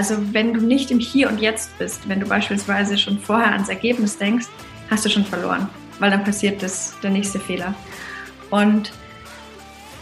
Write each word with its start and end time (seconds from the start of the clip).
Also 0.00 0.16
wenn 0.32 0.54
du 0.54 0.62
nicht 0.62 0.90
im 0.90 0.98
Hier 0.98 1.28
und 1.28 1.42
Jetzt 1.42 1.76
bist, 1.78 2.08
wenn 2.08 2.20
du 2.20 2.26
beispielsweise 2.26 2.96
schon 2.96 3.18
vorher 3.18 3.52
ans 3.52 3.68
Ergebnis 3.68 4.16
denkst, 4.16 4.46
hast 4.88 5.04
du 5.04 5.10
schon 5.10 5.26
verloren, 5.26 5.68
weil 5.98 6.10
dann 6.10 6.24
passiert 6.24 6.62
das, 6.62 6.98
der 7.02 7.10
nächste 7.10 7.38
Fehler. 7.38 7.74
Und 8.48 8.92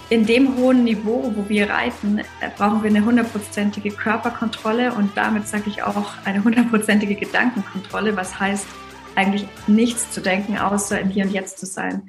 in 0.08 0.24
dem 0.24 0.56
hohen 0.56 0.84
Niveau, 0.84 1.32
wo 1.34 1.48
wir 1.48 1.68
reiten, 1.68 2.20
äh, 2.20 2.22
brauchen 2.56 2.84
wir 2.84 2.90
eine 2.90 3.04
hundertprozentige 3.04 3.90
Körperkontrolle 3.90 4.92
und 4.92 5.16
damit 5.16 5.48
sage 5.48 5.64
ich 5.66 5.82
auch 5.82 6.12
eine 6.24 6.44
hundertprozentige 6.44 7.16
Gedankenkontrolle, 7.16 8.16
was 8.16 8.38
heißt 8.38 8.68
eigentlich 9.16 9.48
nichts 9.66 10.12
zu 10.12 10.20
denken, 10.20 10.58
außer 10.58 11.00
im 11.00 11.08
Hier 11.08 11.24
und 11.24 11.32
Jetzt 11.32 11.58
zu 11.58 11.66
sein. 11.66 12.08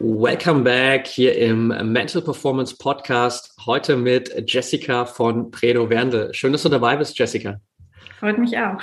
Welcome 0.00 0.62
back 0.62 1.08
hier 1.08 1.36
im 1.36 1.68
Mental 1.92 2.22
Performance 2.22 2.76
Podcast. 2.78 3.52
Heute 3.66 3.96
mit 3.96 4.32
Jessica 4.46 5.04
von 5.04 5.50
Predo 5.50 5.90
Wernde. 5.90 6.30
Schön, 6.32 6.52
dass 6.52 6.62
du 6.62 6.68
dabei 6.68 6.96
bist, 6.96 7.18
Jessica. 7.18 7.60
Freut 8.20 8.38
mich 8.38 8.56
auch. 8.56 8.80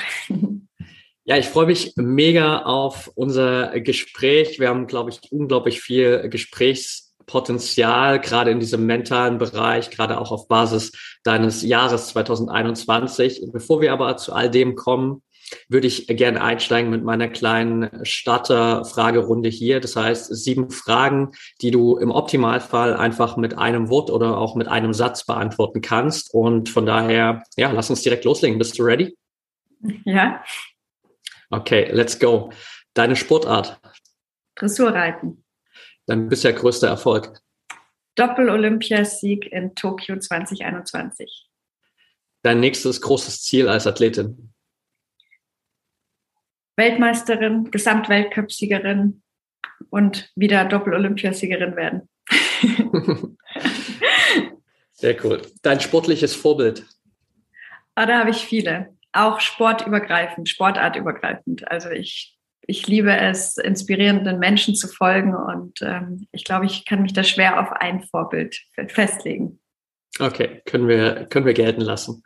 Ja, 1.23 1.37
ich 1.37 1.47
freue 1.47 1.65
mich 1.65 1.93
mega 1.95 2.63
auf 2.63 3.09
unser 3.15 3.79
Gespräch. 3.79 4.59
Wir 4.59 4.67
haben, 4.67 4.85
glaube 4.87 5.09
ich, 5.09 5.21
unglaublich 5.31 5.81
viel 5.81 6.29
Gesprächspotenzial, 6.29 8.19
gerade 8.19 8.51
in 8.51 8.59
diesem 8.59 8.85
mentalen 8.85 9.39
Bereich, 9.39 9.89
gerade 9.89 10.19
auch 10.19 10.31
auf 10.31 10.47
Basis 10.47 10.91
deines 11.23 11.63
Jahres 11.63 12.09
2021. 12.09 13.41
Bevor 13.51 13.81
wir 13.81 13.91
aber 13.93 14.17
zu 14.17 14.33
all 14.33 14.51
dem 14.51 14.75
kommen, 14.75 15.23
würde 15.69 15.87
ich 15.87 16.07
gerne 16.07 16.41
einsteigen 16.41 16.89
mit 16.89 17.03
meiner 17.03 17.27
kleinen 17.27 18.05
Starter-Fragerunde 18.05 19.49
hier. 19.49 19.79
Das 19.79 19.95
heißt, 19.95 20.35
sieben 20.35 20.69
Fragen, 20.69 21.31
die 21.61 21.71
du 21.71 21.97
im 21.97 22.11
Optimalfall 22.11 22.95
einfach 22.95 23.37
mit 23.37 23.57
einem 23.57 23.89
Wort 23.89 24.09
oder 24.09 24.37
auch 24.37 24.55
mit 24.55 24.67
einem 24.67 24.93
Satz 24.93 25.25
beantworten 25.25 25.81
kannst. 25.81 26.33
Und 26.33 26.69
von 26.69 26.85
daher, 26.85 27.43
ja, 27.57 27.71
lass 27.71 27.89
uns 27.89 28.01
direkt 28.01 28.25
loslegen. 28.25 28.57
Bist 28.57 28.77
du 28.79 28.83
ready? 28.83 29.17
Ja. 30.05 30.43
Okay, 31.49 31.89
let's 31.91 32.19
go. 32.19 32.51
Deine 32.93 33.15
Sportart? 33.15 33.79
Dressurreiten. 34.55 35.43
Dein 36.07 36.29
bisher 36.29 36.53
größter 36.53 36.87
Erfolg? 36.87 37.39
Doppel-Olympiasieg 38.15 39.51
in 39.51 39.75
Tokio 39.75 40.17
2021. 40.17 41.49
Dein 42.43 42.59
nächstes 42.59 43.01
großes 43.01 43.43
Ziel 43.43 43.67
als 43.67 43.87
Athletin? 43.87 44.54
Weltmeisterin, 46.75 47.71
Gesamtweltcupsiegerin 47.71 49.21
und 49.89 50.31
wieder 50.35 50.65
Doppel-Olympiasiegerin 50.65 51.75
werden. 51.75 52.09
Sehr 54.93 55.23
cool. 55.23 55.41
Dein 55.61 55.79
sportliches 55.79 56.35
Vorbild? 56.35 56.85
Ah, 57.95 58.05
da 58.05 58.19
habe 58.19 58.29
ich 58.29 58.45
viele. 58.45 58.95
Auch 59.13 59.39
sportübergreifend, 59.39 60.49
sportartübergreifend. 60.49 61.69
Also 61.69 61.89
ich, 61.89 62.37
ich 62.67 62.87
liebe 62.87 63.15
es, 63.15 63.57
inspirierenden 63.57 64.39
Menschen 64.39 64.75
zu 64.75 64.87
folgen 64.87 65.35
und 65.35 65.81
ähm, 65.81 66.27
ich 66.31 66.43
glaube, 66.43 66.65
ich 66.65 66.85
kann 66.85 67.01
mich 67.01 67.13
da 67.13 67.23
schwer 67.23 67.61
auf 67.61 67.71
ein 67.71 68.03
Vorbild 68.03 68.57
festlegen. 68.87 69.59
Okay, 70.19 70.61
können 70.65 70.87
wir, 70.87 71.25
können 71.29 71.45
wir 71.45 71.53
gelten 71.53 71.81
lassen. 71.81 72.23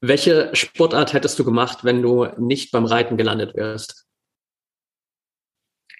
Welche 0.00 0.50
Sportart 0.54 1.12
hättest 1.12 1.38
du 1.38 1.44
gemacht, 1.44 1.84
wenn 1.84 2.00
du 2.00 2.26
nicht 2.38 2.72
beim 2.72 2.86
Reiten 2.86 3.16
gelandet 3.16 3.54
wärst? 3.54 4.06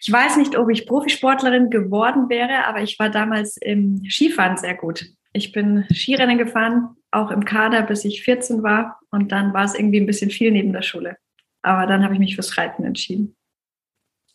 Ich 0.00 0.10
weiß 0.10 0.38
nicht, 0.38 0.56
ob 0.56 0.70
ich 0.70 0.86
Profisportlerin 0.86 1.68
geworden 1.68 2.30
wäre, 2.30 2.64
aber 2.64 2.80
ich 2.80 2.98
war 2.98 3.10
damals 3.10 3.58
im 3.58 4.02
Skifahren 4.08 4.56
sehr 4.56 4.74
gut. 4.74 5.04
Ich 5.34 5.52
bin 5.52 5.86
Skirennen 5.92 6.38
gefahren, 6.38 6.96
auch 7.10 7.30
im 7.30 7.44
Kader, 7.44 7.82
bis 7.82 8.06
ich 8.06 8.22
14 8.22 8.62
war. 8.62 8.98
Und 9.10 9.30
dann 9.30 9.52
war 9.52 9.64
es 9.64 9.74
irgendwie 9.74 10.00
ein 10.00 10.06
bisschen 10.06 10.30
viel 10.30 10.50
neben 10.50 10.72
der 10.72 10.82
Schule. 10.82 11.18
Aber 11.60 11.86
dann 11.86 12.02
habe 12.02 12.14
ich 12.14 12.20
mich 12.20 12.34
fürs 12.34 12.56
Reiten 12.56 12.84
entschieden. 12.84 13.36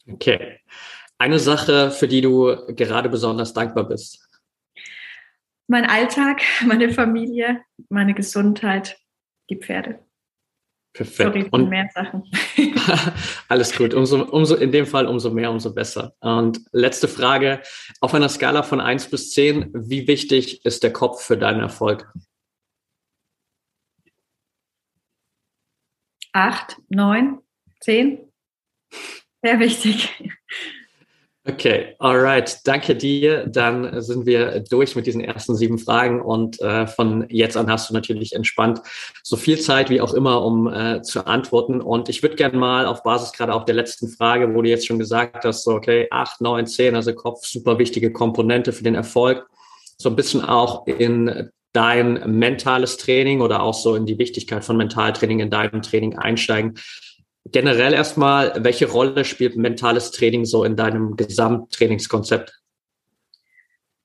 Okay. 0.07 0.59
Eine 1.17 1.39
Sache, 1.39 1.89
für 1.89 2.07
die 2.07 2.21
du 2.21 2.55
gerade 2.75 3.09
besonders 3.09 3.53
dankbar 3.53 3.87
bist? 3.87 4.21
Mein 5.67 5.85
Alltag, 5.85 6.43
meine 6.67 6.91
Familie, 6.91 7.61
meine 7.89 8.13
Gesundheit 8.13 8.97
die 9.49 9.57
Pferde. 9.57 9.99
Perfekt. 10.95 11.33
Sorry 11.33 11.47
und 11.51 11.69
mehr 11.69 11.89
Sachen. 11.93 12.23
alles 13.49 13.75
gut. 13.75 13.93
Umso, 13.93 14.23
umso, 14.23 14.55
in 14.55 14.71
dem 14.71 14.85
Fall 14.85 15.07
umso 15.07 15.29
mehr, 15.29 15.51
umso 15.51 15.73
besser. 15.73 16.15
Und 16.21 16.61
letzte 16.71 17.09
Frage. 17.09 17.61
Auf 17.99 18.13
einer 18.13 18.29
Skala 18.29 18.63
von 18.63 18.79
1 18.79 19.09
bis 19.09 19.31
10, 19.31 19.71
wie 19.73 20.07
wichtig 20.07 20.65
ist 20.65 20.83
der 20.83 20.93
Kopf 20.93 21.21
für 21.21 21.37
deinen 21.37 21.59
Erfolg? 21.59 22.13
8, 26.31 26.77
9, 26.89 27.39
10. 27.81 28.31
Sehr 29.41 29.59
wichtig. 29.59 30.09
Okay, 31.47 31.93
alright, 31.99 32.57
danke 32.63 32.95
dir. 32.95 33.45
Dann 33.45 34.01
sind 34.01 34.25
wir 34.25 34.61
durch 34.61 34.95
mit 34.95 35.05
diesen 35.05 35.21
ersten 35.21 35.55
sieben 35.55 35.77
Fragen 35.77 36.19
und 36.19 36.59
äh, 36.59 36.87
von 36.87 37.27
jetzt 37.29 37.55
an 37.55 37.69
hast 37.69 37.87
du 37.87 37.93
natürlich 37.93 38.33
entspannt 38.33 38.81
so 39.21 39.37
viel 39.37 39.59
Zeit 39.59 39.91
wie 39.91 40.01
auch 40.01 40.15
immer, 40.15 40.43
um 40.43 40.67
äh, 40.67 41.03
zu 41.03 41.27
antworten. 41.27 41.81
Und 41.81 42.09
ich 42.09 42.23
würde 42.23 42.35
gerne 42.35 42.57
mal 42.57 42.87
auf 42.87 43.03
Basis 43.03 43.31
gerade 43.31 43.53
auch 43.53 43.63
der 43.63 43.75
letzten 43.75 44.07
Frage, 44.07 44.55
wo 44.55 44.63
du 44.63 44.69
jetzt 44.69 44.87
schon 44.87 44.97
gesagt 44.97 45.45
hast, 45.45 45.63
so 45.65 45.73
okay, 45.75 46.07
acht, 46.09 46.41
neun, 46.41 46.65
zehn, 46.65 46.95
also 46.95 47.13
Kopf, 47.13 47.45
super 47.45 47.77
wichtige 47.77 48.11
Komponente 48.11 48.73
für 48.73 48.83
den 48.83 48.95
Erfolg, 48.95 49.47
so 49.99 50.09
ein 50.09 50.15
bisschen 50.15 50.43
auch 50.43 50.87
in 50.87 51.51
dein 51.73 52.37
mentales 52.39 52.97
Training 52.97 53.41
oder 53.41 53.61
auch 53.61 53.75
so 53.75 53.93
in 53.93 54.07
die 54.07 54.17
Wichtigkeit 54.17 54.65
von 54.65 54.77
Mentaltraining 54.77 55.41
in 55.41 55.51
deinem 55.51 55.83
Training 55.83 56.17
einsteigen 56.17 56.79
generell 57.51 57.93
erstmal, 57.93 58.53
welche 58.63 58.89
Rolle 58.89 59.25
spielt 59.25 59.55
mentales 59.55 60.11
Training 60.11 60.45
so 60.45 60.63
in 60.63 60.75
deinem 60.75 61.15
Gesamttrainingskonzept? 61.15 62.61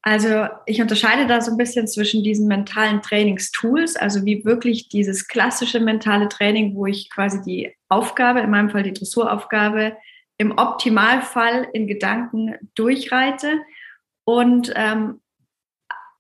Also 0.03 0.47
ich 0.65 0.81
unterscheide 0.81 1.27
da 1.27 1.43
so 1.43 1.51
ein 1.51 1.59
bisschen 1.59 1.87
zwischen 1.87 2.23
diesen 2.23 2.49
mentalen 2.49 3.03
Trainingstools, 3.03 3.97
also 3.97 4.25
wie 4.25 4.45
wirklich 4.45 4.89
dieses 4.89 5.29
klassische 5.29 5.79
mentale 5.79 6.29
Training, 6.29 6.75
wo 6.75 6.87
ich 6.87 7.11
quasi 7.11 7.43
die 7.43 7.75
Aufgabe, 7.89 8.41
in 8.41 8.51
meinem 8.51 8.71
Fall 8.71 8.83
die 8.83 8.95
Dressuraufgabe, 8.95 9.97
im 10.39 10.57
Optimalfall 10.57 11.69
in 11.75 11.87
Gedanken 11.87 12.55
durchreite 12.75 13.61
und 14.25 14.73
ähm, 14.75 15.21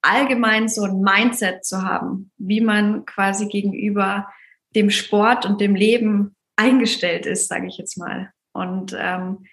allgemein 0.03 0.69
so 0.69 0.83
ein 0.83 1.01
Mindset 1.01 1.65
zu 1.65 1.83
haben, 1.83 2.31
wie 2.37 2.61
man 2.61 3.07
quasi 3.07 3.49
gegenüber 3.49 4.29
dem 4.75 4.91
Sport 4.91 5.47
und 5.47 5.61
dem 5.61 5.75
Leben 5.75 6.37
eingestellt 6.61 7.27
ist, 7.27 7.49
sage 7.49 7.67
ich 7.67 7.79
jetzt 7.79 7.97
mal. 7.97 8.31
Und 8.53 8.95
ähm, 8.99 9.47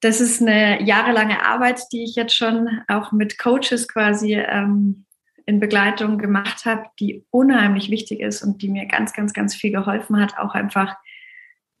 das 0.00 0.20
ist 0.20 0.42
eine 0.42 0.82
jahrelange 0.82 1.46
Arbeit, 1.46 1.80
die 1.90 2.04
ich 2.04 2.14
jetzt 2.14 2.36
schon 2.36 2.68
auch 2.88 3.12
mit 3.12 3.38
Coaches 3.38 3.88
quasi 3.88 4.34
ähm, 4.34 5.06
in 5.46 5.60
Begleitung 5.60 6.18
gemacht 6.18 6.66
habe, 6.66 6.84
die 7.00 7.24
unheimlich 7.30 7.90
wichtig 7.90 8.20
ist 8.20 8.42
und 8.42 8.60
die 8.60 8.68
mir 8.68 8.86
ganz, 8.86 9.12
ganz, 9.14 9.32
ganz 9.32 9.54
viel 9.54 9.72
geholfen 9.72 10.20
hat, 10.20 10.36
auch 10.38 10.54
einfach 10.54 10.94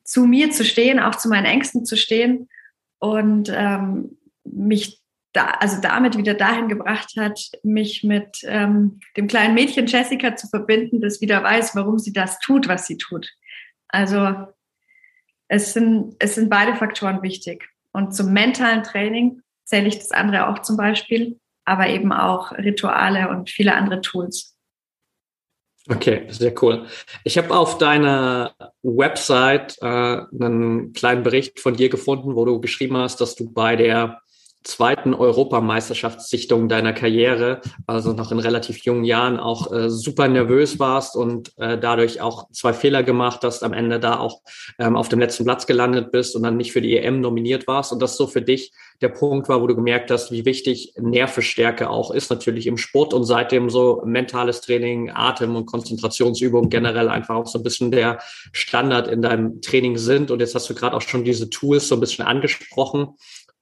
zu 0.04 0.26
mir 0.26 0.50
zu 0.50 0.64
stehen, 0.64 1.00
auch 1.00 1.14
zu 1.14 1.28
meinen 1.28 1.46
Ängsten 1.46 1.84
zu 1.84 1.96
stehen 1.96 2.48
und 2.98 3.50
ähm, 3.54 4.18
mich 4.44 5.00
da, 5.34 5.46
also 5.60 5.80
damit 5.80 6.16
wieder 6.16 6.34
dahin 6.34 6.68
gebracht 6.68 7.14
hat, 7.18 7.40
mich 7.62 8.04
mit 8.04 8.38
ähm, 8.44 9.00
dem 9.16 9.26
kleinen 9.26 9.54
Mädchen 9.54 9.86
Jessica 9.86 10.36
zu 10.36 10.48
verbinden, 10.48 11.00
das 11.00 11.20
wieder 11.20 11.42
weiß, 11.42 11.74
warum 11.74 11.98
sie 11.98 12.12
das 12.12 12.38
tut, 12.38 12.68
was 12.68 12.86
sie 12.86 12.96
tut. 12.96 13.30
Also 13.88 14.46
es 15.48 15.72
sind, 15.72 16.16
es 16.18 16.34
sind 16.34 16.50
beide 16.50 16.74
Faktoren 16.74 17.22
wichtig. 17.22 17.68
Und 17.92 18.14
zum 18.14 18.32
mentalen 18.32 18.82
Training 18.82 19.42
zähle 19.64 19.88
ich 19.88 19.98
das 19.98 20.10
andere 20.10 20.48
auch 20.48 20.60
zum 20.60 20.76
Beispiel, 20.76 21.38
aber 21.64 21.88
eben 21.88 22.12
auch 22.12 22.52
Rituale 22.52 23.28
und 23.28 23.50
viele 23.50 23.74
andere 23.74 24.00
Tools. 24.00 24.54
Okay, 25.88 26.26
sehr 26.30 26.54
cool. 26.62 26.86
Ich 27.24 27.36
habe 27.36 27.54
auf 27.54 27.76
deiner 27.76 28.54
Website 28.82 29.76
äh, 29.82 29.86
einen 29.86 30.94
kleinen 30.94 31.22
Bericht 31.22 31.60
von 31.60 31.76
dir 31.76 31.90
gefunden, 31.90 32.34
wo 32.36 32.46
du 32.46 32.58
geschrieben 32.60 32.96
hast, 32.96 33.20
dass 33.20 33.34
du 33.34 33.52
bei 33.52 33.76
der 33.76 34.22
zweiten 34.64 35.14
Europameisterschaftssichtung 35.14 36.68
deiner 36.68 36.94
Karriere, 36.94 37.60
also 37.86 38.12
noch 38.12 38.32
in 38.32 38.38
relativ 38.38 38.78
jungen 38.78 39.04
Jahren, 39.04 39.38
auch 39.38 39.70
äh, 39.70 39.90
super 39.90 40.26
nervös 40.26 40.78
warst 40.80 41.16
und 41.16 41.52
äh, 41.58 41.78
dadurch 41.78 42.20
auch 42.22 42.50
zwei 42.50 42.72
Fehler 42.72 43.02
gemacht 43.02 43.40
hast, 43.42 43.62
am 43.62 43.74
Ende 43.74 44.00
da 44.00 44.18
auch 44.18 44.40
ähm, 44.78 44.96
auf 44.96 45.08
dem 45.10 45.20
letzten 45.20 45.44
Platz 45.44 45.66
gelandet 45.66 46.10
bist 46.10 46.34
und 46.34 46.42
dann 46.42 46.56
nicht 46.56 46.72
für 46.72 46.80
die 46.80 46.96
EM 46.96 47.20
nominiert 47.20 47.66
warst. 47.66 47.92
Und 47.92 48.00
das 48.00 48.16
so 48.16 48.26
für 48.26 48.40
dich 48.40 48.72
der 49.02 49.10
Punkt 49.10 49.48
war, 49.48 49.60
wo 49.60 49.66
du 49.66 49.74
gemerkt 49.74 50.10
hast, 50.10 50.32
wie 50.32 50.46
wichtig 50.46 50.94
Nervestärke 50.96 51.90
auch 51.90 52.10
ist, 52.10 52.30
natürlich 52.30 52.66
im 52.66 52.78
Sport 52.78 53.12
und 53.12 53.24
seitdem 53.24 53.68
so 53.68 54.02
mentales 54.06 54.62
Training, 54.62 55.10
Atem- 55.10 55.56
und 55.56 55.66
Konzentrationsübungen 55.66 56.70
generell 56.70 57.10
einfach 57.10 57.34
auch 57.34 57.46
so 57.46 57.58
ein 57.58 57.62
bisschen 57.64 57.90
der 57.90 58.18
Standard 58.52 59.08
in 59.08 59.20
deinem 59.20 59.60
Training 59.60 59.98
sind. 59.98 60.30
Und 60.30 60.40
jetzt 60.40 60.54
hast 60.54 60.70
du 60.70 60.74
gerade 60.74 60.96
auch 60.96 61.02
schon 61.02 61.24
diese 61.24 61.50
Tools 61.50 61.88
so 61.88 61.96
ein 61.96 62.00
bisschen 62.00 62.24
angesprochen 62.24 63.14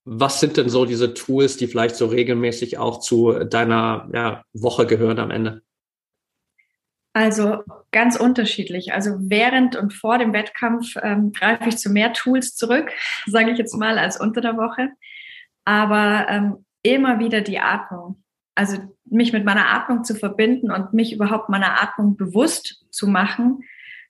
was 0.04 0.40
sind 0.40 0.56
denn 0.56 0.68
so 0.68 0.84
diese 0.84 1.14
Tools, 1.14 1.56
die 1.56 1.66
vielleicht 1.66 1.96
so 1.96 2.06
regelmäßig 2.06 2.78
auch 2.78 3.00
zu 3.00 3.44
deiner 3.44 4.08
ja, 4.12 4.44
Woche 4.52 4.86
gehören 4.86 5.18
am 5.18 5.30
Ende? 5.30 5.62
Also 7.14 7.58
ganz 7.90 8.16
unterschiedlich. 8.16 8.92
Also 8.94 9.10
während 9.18 9.76
und 9.76 9.92
vor 9.92 10.18
dem 10.18 10.32
Wettkampf 10.32 10.96
ähm, 11.02 11.32
greife 11.32 11.68
ich 11.68 11.76
zu 11.76 11.90
mehr 11.90 12.12
Tools 12.14 12.56
zurück, 12.56 12.90
sage 13.26 13.50
ich 13.50 13.58
jetzt 13.58 13.76
mal, 13.76 13.98
als 13.98 14.18
unter 14.18 14.40
der 14.40 14.56
Woche. 14.56 14.88
Aber 15.64 16.26
ähm, 16.28 16.64
immer 16.82 17.18
wieder 17.18 17.40
die 17.40 17.60
Atmung. 17.60 18.22
Also 18.54 18.78
mich 19.04 19.32
mit 19.32 19.44
meiner 19.44 19.70
Atmung 19.70 20.04
zu 20.04 20.14
verbinden 20.14 20.70
und 20.70 20.92
mich 20.92 21.12
überhaupt 21.12 21.48
meiner 21.48 21.80
Atmung 21.82 22.16
bewusst 22.16 22.84
zu 22.90 23.06
machen, 23.06 23.60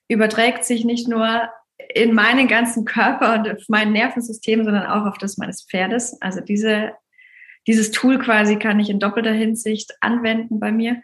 überträgt 0.07 0.65
sich 0.65 0.83
nicht 0.83 1.07
nur 1.07 1.49
in 1.93 2.13
meinen 2.13 2.47
ganzen 2.47 2.85
Körper 2.85 3.33
und 3.33 3.49
auf 3.49 3.63
mein 3.67 3.91
Nervensystem, 3.91 4.63
sondern 4.63 4.85
auch 4.85 5.05
auf 5.05 5.17
das 5.17 5.37
meines 5.37 5.63
Pferdes. 5.63 6.19
Also 6.21 6.41
diese, 6.41 6.93
dieses 7.67 7.91
Tool 7.91 8.19
quasi 8.19 8.57
kann 8.57 8.79
ich 8.79 8.89
in 8.89 8.99
doppelter 8.99 9.33
Hinsicht 9.33 9.93
anwenden 10.01 10.59
bei 10.59 10.71
mir. 10.71 11.01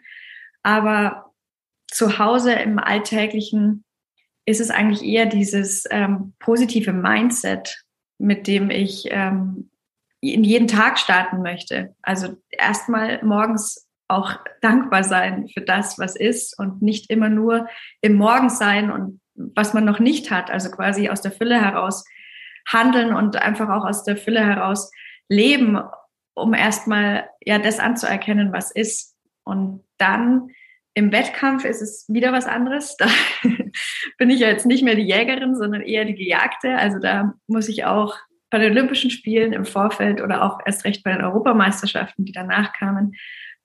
Aber 0.62 1.32
zu 1.88 2.18
Hause 2.18 2.52
im 2.52 2.78
Alltäglichen 2.78 3.84
ist 4.46 4.60
es 4.60 4.70
eigentlich 4.70 5.02
eher 5.02 5.26
dieses 5.26 5.84
ähm, 5.90 6.34
positive 6.38 6.92
Mindset, 6.92 7.84
mit 8.18 8.46
dem 8.46 8.70
ich 8.70 9.08
ähm, 9.10 9.70
in 10.20 10.44
jeden 10.44 10.68
Tag 10.68 10.98
starten 10.98 11.42
möchte. 11.42 11.94
Also 12.02 12.36
erstmal 12.50 13.22
morgens 13.24 13.88
auch 14.08 14.34
dankbar 14.60 15.04
sein 15.04 15.48
für 15.48 15.60
das, 15.60 15.98
was 15.98 16.16
ist 16.16 16.58
und 16.58 16.82
nicht 16.82 17.10
immer 17.10 17.28
nur 17.28 17.68
im 18.00 18.14
Morgen 18.14 18.50
sein 18.50 18.90
und 18.90 19.19
was 19.54 19.74
man 19.74 19.84
noch 19.84 19.98
nicht 19.98 20.30
hat, 20.30 20.50
also 20.50 20.70
quasi 20.70 21.08
aus 21.08 21.20
der 21.20 21.32
Fülle 21.32 21.60
heraus 21.60 22.04
handeln 22.66 23.14
und 23.14 23.36
einfach 23.36 23.68
auch 23.68 23.84
aus 23.84 24.04
der 24.04 24.16
Fülle 24.16 24.44
heraus 24.44 24.90
leben, 25.28 25.78
um 26.34 26.54
erstmal 26.54 27.28
ja 27.44 27.58
das 27.58 27.78
anzuerkennen, 27.78 28.52
was 28.52 28.70
ist. 28.70 29.16
Und 29.44 29.84
dann 29.98 30.50
im 30.94 31.12
Wettkampf 31.12 31.64
ist 31.64 31.82
es 31.82 32.04
wieder 32.08 32.32
was 32.32 32.46
anderes. 32.46 32.96
Da 32.96 33.06
bin 34.18 34.30
ich 34.30 34.40
ja 34.40 34.48
jetzt 34.48 34.66
nicht 34.66 34.82
mehr 34.82 34.96
die 34.96 35.02
Jägerin, 35.02 35.56
sondern 35.56 35.82
eher 35.82 36.04
die 36.04 36.14
Gejagte. 36.14 36.76
Also 36.76 36.98
da 36.98 37.34
muss 37.46 37.68
ich 37.68 37.84
auch 37.84 38.16
bei 38.50 38.58
den 38.58 38.72
Olympischen 38.72 39.10
Spielen 39.10 39.52
im 39.52 39.64
Vorfeld 39.64 40.20
oder 40.20 40.42
auch 40.42 40.58
erst 40.66 40.84
recht 40.84 41.04
bei 41.04 41.12
den 41.12 41.22
Europameisterschaften, 41.22 42.24
die 42.24 42.32
danach 42.32 42.72
kamen, 42.72 43.14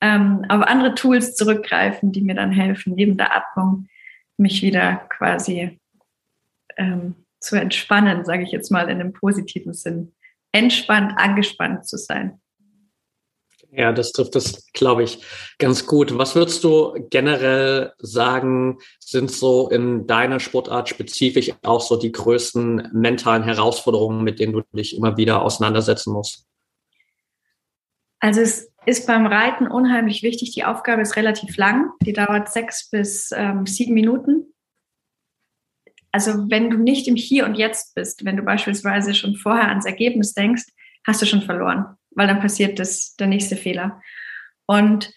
ähm, 0.02 0.46
auf 0.50 0.62
andere 0.62 0.94
Tools 0.94 1.36
zurückgreifen, 1.36 2.12
die 2.12 2.22
mir 2.22 2.36
dann 2.36 2.52
helfen, 2.52 2.94
neben 2.96 3.18
der 3.18 3.36
Atmung 3.36 3.88
mich 4.38 4.62
wieder 4.62 5.08
quasi 5.10 5.80
ähm, 6.78 7.16
zu 7.40 7.56
entspannen, 7.56 8.26
sage 8.26 8.44
ich 8.44 8.52
jetzt 8.52 8.72
mal 8.72 8.90
in 8.90 9.00
einem 9.00 9.14
positiven 9.14 9.74
Sinn. 9.74 10.14
Entspannt, 10.52 11.14
angespannt 11.18 11.88
zu 11.88 11.98
sein. 11.98 12.42
Ja, 13.72 13.92
das 13.92 14.14
trifft 14.14 14.36
das, 14.36 14.72
glaube 14.72 15.04
ich, 15.04 15.22
ganz 15.60 15.86
gut. 15.86 16.18
Was 16.18 16.34
würdest 16.34 16.64
du 16.64 16.94
generell 17.10 17.92
sagen, 17.98 18.78
sind 19.00 19.32
so 19.32 19.70
in 19.70 20.08
deiner 20.08 20.40
Sportart 20.40 20.88
spezifisch 20.88 21.52
auch 21.62 21.82
so 21.82 21.98
die 21.98 22.12
größten 22.12 22.92
mentalen 22.94 23.44
Herausforderungen, 23.44 24.24
mit 24.24 24.40
denen 24.40 24.54
du 24.54 24.62
dich 24.72 24.96
immer 24.96 25.18
wieder 25.18 25.42
auseinandersetzen 25.42 26.14
musst? 26.14 26.46
Also 28.20 28.42
es 28.42 28.72
ist 28.86 29.08
beim 29.08 29.26
Reiten 29.26 29.68
unheimlich 29.68 30.24
wichtig. 30.24 30.52
Die 30.52 30.64
Aufgabe 30.64 31.02
ist 31.02 31.16
relativ 31.16 31.58
lang. 31.58 31.92
Die 32.02 32.14
dauert 32.14 32.52
sechs 32.52 32.90
bis 32.90 33.32
ähm, 33.32 33.66
sieben 33.66 33.94
Minuten. 33.94 34.54
Also 36.12 36.50
wenn 36.50 36.70
du 36.70 36.78
nicht 36.78 37.08
im 37.08 37.16
Hier 37.16 37.46
und 37.46 37.56
Jetzt 37.56 37.96
bist, 37.96 38.24
wenn 38.24 38.38
du 38.38 38.44
beispielsweise 38.44 39.14
schon 39.14 39.36
vorher 39.36 39.68
ans 39.70 39.86
Ergebnis 39.86 40.34
denkst, 40.34 40.64
hast 41.06 41.22
du 41.22 41.26
schon 41.26 41.42
verloren, 41.42 41.98
weil 42.12 42.28
dann 42.28 42.40
passiert 42.40 42.80
das, 42.80 43.16
der 43.16 43.28
nächste 43.28 43.56
Fehler. 43.56 44.02
Und 44.66 45.14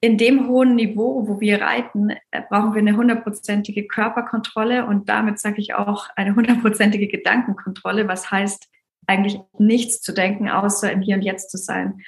in 0.00 0.16
dem 0.16 0.46
hohen 0.46 0.76
Niveau, 0.76 1.26
wo 1.26 1.40
wir 1.40 1.60
reiten, 1.60 2.10
äh, 2.30 2.42
brauchen 2.48 2.74
wir 2.74 2.80
eine 2.80 2.96
hundertprozentige 2.96 3.86
Körperkontrolle 3.86 4.86
und 4.86 5.08
damit 5.08 5.40
sage 5.40 5.60
ich 5.60 5.74
auch 5.74 6.08
eine 6.14 6.36
hundertprozentige 6.36 7.08
Gedankenkontrolle, 7.08 8.06
was 8.06 8.30
heißt 8.30 8.68
eigentlich 9.06 9.40
nichts 9.58 10.00
zu 10.00 10.12
denken, 10.12 10.48
außer 10.48 10.92
im 10.92 11.00
Hier 11.00 11.16
und 11.16 11.22
Jetzt 11.22 11.50
zu 11.50 11.56
sein. 11.56 12.00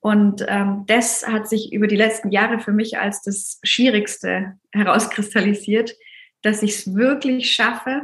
Und 0.00 0.44
ähm, 0.48 0.84
das 0.86 1.26
hat 1.26 1.48
sich 1.48 1.72
über 1.72 1.86
die 1.86 1.96
letzten 1.96 2.30
Jahre 2.30 2.58
für 2.58 2.72
mich 2.72 2.98
als 2.98 3.22
das 3.22 3.60
Schwierigste 3.62 4.58
herauskristallisiert, 4.72 5.94
dass 6.42 6.62
ich 6.62 6.70
es 6.70 6.94
wirklich 6.94 7.52
schaffe, 7.52 8.02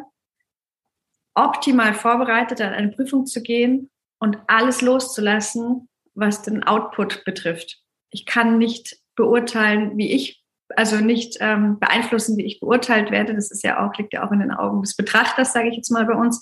optimal 1.34 1.94
vorbereitet 1.94 2.60
an 2.60 2.74
eine 2.74 2.92
Prüfung 2.92 3.26
zu 3.26 3.42
gehen 3.42 3.90
und 4.18 4.38
alles 4.46 4.82
loszulassen, 4.82 5.88
was 6.14 6.42
den 6.42 6.64
Output 6.64 7.24
betrifft. 7.24 7.78
Ich 8.10 8.26
kann 8.26 8.58
nicht 8.58 8.98
beurteilen, 9.14 9.96
wie 9.96 10.12
ich, 10.12 10.42
also 10.74 10.96
nicht 10.96 11.36
ähm, 11.40 11.78
beeinflussen, 11.78 12.36
wie 12.36 12.44
ich 12.44 12.60
beurteilt 12.60 13.10
werde. 13.10 13.34
Das 13.34 13.50
ist 13.50 13.62
ja 13.62 13.86
auch, 13.86 13.94
liegt 13.96 14.12
ja 14.12 14.26
auch 14.26 14.32
in 14.32 14.40
den 14.40 14.50
Augen 14.50 14.82
des 14.82 14.96
Betrachters, 14.96 15.52
sage 15.52 15.68
ich 15.68 15.76
jetzt 15.76 15.90
mal 15.90 16.04
bei 16.04 16.14
uns. 16.14 16.40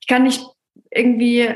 Ich 0.00 0.06
kann 0.06 0.24
nicht 0.24 0.44
irgendwie 0.90 1.54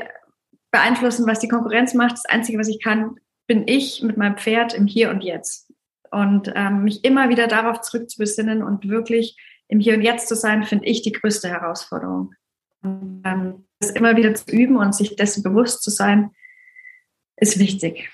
beeinflussen, 0.73 1.25
was 1.27 1.39
die 1.39 1.47
Konkurrenz 1.47 1.93
macht. 1.93 2.13
Das 2.13 2.25
Einzige, 2.25 2.59
was 2.59 2.67
ich 2.67 2.81
kann, 2.81 3.15
bin 3.47 3.65
ich 3.67 4.01
mit 4.01 4.17
meinem 4.17 4.37
Pferd 4.37 4.73
im 4.73 4.87
Hier 4.87 5.11
und 5.11 5.23
Jetzt. 5.23 5.71
Und 6.11 6.51
ähm, 6.55 6.83
mich 6.83 7.05
immer 7.05 7.29
wieder 7.29 7.47
darauf 7.47 7.81
zurückzubesinnen 7.81 8.61
und 8.61 8.89
wirklich 8.89 9.37
im 9.67 9.79
Hier 9.79 9.93
und 9.93 10.01
Jetzt 10.01 10.27
zu 10.27 10.35
sein, 10.35 10.63
finde 10.63 10.85
ich 10.85 11.01
die 11.03 11.11
größte 11.11 11.47
Herausforderung. 11.47 12.33
Und, 12.81 13.21
ähm, 13.23 13.65
das 13.79 13.91
immer 13.91 14.17
wieder 14.17 14.33
zu 14.33 14.51
üben 14.51 14.77
und 14.77 14.95
sich 14.95 15.15
dessen 15.15 15.43
bewusst 15.43 15.83
zu 15.83 15.91
sein, 15.91 16.31
ist 17.37 17.59
wichtig. 17.59 18.09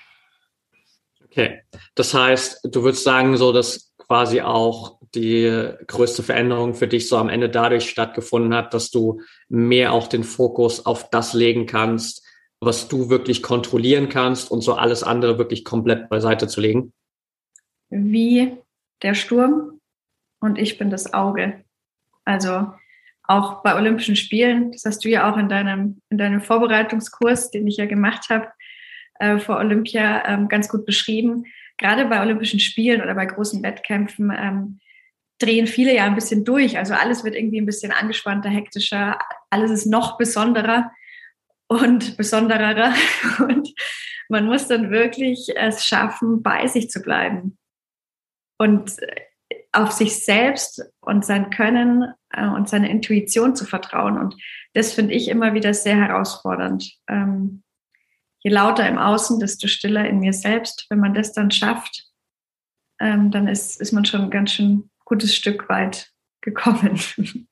Okay, 1.24 1.62
das 1.94 2.12
heißt, 2.12 2.60
du 2.64 2.82
würdest 2.82 3.04
sagen, 3.04 3.36
so 3.36 3.52
dass 3.52 3.94
quasi 3.96 4.40
auch 4.40 4.98
die 5.14 5.70
größte 5.86 6.22
Veränderung 6.22 6.74
für 6.74 6.88
dich 6.88 7.08
so 7.08 7.16
am 7.16 7.28
Ende 7.28 7.48
dadurch 7.48 7.88
stattgefunden 7.88 8.54
hat, 8.54 8.74
dass 8.74 8.90
du 8.90 9.20
mehr 9.48 9.92
auch 9.92 10.08
den 10.08 10.24
Fokus 10.24 10.84
auf 10.84 11.10
das 11.10 11.32
legen 11.32 11.66
kannst, 11.66 12.26
was 12.60 12.88
du 12.88 13.08
wirklich 13.08 13.42
kontrollieren 13.42 14.08
kannst 14.08 14.50
und 14.50 14.60
so 14.60 14.74
alles 14.74 15.02
andere 15.02 15.38
wirklich 15.38 15.64
komplett 15.64 16.08
beiseite 16.08 16.46
zu 16.46 16.60
legen? 16.60 16.92
Wie 17.88 18.56
der 19.02 19.14
Sturm 19.14 19.80
und 20.40 20.58
ich 20.58 20.78
bin 20.78 20.90
das 20.90 21.12
Auge. 21.14 21.64
Also 22.24 22.72
auch 23.24 23.62
bei 23.62 23.74
Olympischen 23.76 24.16
Spielen, 24.16 24.72
das 24.72 24.84
hast 24.84 25.04
du 25.04 25.08
ja 25.08 25.30
auch 25.30 25.36
in 25.36 25.48
deinem, 25.48 26.00
in 26.10 26.18
deinem 26.18 26.40
Vorbereitungskurs, 26.40 27.50
den 27.50 27.66
ich 27.66 27.78
ja 27.78 27.86
gemacht 27.86 28.28
habe, 28.28 28.48
äh, 29.18 29.38
vor 29.38 29.56
Olympia 29.56 30.26
ähm, 30.26 30.48
ganz 30.48 30.68
gut 30.68 30.84
beschrieben. 30.84 31.44
Gerade 31.78 32.04
bei 32.06 32.20
Olympischen 32.20 32.60
Spielen 32.60 33.00
oder 33.00 33.14
bei 33.14 33.26
großen 33.26 33.62
Wettkämpfen 33.62 34.32
ähm, 34.36 34.80
drehen 35.38 35.66
viele 35.66 35.94
ja 35.94 36.04
ein 36.04 36.14
bisschen 36.14 36.44
durch. 36.44 36.76
Also 36.76 36.92
alles 36.94 37.24
wird 37.24 37.34
irgendwie 37.34 37.60
ein 37.60 37.66
bisschen 37.66 37.92
angespannter, 37.92 38.50
hektischer, 38.50 39.18
alles 39.48 39.70
ist 39.70 39.86
noch 39.86 40.18
besonderer 40.18 40.90
und 41.70 42.16
besonderer. 42.16 42.92
Und 43.38 43.72
man 44.28 44.46
muss 44.46 44.66
dann 44.66 44.90
wirklich 44.90 45.56
es 45.56 45.86
schaffen, 45.86 46.42
bei 46.42 46.66
sich 46.66 46.90
zu 46.90 47.00
bleiben 47.00 47.58
und 48.58 48.96
auf 49.72 49.90
sich 49.90 50.24
selbst 50.24 50.84
und 51.00 51.24
sein 51.24 51.50
Können 51.50 52.12
äh, 52.30 52.46
und 52.46 52.68
seine 52.68 52.90
Intuition 52.90 53.56
zu 53.56 53.64
vertrauen. 53.64 54.18
Und 54.18 54.36
das 54.72 54.92
finde 54.92 55.14
ich 55.14 55.28
immer 55.28 55.54
wieder 55.54 55.74
sehr 55.74 55.96
herausfordernd. 55.96 56.92
Ähm, 57.08 57.64
je 58.40 58.50
lauter 58.50 58.88
im 58.88 58.98
Außen, 58.98 59.40
desto 59.40 59.66
stiller 59.66 60.08
in 60.08 60.20
mir 60.20 60.32
selbst. 60.32 60.86
Wenn 60.90 61.00
man 61.00 61.14
das 61.14 61.32
dann 61.32 61.50
schafft, 61.50 62.04
ähm, 63.00 63.32
dann 63.32 63.48
ist, 63.48 63.80
ist 63.80 63.92
man 63.92 64.04
schon 64.04 64.22
ein 64.22 64.30
ganz 64.30 64.52
schön 64.52 64.90
gutes 65.04 65.34
Stück 65.34 65.68
weit 65.68 66.12
gekommen. 66.40 67.00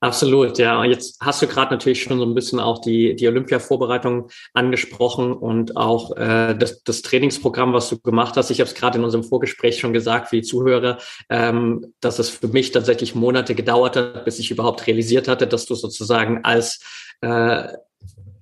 Absolut, 0.00 0.58
ja. 0.58 0.84
Jetzt 0.84 1.18
hast 1.20 1.40
du 1.40 1.46
gerade 1.46 1.72
natürlich 1.72 2.02
schon 2.02 2.18
so 2.18 2.26
ein 2.26 2.34
bisschen 2.34 2.60
auch 2.60 2.80
die, 2.82 3.16
die 3.16 3.26
Olympia-Vorbereitung 3.26 4.28
angesprochen 4.52 5.32
und 5.32 5.78
auch 5.78 6.14
äh, 6.16 6.54
das, 6.54 6.82
das 6.82 7.00
Trainingsprogramm, 7.00 7.72
was 7.72 7.88
du 7.88 7.98
gemacht 7.98 8.36
hast. 8.36 8.50
Ich 8.50 8.60
habe 8.60 8.68
es 8.68 8.74
gerade 8.74 8.98
in 8.98 9.04
unserem 9.04 9.24
Vorgespräch 9.24 9.78
schon 9.78 9.94
gesagt 9.94 10.28
für 10.28 10.36
die 10.36 10.42
Zuhörer, 10.42 10.98
ähm, 11.30 11.94
dass 12.00 12.18
es 12.18 12.28
für 12.28 12.48
mich 12.48 12.70
tatsächlich 12.72 13.14
Monate 13.14 13.54
gedauert 13.54 13.96
hat, 13.96 14.24
bis 14.26 14.38
ich 14.38 14.50
überhaupt 14.50 14.86
realisiert 14.86 15.26
hatte, 15.26 15.46
dass 15.46 15.64
du 15.64 15.74
sozusagen 15.74 16.44
als 16.44 16.80
äh, 17.22 17.68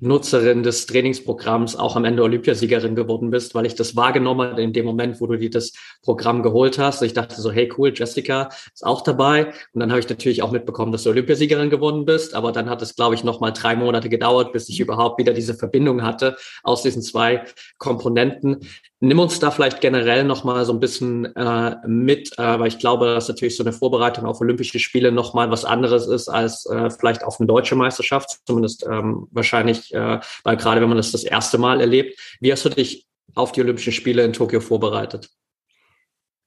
Nutzerin 0.02 0.64
des 0.64 0.86
Trainingsprogramms 0.86 1.76
auch 1.76 1.94
am 1.94 2.04
Ende 2.04 2.24
Olympiasiegerin 2.24 2.96
geworden 2.96 3.30
bist, 3.30 3.54
weil 3.54 3.66
ich 3.66 3.76
das 3.76 3.94
wahrgenommen 3.94 4.50
habe 4.50 4.62
in 4.62 4.72
dem 4.72 4.84
Moment, 4.84 5.20
wo 5.20 5.28
du 5.28 5.38
dir 5.38 5.48
das 5.48 5.72
Programm 6.02 6.42
geholt 6.42 6.76
hast. 6.76 7.02
Ich 7.02 7.12
dachte 7.12 7.40
so, 7.40 7.52
hey 7.52 7.72
cool, 7.78 7.92
Jessica 7.94 8.48
ist 8.74 8.84
auch 8.84 9.02
dabei. 9.02 9.46
Und 9.72 9.80
dann 9.80 9.90
habe 9.90 10.00
ich 10.00 10.08
natürlich 10.08 10.42
auch 10.42 10.50
mitbekommen, 10.50 10.90
dass 10.90 11.04
du 11.04 11.10
Olympiasiegerin 11.10 11.70
geworden 11.70 12.04
bist. 12.04 12.34
Aber 12.34 12.50
dann 12.50 12.68
hat 12.68 12.82
es, 12.82 12.96
glaube 12.96 13.14
ich, 13.14 13.22
noch 13.22 13.38
mal 13.38 13.52
drei 13.52 13.76
Monate 13.76 14.08
gedauert, 14.08 14.52
bis 14.52 14.68
ich 14.68 14.80
überhaupt 14.80 15.20
wieder 15.20 15.34
diese 15.34 15.54
Verbindung 15.54 16.02
hatte 16.02 16.36
aus 16.64 16.82
diesen 16.82 17.02
zwei 17.02 17.44
Komponenten. 17.78 18.58
Nimm 19.04 19.18
uns 19.18 19.40
da 19.40 19.50
vielleicht 19.50 19.80
generell 19.80 20.22
noch 20.22 20.44
mal 20.44 20.64
so 20.64 20.72
ein 20.72 20.78
bisschen 20.78 21.24
äh, 21.34 21.76
mit, 21.88 22.38
äh, 22.38 22.60
weil 22.60 22.68
ich 22.68 22.78
glaube, 22.78 23.06
dass 23.06 23.26
natürlich 23.26 23.56
so 23.56 23.64
eine 23.64 23.72
Vorbereitung 23.72 24.26
auf 24.26 24.40
Olympische 24.40 24.78
Spiele 24.78 25.10
noch 25.10 25.34
mal 25.34 25.50
was 25.50 25.64
anderes 25.64 26.06
ist 26.06 26.28
als 26.28 26.66
äh, 26.66 26.88
vielleicht 26.88 27.24
auf 27.24 27.40
eine 27.40 27.48
deutsche 27.48 27.74
Meisterschaft, 27.74 28.38
zumindest 28.46 28.86
ähm, 28.88 29.26
wahrscheinlich, 29.32 29.92
äh, 29.92 30.20
weil 30.44 30.56
gerade 30.56 30.80
wenn 30.80 30.88
man 30.88 30.98
das 30.98 31.10
das 31.10 31.24
erste 31.24 31.58
Mal 31.58 31.80
erlebt. 31.80 32.16
Wie 32.40 32.52
hast 32.52 32.64
du 32.64 32.68
dich 32.68 33.08
auf 33.34 33.50
die 33.50 33.62
Olympischen 33.62 33.92
Spiele 33.92 34.22
in 34.22 34.32
Tokio 34.32 34.60
vorbereitet? 34.60 35.30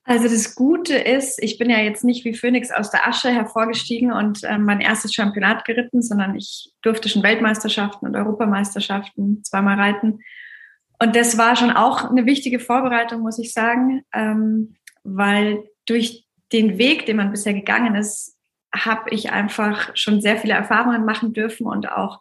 Also 0.04 0.26
das 0.26 0.54
Gute 0.54 0.94
ist, 0.94 1.42
ich 1.42 1.58
bin 1.58 1.68
ja 1.68 1.80
jetzt 1.80 2.04
nicht 2.04 2.24
wie 2.24 2.32
Phoenix 2.32 2.70
aus 2.70 2.90
der 2.90 3.06
Asche 3.06 3.28
hervorgestiegen 3.28 4.12
und 4.12 4.44
äh, 4.44 4.56
mein 4.56 4.80
erstes 4.80 5.12
Championat 5.12 5.66
geritten, 5.66 6.00
sondern 6.00 6.34
ich 6.34 6.72
durfte 6.80 7.10
schon 7.10 7.22
Weltmeisterschaften 7.22 8.06
und 8.06 8.16
Europameisterschaften 8.16 9.44
zweimal 9.44 9.78
reiten 9.78 10.20
und 10.98 11.16
das 11.16 11.36
war 11.38 11.56
schon 11.56 11.70
auch 11.70 12.10
eine 12.10 12.26
wichtige 12.26 12.58
Vorbereitung, 12.58 13.20
muss 13.20 13.38
ich 13.38 13.52
sagen, 13.52 14.02
ähm, 14.12 14.76
weil 15.04 15.64
durch 15.86 16.26
den 16.52 16.78
Weg, 16.78 17.06
den 17.06 17.16
man 17.16 17.30
bisher 17.30 17.54
gegangen 17.54 17.94
ist, 17.94 18.36
habe 18.74 19.10
ich 19.10 19.30
einfach 19.30 19.90
schon 19.94 20.20
sehr 20.20 20.36
viele 20.36 20.54
Erfahrungen 20.54 21.04
machen 21.04 21.32
dürfen 21.32 21.66
und 21.66 21.90
auch 21.90 22.20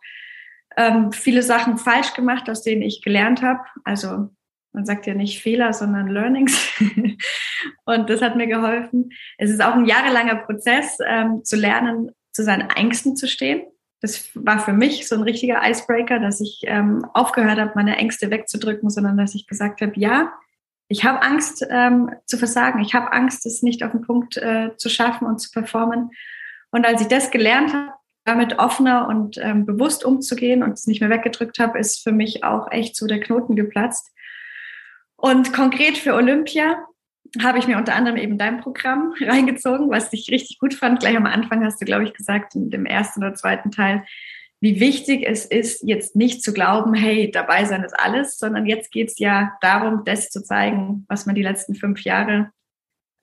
ähm, 0.78 1.12
viele 1.12 1.42
Sachen 1.42 1.78
falsch 1.78 2.14
gemacht, 2.14 2.50
aus 2.50 2.64
denen 2.64 2.82
ich 2.82 3.02
gelernt 3.02 3.42
habe. 3.42 3.62
Also 3.84 4.30
man 4.74 4.86
sagt 4.86 5.08
ja 5.08 5.14
nicht 5.14 5.42
Fehler, 5.42 5.74
sondern 5.74 6.08
Learnings. 6.08 6.70
und 7.86 8.10
das 8.10 8.22
hat 8.22 8.36
mir 8.36 8.48
geholfen. 8.48 9.12
Es 9.38 9.50
ist 9.50 9.64
auch 9.64 9.74
ein 9.74 9.86
jahrelanger 9.86 10.36
Prozess, 10.36 10.98
ähm, 11.06 11.44
zu 11.44 11.56
lernen, 11.56 12.12
zu 12.34 12.44
seinen 12.44 12.70
Ängsten 12.70 13.16
zu 13.16 13.28
stehen 13.28 13.64
das 14.06 14.30
war 14.36 14.60
für 14.60 14.72
mich 14.72 15.08
so 15.08 15.16
ein 15.16 15.24
richtiger 15.24 15.68
Icebreaker, 15.68 16.20
dass 16.20 16.40
ich 16.40 16.62
ähm, 16.66 17.04
aufgehört 17.16 17.58
habe, 17.58 17.72
meine 17.74 17.98
Ängste 17.98 18.30
wegzudrücken, 18.30 18.92
sondern 18.92 19.18
dass 19.18 19.34
ich 19.34 19.48
gesagt 19.48 19.82
habe, 19.82 19.94
ja, 19.96 20.32
ich 20.88 21.04
habe 21.04 21.24
Angst 21.24 21.66
ähm, 21.72 22.12
zu 22.28 22.38
versagen, 22.38 22.82
ich 22.82 22.94
habe 22.94 23.12
Angst, 23.12 23.48
es 23.48 23.64
nicht 23.64 23.84
auf 23.84 23.94
den 23.94 24.02
Punkt 24.02 24.38
äh, 24.38 24.78
zu 24.78 24.90
schaffen 24.90 25.26
und 25.26 25.40
zu 25.40 25.50
performen. 25.50 26.12
Und 26.70 26.86
als 26.86 27.02
ich 27.02 27.08
das 27.08 27.32
gelernt 27.32 27.74
habe, 27.74 27.94
damit 28.26 28.60
offener 28.60 29.08
und 29.08 29.40
ähm, 29.40 29.66
bewusst 29.66 30.06
umzugehen 30.06 30.62
und 30.62 30.74
es 30.74 30.86
nicht 30.86 31.02
mehr 31.02 31.10
weggedrückt 31.10 31.58
habe, 31.58 31.80
ist 31.80 32.04
für 32.04 32.12
mich 32.12 32.44
auch 32.44 32.72
echt 32.72 32.96
so 32.96 33.08
der 33.08 33.20
Knoten 33.20 33.56
geplatzt. 33.56 34.12
Und 35.16 35.52
konkret 35.52 35.98
für 35.98 36.14
Olympia 36.14 36.78
habe 37.42 37.60
ich 37.60 37.68
mir 37.68 37.78
unter 37.78 37.96
anderem 37.96 38.18
eben 38.18 38.38
dein 38.38 38.60
Programm 38.62 39.14
reingezogen, 39.22 39.90
was 39.90 40.12
ich 40.14 40.30
richtig 40.30 40.60
gut 40.60 40.74
fand. 40.74 41.00
Gleich 41.00 41.16
am 41.16 41.26
Anfang 41.26 41.64
hast 41.64 41.82
du, 41.82 41.86
glaube 41.86 42.04
ich, 42.04 42.14
gesagt, 42.14 42.56
in 42.56 42.70
dem 42.70 42.86
ersten 42.86 43.24
oder 43.24 43.34
zweiten 43.34 43.72
Teil, 43.72 44.04
wie 44.62 44.80
wichtig 44.80 45.24
es 45.28 45.46
ist, 45.46 45.84
jetzt 45.84 46.16
nicht 46.16 46.42
zu 46.42 46.54
glauben, 46.54 46.94
hey, 46.94 47.30
dabei 47.30 47.66
sein 47.66 47.84
ist 47.84 47.98
alles, 47.98 48.40
sondern 48.40 48.66
jetzt 48.66 48.92
geht 48.92 49.10
es 49.10 49.20
ja 49.20 49.52
darum, 49.62 50.04
das 50.06 50.30
zu 50.30 50.44
zeigen, 50.44 51.06
was 51.08 51.26
man 51.26 51.36
die 51.36 51.44
letzten 51.44 51.76
fünf 51.76 52.02
Jahre 52.02 52.52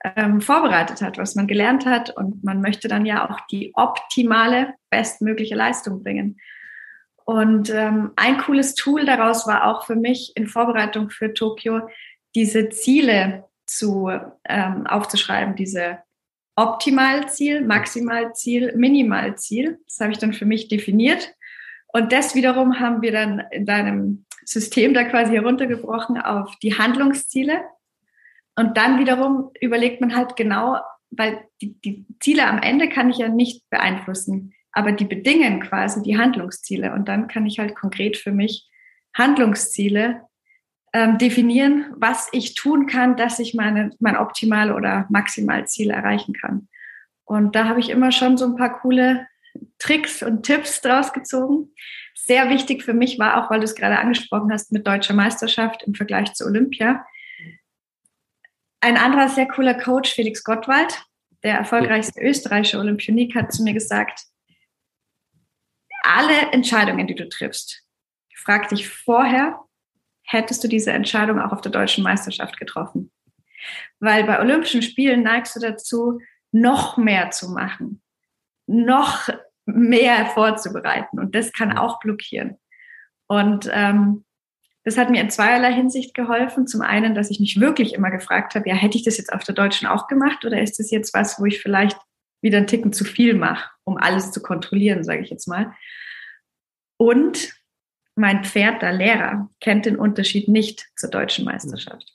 ähm, 0.05 0.41
vorbereitet 0.41 1.01
hat, 1.01 1.19
was 1.19 1.35
man 1.35 1.47
gelernt 1.47 1.87
hat. 1.87 2.11
Und 2.11 2.45
man 2.45 2.61
möchte 2.61 2.87
dann 2.87 3.07
ja 3.07 3.29
auch 3.29 3.41
die 3.51 3.73
optimale, 3.75 4.75
bestmögliche 4.91 5.55
Leistung 5.55 6.03
bringen. 6.03 6.39
Und 7.25 7.71
ähm, 7.71 8.13
ein 8.17 8.39
cooles 8.39 8.75
Tool 8.75 9.05
daraus 9.05 9.47
war 9.47 9.67
auch 9.67 9.87
für 9.87 9.97
mich 9.97 10.33
in 10.37 10.47
Vorbereitung 10.47 11.11
für 11.11 11.33
Tokio, 11.35 11.89
diese 12.35 12.69
Ziele 12.69 13.45
zu, 13.67 14.11
ähm, 14.49 14.87
aufzuschreiben, 14.87 15.57
diese 15.57 15.99
Optimalziel, 16.57 17.63
Maximalziel, 17.63 18.75
Minimalziel. 18.77 19.79
Das 19.87 20.01
habe 20.01 20.13
ich 20.13 20.19
dann 20.19 20.33
für 20.33 20.45
mich 20.45 20.69
definiert. 20.69 21.35
Und 21.93 22.13
das 22.13 22.35
wiederum 22.35 22.81
haben 22.81 23.03
wir 23.03 23.13
dann 23.13 23.43
in 23.51 23.67
deinem 23.67 24.25
System 24.45 24.95
da 24.95 25.05
quasi 25.05 25.33
heruntergebrochen 25.33 26.21
auf 26.21 26.55
die 26.63 26.77
Handlungsziele. 26.77 27.63
Und 28.57 28.77
dann 28.77 28.99
wiederum 28.99 29.51
überlegt 29.61 30.01
man 30.01 30.15
halt 30.15 30.37
genau, 30.37 30.79
weil 31.11 31.45
die, 31.61 31.81
die 31.81 32.07
Ziele 32.21 32.47
am 32.47 32.59
Ende 32.59 32.89
kann 32.89 33.11
ich 33.11 33.19
ja 33.19 33.29
nicht 33.29 33.69
beeinflussen, 33.71 34.55
aber 34.73 34.93
die 34.93 35.05
bedingen 35.05 35.61
quasi 35.61 36.03
die 36.03 36.19
Handlungsziele. 36.19 36.93
Und 36.93 37.09
dann 37.09 37.29
kann 37.29 37.47
ich 37.47 37.59
halt 37.59 37.75
konkret 37.75 38.17
für 38.17 38.33
mich 38.33 38.69
Handlungsziele 39.15 40.23
ähm, 40.93 41.19
definieren, 41.19 41.93
was 41.97 42.29
ich 42.33 42.55
tun 42.55 42.87
kann, 42.87 43.17
dass 43.17 43.39
ich 43.39 43.55
meine, 43.55 43.91
mein 43.99 44.17
Optimal- 44.17 44.73
oder 44.73 45.07
Maximalziel 45.09 45.91
erreichen 45.91 46.35
kann. 46.35 46.69
Und 47.25 47.55
da 47.55 47.67
habe 47.67 47.81
ich 47.81 47.89
immer 47.89 48.13
schon 48.13 48.37
so 48.37 48.45
ein 48.45 48.57
paar 48.57 48.81
coole 48.81 49.27
Tricks 49.79 50.23
und 50.23 50.45
Tipps 50.45 50.81
draus 50.81 51.13
gezogen. 51.13 51.71
Sehr 52.15 52.51
wichtig 52.51 52.85
für 52.85 52.95
mich 52.95 53.19
war 53.19 53.43
auch, 53.43 53.51
weil 53.51 53.61
du 53.61 53.65
es 53.65 53.75
gerade 53.75 53.99
angesprochen 53.99 54.53
hast, 54.53 54.73
mit 54.73 54.87
deutscher 54.87 55.15
Meisterschaft 55.15 55.83
im 55.85 55.95
Vergleich 55.95 56.35
zu 56.35 56.45
Olympia. 56.45 57.05
Ein 58.81 58.97
anderer 58.97 59.29
sehr 59.29 59.47
cooler 59.47 59.75
Coach, 59.75 60.13
Felix 60.13 60.45
Gottwald, 60.45 61.05
der 61.43 61.57
erfolgreichste 61.57 62.21
österreichische 62.21 62.79
Olympionik, 62.79 63.35
hat 63.35 63.53
zu 63.53 63.63
mir 63.63 63.73
gesagt, 63.73 64.25
alle 66.03 66.53
Entscheidungen, 66.53 67.07
die 67.07 67.15
du 67.15 67.29
triffst, 67.29 67.83
frag 68.35 68.69
dich 68.69 68.89
vorher, 68.89 69.61
hättest 70.33 70.65
du 70.65 70.69
diese 70.69 70.93
Entscheidung 70.93 71.41
auch 71.41 71.53
auf 71.53 71.61
der 71.61 71.73
deutschen 71.73 72.05
Meisterschaft 72.05 72.59
getroffen? 72.59 73.11
Weil 74.01 74.25
bei 74.25 74.41
Olympischen 74.41 74.83
Spielen 74.83 75.23
neigst 75.23 75.55
du 75.55 75.61
dazu, 75.61 76.21
noch 76.51 76.97
mehr 76.97 77.31
zu 77.31 77.51
machen, 77.51 78.03
noch 78.67 79.29
mehr 79.65 80.27
vorzubereiten. 80.27 81.19
Und 81.19 81.35
das 81.35 81.53
kann 81.53 81.77
auch 81.77 82.01
blockieren. 82.01 82.59
Und 83.29 83.71
ähm, 83.73 84.25
das 84.85 84.99
hat 84.99 85.11
mir 85.11 85.21
in 85.21 85.31
zweierlei 85.31 85.73
Hinsicht 85.73 86.15
geholfen. 86.15 86.67
Zum 86.67 86.83
einen, 86.83 87.15
dass 87.15 87.31
ich 87.31 87.39
mich 87.39 87.61
wirklich 87.61 87.95
immer 87.95 88.11
gefragt 88.11 88.55
habe, 88.55 88.69
ja, 88.69 88.75
hätte 88.75 88.99
ich 88.99 89.05
das 89.05 89.17
jetzt 89.17 89.33
auf 89.33 89.45
der 89.45 89.55
Deutschen 89.55 89.87
auch 89.87 90.09
gemacht 90.09 90.45
oder 90.45 90.61
ist 90.61 90.79
das 90.79 90.91
jetzt 90.91 91.15
was, 91.15 91.41
wo 91.41 91.47
ich 91.47 91.63
vielleicht 91.63 91.99
wieder 92.41 92.59
einen 92.59 92.67
Ticken 92.67 92.93
zu 92.93 93.05
viel 93.05 93.35
mache, 93.35 93.71
um 93.85 93.97
alles 93.97 94.33
zu 94.33 94.43
kontrollieren, 94.43 95.05
sage 95.05 95.23
ich 95.23 95.31
jetzt 95.31 95.47
mal. 95.47 95.73
Und 96.97 97.55
mein 98.15 98.45
Pferd, 98.45 98.83
der 98.83 98.93
Lehrer, 98.93 99.49
kennt 99.61 99.87
den 99.87 99.97
Unterschied 99.97 100.49
nicht 100.49 100.89
zur 100.97 101.11
deutschen 101.11 101.45
Meisterschaft. 101.45 102.13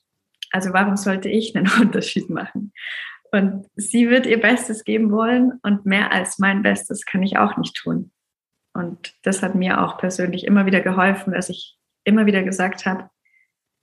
Also 0.51 0.74
warum 0.74 0.96
sollte 0.96 1.30
ich 1.30 1.56
einen 1.56 1.70
Unterschied 1.82 2.30
machen? 2.30 2.74
Und 3.32 3.68
sie 3.75 4.10
wird 4.10 4.25
ihr 4.25 4.39
Bestes 4.39 4.84
geben 4.84 5.12
wollen 5.12 5.60
und 5.63 5.86
mehr 5.86 6.12
als 6.12 6.39
mein 6.39 6.62
Bestes 6.62 7.06
kann 7.06 7.24
ich 7.24 7.38
auch 7.38 7.58
nicht 7.58 7.75
tun. 7.75 8.12
Und 8.74 9.16
das 9.24 9.42
hat 9.42 9.56
mir 9.56 9.84
auch 9.84 9.98
persönlich 9.98 10.46
immer 10.46 10.66
wieder 10.66 10.82
geholfen, 10.82 11.34
dass 11.34 11.50
ich 11.50 11.77
immer 12.04 12.25
wieder 12.25 12.44
gesagt 12.44 12.86
habe, 12.86 13.10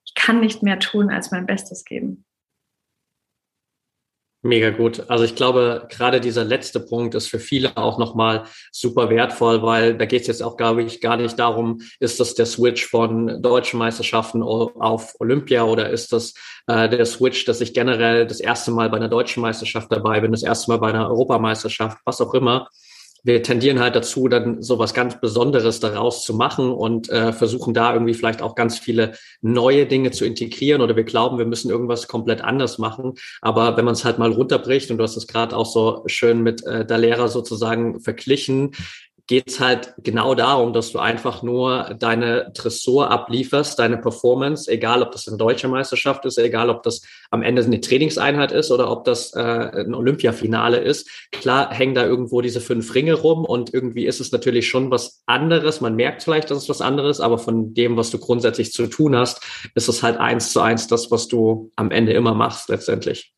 ich 0.07 0.15
kann 0.15 0.41
nicht 0.41 0.63
mehr 0.63 0.79
tun 0.79 1.11
als 1.11 1.31
mein 1.31 1.47
Bestes 1.47 1.85
geben. 1.85 2.25
Mega 4.47 4.69
gut. 4.69 5.09
Also 5.09 5.25
ich 5.25 5.37
glaube, 5.37 5.89
gerade 5.89 6.21
dieser 6.21 6.45
letzte 6.45 6.79
Punkt 6.79 7.15
ist 7.15 7.29
für 7.29 7.39
viele 7.39 7.79
auch 7.79 7.97
nochmal 7.97 8.45
super 8.73 9.09
wertvoll, 9.09 9.63
weil 9.63 9.97
da 9.97 10.05
geht 10.05 10.21
es 10.21 10.27
jetzt 10.27 10.43
auch, 10.43 10.59
glaube 10.59 10.83
ich, 10.83 11.01
gar 11.01 11.17
nicht 11.17 11.39
darum, 11.39 11.81
ist 11.99 12.21
das 12.21 12.35
der 12.35 12.45
Switch 12.45 12.87
von 12.87 13.41
deutschen 13.41 13.79
Meisterschaften 13.79 14.43
auf 14.43 15.15
Olympia 15.19 15.63
oder 15.65 15.89
ist 15.89 16.13
das 16.13 16.35
äh, 16.67 16.91
der 16.91 17.07
Switch, 17.07 17.47
dass 17.47 17.63
ich 17.63 17.73
generell 17.73 18.27
das 18.27 18.41
erste 18.41 18.71
Mal 18.71 18.91
bei 18.91 18.99
einer 18.99 19.09
deutschen 19.09 19.41
Meisterschaft 19.41 19.91
dabei 19.91 20.21
bin, 20.21 20.33
das 20.33 20.43
erste 20.43 20.71
Mal 20.71 20.79
bei 20.79 20.91
einer 20.91 21.09
Europameisterschaft, 21.09 21.97
was 22.05 22.21
auch 22.21 22.35
immer 22.35 22.69
wir 23.25 23.43
tendieren 23.43 23.81
halt 23.81 23.97
dazu, 23.97 24.29
dann 24.29 24.63
so 24.63 24.79
was 24.79 24.93
ganz 24.95 25.19
Besonderes 25.19 25.81
daraus 25.81 26.25
zu 26.25 26.35
machen 26.35 26.71
und 26.71 27.09
äh, 27.09 27.33
versuchen 27.33 27.73
da 27.73 27.93
irgendwie 27.95 28.15
vielleicht 28.15 28.43
auch 28.43 28.55
ganz 28.55 28.79
viele 28.79 29.15
neue 29.41 29.87
Dinge 29.87 30.11
zu 30.11 30.27
integrieren 30.27 30.83
oder 30.83 30.95
wir 30.95 31.05
glauben, 31.05 31.39
wir 31.39 31.47
müssen 31.47 31.71
irgendwas 31.71 32.07
komplett 32.07 32.43
anders 32.43 32.79
machen. 32.79 33.15
Aber 33.41 33.77
wenn 33.79 33.87
man 33.87 33.95
es 33.95 34.05
halt 34.05 34.19
mal 34.19 34.31
runterbricht 34.31 34.91
und 34.91 34.99
du 34.99 35.05
hast 35.05 35.17
es 35.17 35.27
gerade 35.27 35.57
auch 35.57 35.67
so 35.67 36.03
schön 36.07 36.43
mit 36.43 36.65
äh, 36.67 36.85
der 36.85 36.99
Lehrer 36.99 37.29
sozusagen 37.29 37.99
verglichen, 38.01 38.73
geht 39.27 39.49
es 39.49 39.61
halt 39.61 39.95
genau 39.99 40.35
darum, 40.35 40.73
dass 40.73 40.93
du 40.93 40.99
einfach 40.99 41.43
nur 41.43 41.95
deine 41.99 42.51
Dressur 42.55 43.11
ablieferst, 43.11 43.79
deine 43.79 43.97
Performance, 43.97 44.71
egal 44.71 45.03
ob 45.03 45.13
das 45.13 45.27
eine 45.27 45.39
deutsche 45.39 45.69
Meisterschaft 45.69 46.27
ist, 46.27 46.37
egal 46.37 46.69
ob 46.69 46.83
das 46.83 47.03
am 47.31 47.43
Ende 47.43 47.65
eine 47.65 47.81
Trainingseinheit 47.81 48.53
ist 48.53 48.71
oder 48.71 48.91
ob 48.91 49.05
das 49.05 49.35
äh, 49.35 49.41
ein 49.41 49.95
Olympiafinale 49.95 50.79
ist. 50.79 51.09
Klar 51.33 51.73
hängen 51.73 51.95
da 51.95 52.05
irgendwo 52.05 52.43
diese 52.43 52.61
fünf 52.61 52.95
Ringe 52.95 53.15
rum 53.15 53.45
und 53.47 53.73
irgendwie 53.73 54.05
ist 54.07 54.21
es 54.21 54.31
natürlich 54.31 54.69
schon 54.69 54.91
was 54.91 55.23
anderes. 55.27 55.81
Man 55.81 55.97
merkt 55.97 56.23
vielleicht, 56.23 56.51
dass 56.51 56.65
es 56.65 56.69
was 56.69 56.83
anderes, 56.83 57.21
aber 57.21 57.39
von 57.39 57.73
dem, 57.73 57.97
was 57.97 58.11
du 58.11 58.19
grundsätzlich 58.19 58.73
zu 58.73 58.87
tun 58.89 59.17
hast, 59.17 59.43
ist 59.75 59.89
es 59.89 60.03
halt 60.03 60.19
eins 60.19 60.53
zu 60.53 60.61
eins 60.61 60.87
das, 60.87 61.11
was 61.11 61.29
du 61.29 61.71
am 61.77 61.91
Ende 61.91 62.13
immer 62.13 62.35
machst 62.35 62.69
letztendlich. 62.69 63.34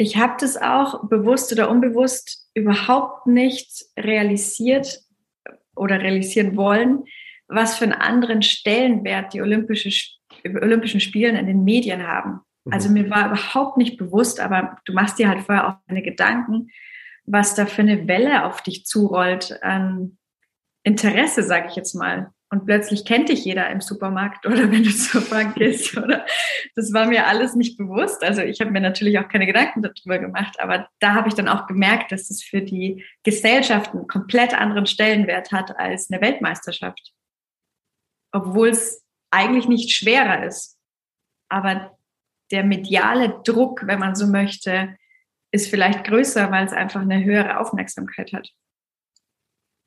Ich 0.00 0.16
habe 0.16 0.32
das 0.40 0.56
auch 0.56 1.10
bewusst 1.10 1.52
oder 1.52 1.68
unbewusst 1.68 2.48
überhaupt 2.54 3.26
nicht 3.26 3.84
realisiert 3.98 4.98
oder 5.76 6.00
realisieren 6.00 6.56
wollen, 6.56 7.04
was 7.48 7.76
für 7.76 7.84
einen 7.84 7.92
anderen 7.92 8.40
Stellenwert 8.40 9.34
die 9.34 9.42
Olympische, 9.42 9.90
Olympischen 10.42 11.00
Spielen 11.00 11.36
in 11.36 11.46
den 11.46 11.64
Medien 11.64 12.06
haben. 12.06 12.40
Mhm. 12.64 12.72
Also 12.72 12.88
mir 12.88 13.10
war 13.10 13.26
überhaupt 13.26 13.76
nicht 13.76 13.98
bewusst, 13.98 14.40
aber 14.40 14.78
du 14.86 14.94
machst 14.94 15.18
dir 15.18 15.28
halt 15.28 15.42
vorher 15.42 15.68
auch 15.68 15.74
eine 15.86 16.00
Gedanken, 16.00 16.70
was 17.26 17.54
da 17.54 17.66
für 17.66 17.82
eine 17.82 18.08
Welle 18.08 18.46
auf 18.46 18.62
dich 18.62 18.86
zurollt 18.86 19.62
an 19.62 20.16
Interesse, 20.82 21.42
sage 21.42 21.66
ich 21.68 21.76
jetzt 21.76 21.92
mal. 21.92 22.32
Und 22.52 22.66
plötzlich 22.66 23.04
kennt 23.04 23.28
dich 23.28 23.44
jeder 23.44 23.70
im 23.70 23.80
Supermarkt 23.80 24.44
oder 24.44 24.70
wenn 24.72 24.82
du 24.82 24.90
zur 24.90 25.20
Bank 25.22 25.54
gehst, 25.54 25.96
oder? 25.96 26.26
Das 26.74 26.92
war 26.92 27.06
mir 27.06 27.26
alles 27.28 27.54
nicht 27.54 27.78
bewusst. 27.78 28.24
Also 28.24 28.42
ich 28.42 28.60
habe 28.60 28.72
mir 28.72 28.80
natürlich 28.80 29.18
auch 29.20 29.28
keine 29.28 29.46
Gedanken 29.46 29.82
darüber 29.82 30.18
gemacht, 30.18 30.58
aber 30.58 30.88
da 30.98 31.14
habe 31.14 31.28
ich 31.28 31.34
dann 31.34 31.48
auch 31.48 31.68
gemerkt, 31.68 32.10
dass 32.10 32.28
es 32.28 32.42
für 32.42 32.60
die 32.60 33.04
Gesellschaft 33.22 33.92
einen 33.92 34.08
komplett 34.08 34.52
anderen 34.52 34.86
Stellenwert 34.86 35.52
hat 35.52 35.78
als 35.78 36.10
eine 36.10 36.20
Weltmeisterschaft. 36.20 37.12
Obwohl 38.32 38.68
es 38.68 39.04
eigentlich 39.30 39.68
nicht 39.68 39.92
schwerer 39.92 40.44
ist. 40.44 40.76
Aber 41.48 41.96
der 42.50 42.64
mediale 42.64 43.40
Druck, 43.44 43.86
wenn 43.86 44.00
man 44.00 44.16
so 44.16 44.26
möchte, 44.26 44.96
ist 45.52 45.68
vielleicht 45.68 46.04
größer, 46.04 46.50
weil 46.50 46.66
es 46.66 46.72
einfach 46.72 47.00
eine 47.00 47.22
höhere 47.22 47.58
Aufmerksamkeit 47.60 48.32
hat. 48.32 48.50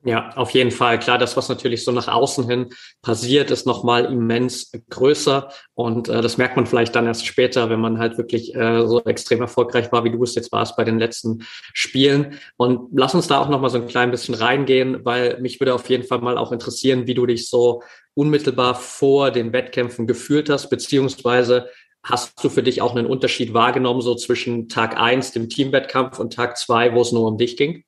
Ja, 0.05 0.31
auf 0.35 0.49
jeden 0.51 0.71
Fall. 0.71 0.99
Klar, 0.99 1.17
das, 1.17 1.37
was 1.37 1.47
natürlich 1.47 1.85
so 1.85 1.91
nach 1.93 2.09
außen 2.09 2.49
hin 2.49 2.73
passiert, 3.01 3.51
ist 3.51 3.65
nochmal 3.65 4.05
immens 4.05 4.69
größer. 4.89 5.47
Und 5.75 6.09
äh, 6.09 6.21
das 6.21 6.37
merkt 6.37 6.57
man 6.57 6.65
vielleicht 6.65 6.93
dann 6.95 7.07
erst 7.07 7.25
später, 7.25 7.69
wenn 7.69 7.79
man 7.79 7.99
halt 7.99 8.17
wirklich 8.17 8.53
äh, 8.53 8.85
so 8.85 9.01
extrem 9.05 9.39
erfolgreich 9.39 9.93
war, 9.93 10.03
wie 10.03 10.11
du 10.11 10.21
es 10.21 10.35
jetzt 10.35 10.51
warst 10.51 10.75
bei 10.75 10.83
den 10.83 10.99
letzten 10.99 11.45
Spielen. 11.73 12.37
Und 12.57 12.89
lass 12.91 13.15
uns 13.15 13.27
da 13.27 13.39
auch 13.39 13.47
nochmal 13.47 13.69
so 13.69 13.77
ein 13.77 13.87
klein 13.87 14.11
bisschen 14.11 14.35
reingehen, 14.35 15.05
weil 15.05 15.39
mich 15.39 15.61
würde 15.61 15.73
auf 15.73 15.89
jeden 15.89 16.03
Fall 16.03 16.19
mal 16.19 16.37
auch 16.37 16.51
interessieren, 16.51 17.07
wie 17.07 17.13
du 17.13 17.25
dich 17.25 17.47
so 17.47 17.81
unmittelbar 18.13 18.75
vor 18.75 19.31
den 19.31 19.53
Wettkämpfen 19.53 20.05
gefühlt 20.05 20.49
hast, 20.49 20.69
beziehungsweise 20.69 21.69
Hast 22.05 22.43
du 22.43 22.49
für 22.49 22.63
dich 22.63 22.81
auch 22.81 22.93
einen 22.93 23.07
Unterschied 23.07 23.53
wahrgenommen, 23.53 24.01
so 24.01 24.13
zwischen 24.13 24.67
Tag 24.67 24.99
eins 24.99 25.31
dem 25.31 25.47
Teamwettkampf, 25.47 26.19
und 26.19 26.33
Tag 26.33 26.57
zwei 26.57 26.93
wo 26.93 26.99
es 26.99 27.13
nur 27.13 27.25
um 27.25 27.37
dich 27.37 27.55
ging? 27.55 27.85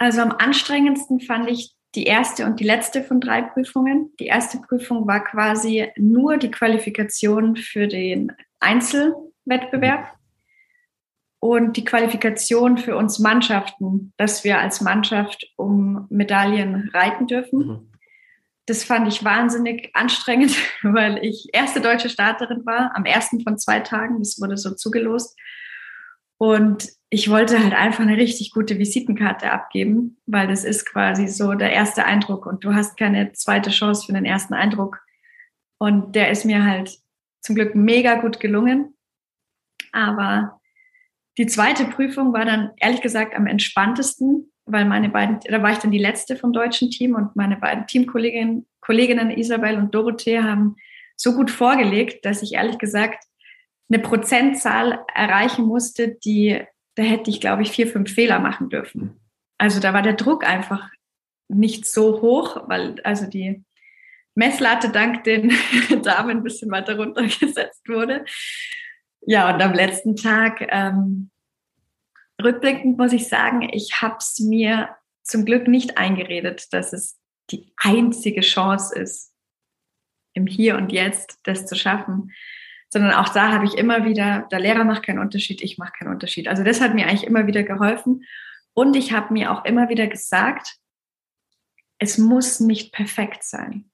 Also 0.00 0.22
am 0.22 0.32
anstrengendsten 0.32 1.20
fand 1.20 1.50
ich 1.50 1.74
die 1.94 2.04
erste 2.04 2.46
und 2.46 2.58
die 2.58 2.64
letzte 2.64 3.04
von 3.04 3.20
drei 3.20 3.42
Prüfungen. 3.42 4.12
Die 4.18 4.26
erste 4.26 4.58
Prüfung 4.58 5.06
war 5.06 5.22
quasi 5.22 5.88
nur 5.96 6.38
die 6.38 6.50
Qualifikation 6.50 7.54
für 7.56 7.86
den 7.86 8.32
Einzelwettbewerb 8.60 10.16
und 11.38 11.76
die 11.76 11.84
Qualifikation 11.84 12.78
für 12.78 12.96
uns 12.96 13.18
Mannschaften, 13.18 14.14
dass 14.16 14.42
wir 14.42 14.58
als 14.58 14.80
Mannschaft 14.80 15.52
um 15.56 16.06
Medaillen 16.08 16.88
reiten 16.94 17.26
dürfen. 17.26 17.58
Mhm. 17.58 17.92
Das 18.64 18.84
fand 18.84 19.06
ich 19.06 19.22
wahnsinnig 19.22 19.90
anstrengend, 19.94 20.56
weil 20.82 21.18
ich 21.22 21.48
erste 21.52 21.82
deutsche 21.82 22.08
Starterin 22.08 22.64
war, 22.64 22.96
am 22.96 23.04
ersten 23.04 23.42
von 23.42 23.58
zwei 23.58 23.80
Tagen. 23.80 24.18
Das 24.20 24.40
wurde 24.40 24.56
so 24.56 24.74
zugelost. 24.74 25.36
Und 26.40 26.88
ich 27.10 27.28
wollte 27.28 27.62
halt 27.62 27.74
einfach 27.74 28.00
eine 28.00 28.16
richtig 28.16 28.52
gute 28.52 28.78
Visitenkarte 28.78 29.52
abgeben, 29.52 30.16
weil 30.24 30.48
das 30.48 30.64
ist 30.64 30.86
quasi 30.86 31.28
so 31.28 31.52
der 31.52 31.70
erste 31.70 32.06
Eindruck 32.06 32.46
und 32.46 32.64
du 32.64 32.72
hast 32.72 32.96
keine 32.96 33.32
zweite 33.32 33.68
Chance 33.68 34.06
für 34.06 34.14
den 34.14 34.24
ersten 34.24 34.54
Eindruck. 34.54 35.00
Und 35.78 36.16
der 36.16 36.30
ist 36.30 36.46
mir 36.46 36.64
halt 36.64 36.98
zum 37.42 37.56
Glück 37.56 37.74
mega 37.74 38.14
gut 38.20 38.40
gelungen. 38.40 38.96
Aber 39.92 40.60
die 41.36 41.46
zweite 41.46 41.84
Prüfung 41.84 42.32
war 42.32 42.46
dann 42.46 42.70
ehrlich 42.78 43.02
gesagt 43.02 43.34
am 43.34 43.46
entspanntesten, 43.46 44.50
weil 44.64 44.86
meine 44.86 45.10
beiden, 45.10 45.40
da 45.40 45.62
war 45.62 45.72
ich 45.72 45.78
dann 45.78 45.90
die 45.90 45.98
letzte 45.98 46.36
vom 46.36 46.54
deutschen 46.54 46.90
Team 46.90 47.16
und 47.16 47.36
meine 47.36 47.56
beiden 47.56 47.86
Teamkolleginnen 47.86 48.66
Kolleginnen 48.80 49.30
Isabel 49.30 49.76
und 49.76 49.94
Dorothee 49.94 50.40
haben 50.40 50.76
so 51.16 51.34
gut 51.34 51.50
vorgelegt, 51.50 52.24
dass 52.24 52.42
ich 52.42 52.54
ehrlich 52.54 52.78
gesagt 52.78 53.24
eine 53.90 53.98
Prozentzahl 53.98 55.04
erreichen 55.14 55.66
musste, 55.66 56.16
die, 56.24 56.62
da 56.94 57.02
hätte 57.02 57.30
ich, 57.30 57.40
glaube 57.40 57.62
ich, 57.62 57.70
vier, 57.70 57.86
fünf 57.86 58.12
Fehler 58.12 58.38
machen 58.38 58.70
dürfen. 58.70 59.20
Also 59.58 59.80
da 59.80 59.92
war 59.92 60.02
der 60.02 60.14
Druck 60.14 60.44
einfach 60.44 60.88
nicht 61.48 61.86
so 61.86 62.22
hoch, 62.22 62.68
weil 62.68 63.00
also 63.02 63.26
die 63.26 63.64
Messlatte 64.34 64.90
dank 64.90 65.24
den 65.24 65.52
Damen 66.02 66.30
ein 66.30 66.42
bisschen 66.42 66.70
weiter 66.70 66.96
runtergesetzt 66.96 67.86
wurde. 67.88 68.24
Ja, 69.22 69.52
und 69.52 69.60
am 69.60 69.74
letzten 69.74 70.16
Tag 70.16 70.66
ähm, 70.70 71.30
rückblickend 72.42 72.96
muss 72.96 73.12
ich 73.12 73.28
sagen, 73.28 73.68
ich 73.70 74.00
habe 74.00 74.16
es 74.18 74.38
mir 74.38 74.96
zum 75.22 75.44
Glück 75.44 75.68
nicht 75.68 75.98
eingeredet, 75.98 76.72
dass 76.72 76.92
es 76.92 77.18
die 77.50 77.72
einzige 77.76 78.40
Chance 78.40 78.98
ist, 78.98 79.34
im 80.32 80.46
Hier 80.46 80.76
und 80.76 80.92
Jetzt 80.92 81.40
das 81.42 81.66
zu 81.66 81.74
schaffen. 81.74 82.32
Sondern 82.90 83.12
auch 83.12 83.28
da 83.28 83.52
habe 83.52 83.64
ich 83.64 83.78
immer 83.78 84.04
wieder, 84.04 84.48
der 84.50 84.60
Lehrer 84.60 84.84
macht 84.84 85.04
keinen 85.04 85.20
Unterschied, 85.20 85.62
ich 85.62 85.78
mache 85.78 85.92
keinen 85.98 86.12
Unterschied. 86.12 86.48
Also 86.48 86.64
das 86.64 86.80
hat 86.80 86.94
mir 86.94 87.06
eigentlich 87.06 87.24
immer 87.24 87.46
wieder 87.46 87.62
geholfen. 87.62 88.24
Und 88.74 88.96
ich 88.96 89.12
habe 89.12 89.32
mir 89.32 89.52
auch 89.52 89.64
immer 89.64 89.88
wieder 89.88 90.06
gesagt, 90.06 90.76
es 91.98 92.18
muss 92.18 92.60
nicht 92.60 92.92
perfekt 92.92 93.44
sein. 93.44 93.90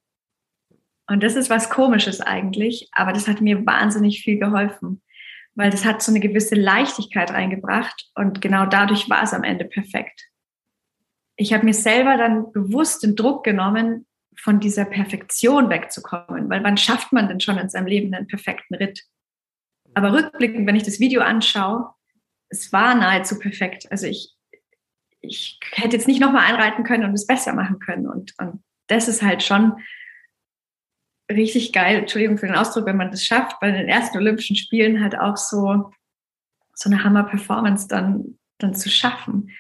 Und 1.07 1.23
das 1.23 1.37
ist 1.37 1.51
was 1.51 1.71
Komisches 1.71 2.21
eigentlich, 2.21 2.89
aber 2.93 3.13
das 3.13 3.29
hat 3.29 3.41
mir 3.41 3.65
wahnsinnig 3.65 4.23
viel 4.23 4.39
geholfen 4.39 5.03
weil 5.57 5.71
das 5.71 5.85
hat 5.85 6.03
so 6.03 6.13
eine 6.13 6.21
gewisse 6.21 6.55
Leichtigkeit 6.55 7.33
reingebracht 7.33 8.11
und 8.15 8.41
genau 8.41 8.67
dadurch 8.67 9.11
war 9.11 9.23
es 9.23 9.33
am 9.33 9.43
Ende 9.43 9.65
perfekt. 9.65 10.29
Ich 11.35 11.53
habe 11.53 11.65
mir 11.65 11.75
selber 11.75 12.17
dann 12.17 12.53
bewusst 12.53 13.03
den 13.03 13.17
Druck 13.17 13.43
genommen, 13.43 14.07
von 14.39 14.61
dieser 14.61 14.85
Perfektion 14.85 15.71
wegzukommen, 15.71 16.49
weil 16.49 16.63
wann 16.63 16.77
schafft 16.77 17.13
man 17.13 17.29
denn 17.29 17.41
schon 17.41 17.59
in 17.59 17.69
seinem 17.69 17.87
Leben 17.87 18.15
einen 18.15 18.27
perfekten 18.27 18.75
Ritt? 18.75 19.03
Aber 19.95 20.13
rückblickend, 20.13 20.67
wenn 20.67 20.77
ich 20.77 20.83
das 20.83 21.01
Video 21.01 21.23
anschaue, 21.23 21.91
es 22.49 22.73
war 22.73 22.95
nahezu 22.95 23.39
perfekt. 23.39 23.91
Also 23.91 24.07
ich, 24.07 24.35
ich 25.21 25.59
hätte 25.73 25.97
jetzt 25.97 26.07
nicht 26.07 26.21
nochmal 26.21 26.45
einreiten 26.45 26.85
können 26.85 27.05
und 27.05 27.15
es 27.15 27.27
besser 27.27 27.55
machen 27.55 27.79
können. 27.79 28.07
Und, 28.07 28.35
und 28.39 28.63
das 28.89 29.09
ist 29.09 29.23
halt 29.23 29.43
schon 29.43 29.73
richtig 31.31 31.73
geil, 31.73 31.99
Entschuldigung 31.99 32.39
für 32.39 32.47
den 32.47 32.57
Ausdruck, 32.57 32.87
wenn 32.87 32.97
man 32.97 33.11
das 33.11 33.25
schafft, 33.25 33.59
bei 33.61 33.71
den 33.71 33.89
ersten 33.89 34.19
Olympischen 34.19 34.57
Spielen 34.57 35.03
halt 35.03 35.19
auch 35.19 35.37
so, 35.37 35.91
so 36.75 36.91
eine 36.91 37.03
Hammer-Performance 37.03 37.89
dann, 37.89 38.39
dann 38.59 38.75
zu 38.75 38.89
schaffen. 38.89 39.51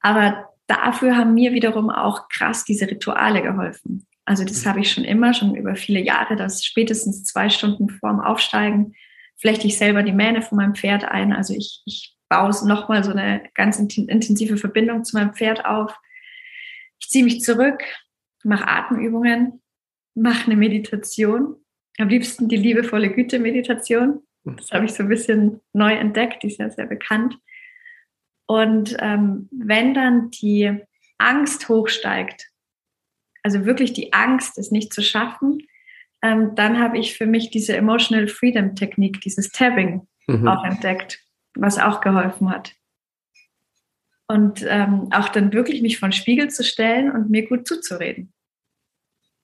Aber 0.00 0.50
dafür 0.66 1.16
haben 1.16 1.34
mir 1.34 1.52
wiederum 1.52 1.90
auch 1.90 2.28
krass 2.28 2.64
diese 2.64 2.90
Rituale 2.90 3.42
geholfen. 3.42 4.06
Also 4.26 4.44
das 4.44 4.66
habe 4.66 4.80
ich 4.80 4.90
schon 4.90 5.04
immer, 5.04 5.32
schon 5.32 5.54
über 5.54 5.76
viele 5.76 6.00
Jahre, 6.00 6.36
dass 6.36 6.64
spätestens 6.64 7.24
zwei 7.24 7.48
Stunden 7.48 7.88
vorm 7.88 8.20
Aufsteigen 8.20 8.94
flechte 9.38 9.66
ich 9.66 9.78
selber 9.78 10.02
die 10.02 10.12
Mähne 10.12 10.42
von 10.42 10.56
meinem 10.56 10.74
Pferd 10.74 11.04
ein. 11.04 11.32
Also 11.32 11.54
ich, 11.54 11.82
ich 11.86 12.16
baue 12.28 12.50
nochmal 12.66 13.04
so 13.04 13.12
eine 13.12 13.48
ganz 13.54 13.78
intensive 13.78 14.56
Verbindung 14.56 15.04
zu 15.04 15.16
meinem 15.16 15.32
Pferd 15.32 15.64
auf. 15.64 15.96
Ich 16.98 17.08
ziehe 17.08 17.24
mich 17.24 17.42
zurück, 17.42 17.82
mache 18.42 18.66
Atemübungen, 18.66 19.62
mache 20.14 20.46
eine 20.46 20.56
Meditation. 20.56 21.56
Am 21.98 22.08
liebsten 22.08 22.48
die 22.48 22.56
liebevolle 22.56 23.12
Güte-Meditation. 23.12 24.22
Das 24.44 24.70
habe 24.72 24.86
ich 24.86 24.92
so 24.92 25.02
ein 25.02 25.08
bisschen 25.08 25.60
neu 25.72 25.92
entdeckt, 25.92 26.42
die 26.42 26.48
ist 26.48 26.58
ja 26.58 26.70
sehr 26.70 26.86
bekannt. 26.86 27.38
Und 28.46 28.96
ähm, 29.00 29.48
wenn 29.52 29.94
dann 29.94 30.30
die 30.30 30.80
Angst 31.18 31.68
hochsteigt, 31.68 32.50
also 33.46 33.64
wirklich 33.64 33.92
die 33.92 34.12
Angst, 34.12 34.58
es 34.58 34.72
nicht 34.72 34.92
zu 34.92 35.02
schaffen, 35.02 35.68
ähm, 36.20 36.56
dann 36.56 36.80
habe 36.80 36.98
ich 36.98 37.16
für 37.16 37.26
mich 37.26 37.48
diese 37.50 37.76
Emotional 37.76 38.26
Freedom 38.26 38.74
Technik, 38.74 39.20
dieses 39.20 39.50
Tabbing 39.50 40.08
mhm. 40.26 40.48
auch 40.48 40.64
entdeckt, 40.64 41.22
was 41.54 41.78
auch 41.78 42.00
geholfen 42.00 42.50
hat. 42.50 42.74
Und 44.26 44.66
ähm, 44.68 45.10
auch 45.12 45.28
dann 45.28 45.52
wirklich 45.52 45.80
mich 45.80 46.00
vor 46.00 46.08
den 46.08 46.12
Spiegel 46.12 46.50
zu 46.50 46.64
stellen 46.64 47.12
und 47.12 47.30
mir 47.30 47.46
gut 47.46 47.68
zuzureden 47.68 48.32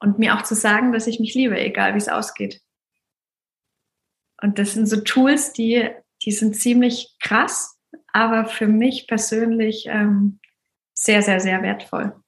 und 0.00 0.18
mir 0.18 0.34
auch 0.34 0.42
zu 0.42 0.56
sagen, 0.56 0.90
dass 0.90 1.06
ich 1.06 1.20
mich 1.20 1.34
liebe, 1.34 1.56
egal 1.56 1.94
wie 1.94 1.98
es 1.98 2.08
ausgeht. 2.08 2.60
Und 4.42 4.58
das 4.58 4.74
sind 4.74 4.86
so 4.86 5.00
Tools, 5.00 5.52
die, 5.52 5.88
die 6.24 6.32
sind 6.32 6.56
ziemlich 6.56 7.14
krass, 7.20 7.78
aber 8.12 8.46
für 8.46 8.66
mich 8.66 9.06
persönlich 9.06 9.86
ähm, 9.86 10.40
sehr, 10.92 11.22
sehr, 11.22 11.38
sehr 11.38 11.62
wertvoll. 11.62 12.20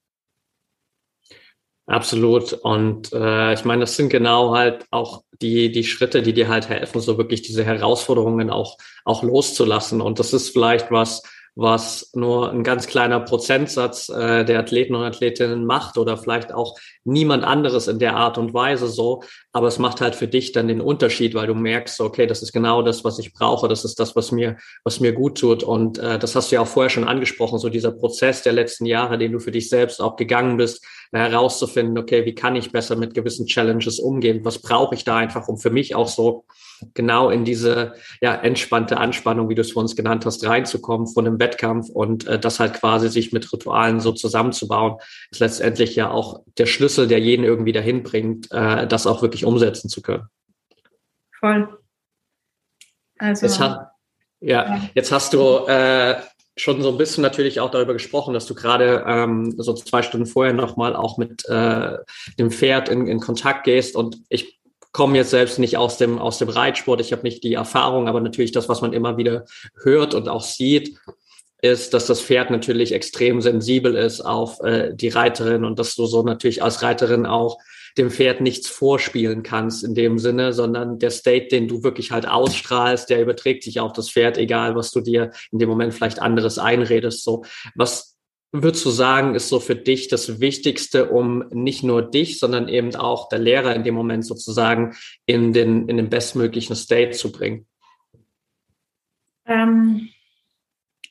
Absolut. 1.86 2.54
Und 2.54 3.12
äh, 3.12 3.52
ich 3.52 3.64
meine, 3.64 3.80
das 3.80 3.96
sind 3.96 4.08
genau 4.08 4.54
halt 4.54 4.86
auch 4.90 5.22
die, 5.42 5.70
die 5.70 5.84
Schritte, 5.84 6.22
die 6.22 6.32
dir 6.32 6.48
halt 6.48 6.68
helfen, 6.68 7.00
so 7.00 7.18
wirklich 7.18 7.42
diese 7.42 7.64
Herausforderungen 7.64 8.48
auch, 8.50 8.78
auch 9.04 9.22
loszulassen. 9.22 10.00
Und 10.00 10.18
das 10.18 10.32
ist 10.32 10.50
vielleicht 10.50 10.90
was, 10.90 11.22
was 11.56 12.10
nur 12.14 12.50
ein 12.50 12.64
ganz 12.64 12.86
kleiner 12.86 13.20
Prozentsatz 13.20 14.08
äh, 14.08 14.44
der 14.44 14.60
Athleten 14.60 14.94
und 14.94 15.04
Athletinnen 15.04 15.66
macht 15.66 15.98
oder 15.98 16.16
vielleicht 16.16 16.52
auch 16.54 16.78
niemand 17.04 17.44
anderes 17.44 17.88
in 17.88 17.98
der 17.98 18.16
Art 18.16 18.38
und 18.38 18.54
Weise 18.54 18.88
so, 18.88 19.22
aber 19.52 19.68
es 19.68 19.78
macht 19.78 20.00
halt 20.00 20.14
für 20.14 20.26
dich 20.26 20.52
dann 20.52 20.68
den 20.68 20.80
Unterschied, 20.80 21.34
weil 21.34 21.46
du 21.46 21.54
merkst, 21.54 22.00
okay, 22.00 22.26
das 22.26 22.42
ist 22.42 22.52
genau 22.52 22.82
das, 22.82 23.04
was 23.04 23.18
ich 23.18 23.32
brauche, 23.32 23.68
das 23.68 23.84
ist 23.84 24.00
das, 24.00 24.16
was 24.16 24.32
mir, 24.32 24.56
was 24.84 25.00
mir 25.00 25.12
gut 25.12 25.38
tut. 25.38 25.62
Und 25.62 25.98
äh, 25.98 26.18
das 26.18 26.34
hast 26.34 26.50
du 26.50 26.56
ja 26.56 26.62
auch 26.62 26.66
vorher 26.66 26.90
schon 26.90 27.04
angesprochen, 27.04 27.58
so 27.58 27.68
dieser 27.68 27.92
Prozess 27.92 28.42
der 28.42 28.52
letzten 28.52 28.86
Jahre, 28.86 29.18
den 29.18 29.32
du 29.32 29.38
für 29.38 29.52
dich 29.52 29.68
selbst 29.68 30.00
auch 30.00 30.16
gegangen 30.16 30.56
bist, 30.56 30.84
herauszufinden, 31.12 31.96
okay, 31.98 32.24
wie 32.24 32.34
kann 32.34 32.56
ich 32.56 32.72
besser 32.72 32.96
mit 32.96 33.14
gewissen 33.14 33.46
Challenges 33.46 33.98
umgehen, 34.00 34.44
was 34.44 34.58
brauche 34.60 34.94
ich 34.94 35.04
da 35.04 35.16
einfach, 35.16 35.46
um 35.48 35.58
für 35.58 35.70
mich 35.70 35.94
auch 35.94 36.08
so 36.08 36.44
genau 36.92 37.30
in 37.30 37.44
diese 37.44 37.94
ja, 38.20 38.34
entspannte 38.34 38.96
Anspannung, 38.96 39.48
wie 39.48 39.54
du 39.54 39.62
es 39.62 39.72
für 39.72 39.78
uns 39.78 39.96
genannt 39.96 40.26
hast, 40.26 40.44
reinzukommen 40.44 41.06
von 41.06 41.26
einem 41.26 41.38
Wettkampf 41.38 41.88
und 41.88 42.26
äh, 42.26 42.38
das 42.38 42.60
halt 42.60 42.74
quasi 42.74 43.08
sich 43.08 43.32
mit 43.32 43.50
Ritualen 43.52 44.00
so 44.00 44.12
zusammenzubauen, 44.12 44.96
ist 45.30 45.40
letztendlich 45.40 45.96
ja 45.96 46.10
auch 46.10 46.42
der 46.58 46.66
Schlüssel, 46.66 46.93
der 47.06 47.18
jeden 47.18 47.44
irgendwie 47.44 47.72
dahin 47.72 48.02
bringt, 48.02 48.50
äh, 48.52 48.86
das 48.86 49.06
auch 49.06 49.22
wirklich 49.22 49.44
umsetzen 49.44 49.88
zu 49.88 50.02
können. 50.02 50.28
Voll. 51.38 51.78
Also. 53.18 53.46
Jetzt 53.46 53.60
hat, 53.60 53.90
ja, 54.40 54.64
ja, 54.64 54.82
jetzt 54.94 55.12
hast 55.12 55.32
du 55.32 55.66
äh, 55.66 56.16
schon 56.56 56.82
so 56.82 56.90
ein 56.90 56.98
bisschen 56.98 57.22
natürlich 57.22 57.60
auch 57.60 57.70
darüber 57.70 57.92
gesprochen, 57.92 58.34
dass 58.34 58.46
du 58.46 58.54
gerade 58.54 59.04
ähm, 59.06 59.54
so 59.56 59.74
zwei 59.74 60.02
Stunden 60.02 60.26
vorher 60.26 60.52
nochmal 60.52 60.94
auch 60.94 61.18
mit 61.18 61.44
äh, 61.48 61.98
dem 62.38 62.50
Pferd 62.50 62.88
in, 62.88 63.06
in 63.06 63.20
Kontakt 63.20 63.64
gehst 63.64 63.96
und 63.96 64.18
ich 64.28 64.60
komme 64.92 65.16
jetzt 65.16 65.30
selbst 65.30 65.58
nicht 65.58 65.76
aus 65.76 65.98
dem, 65.98 66.20
aus 66.20 66.38
dem 66.38 66.48
Reitsport, 66.48 67.00
ich 67.00 67.12
habe 67.12 67.24
nicht 67.24 67.42
die 67.42 67.54
Erfahrung, 67.54 68.06
aber 68.06 68.20
natürlich 68.20 68.52
das, 68.52 68.68
was 68.68 68.80
man 68.80 68.92
immer 68.92 69.16
wieder 69.16 69.44
hört 69.82 70.14
und 70.14 70.28
auch 70.28 70.42
sieht, 70.42 70.96
ist, 71.64 71.94
dass 71.94 72.04
das 72.04 72.20
Pferd 72.20 72.50
natürlich 72.50 72.92
extrem 72.92 73.40
sensibel 73.40 73.96
ist 73.96 74.20
auf 74.20 74.60
äh, 74.60 74.94
die 74.94 75.08
Reiterin 75.08 75.64
und 75.64 75.78
dass 75.78 75.94
du 75.94 76.04
so 76.04 76.22
natürlich 76.22 76.62
als 76.62 76.82
Reiterin 76.82 77.24
auch 77.24 77.58
dem 77.96 78.10
Pferd 78.10 78.42
nichts 78.42 78.68
vorspielen 78.68 79.42
kannst 79.42 79.82
in 79.82 79.94
dem 79.94 80.18
Sinne, 80.18 80.52
sondern 80.52 80.98
der 80.98 81.10
State, 81.10 81.46
den 81.48 81.66
du 81.66 81.82
wirklich 81.82 82.10
halt 82.10 82.28
ausstrahlst, 82.28 83.08
der 83.08 83.22
überträgt 83.22 83.62
sich 83.62 83.80
auf 83.80 83.94
das 83.94 84.10
Pferd, 84.10 84.36
egal 84.36 84.76
was 84.76 84.90
du 84.90 85.00
dir 85.00 85.30
in 85.52 85.58
dem 85.58 85.70
Moment 85.70 85.94
vielleicht 85.94 86.20
anderes 86.20 86.58
einredest. 86.58 87.24
So, 87.24 87.44
was 87.74 88.18
würdest 88.52 88.84
du 88.84 88.90
sagen, 88.90 89.34
ist 89.34 89.48
so 89.48 89.58
für 89.58 89.76
dich 89.76 90.08
das 90.08 90.40
Wichtigste, 90.40 91.08
um 91.08 91.48
nicht 91.50 91.82
nur 91.82 92.02
dich, 92.02 92.38
sondern 92.38 92.68
eben 92.68 92.94
auch 92.94 93.30
der 93.30 93.38
Lehrer 93.38 93.74
in 93.74 93.84
dem 93.84 93.94
Moment 93.94 94.26
sozusagen 94.26 94.94
in 95.24 95.54
den, 95.54 95.88
in 95.88 95.96
den 95.96 96.10
bestmöglichen 96.10 96.76
State 96.76 97.12
zu 97.12 97.32
bringen? 97.32 97.66
Ähm, 99.46 100.10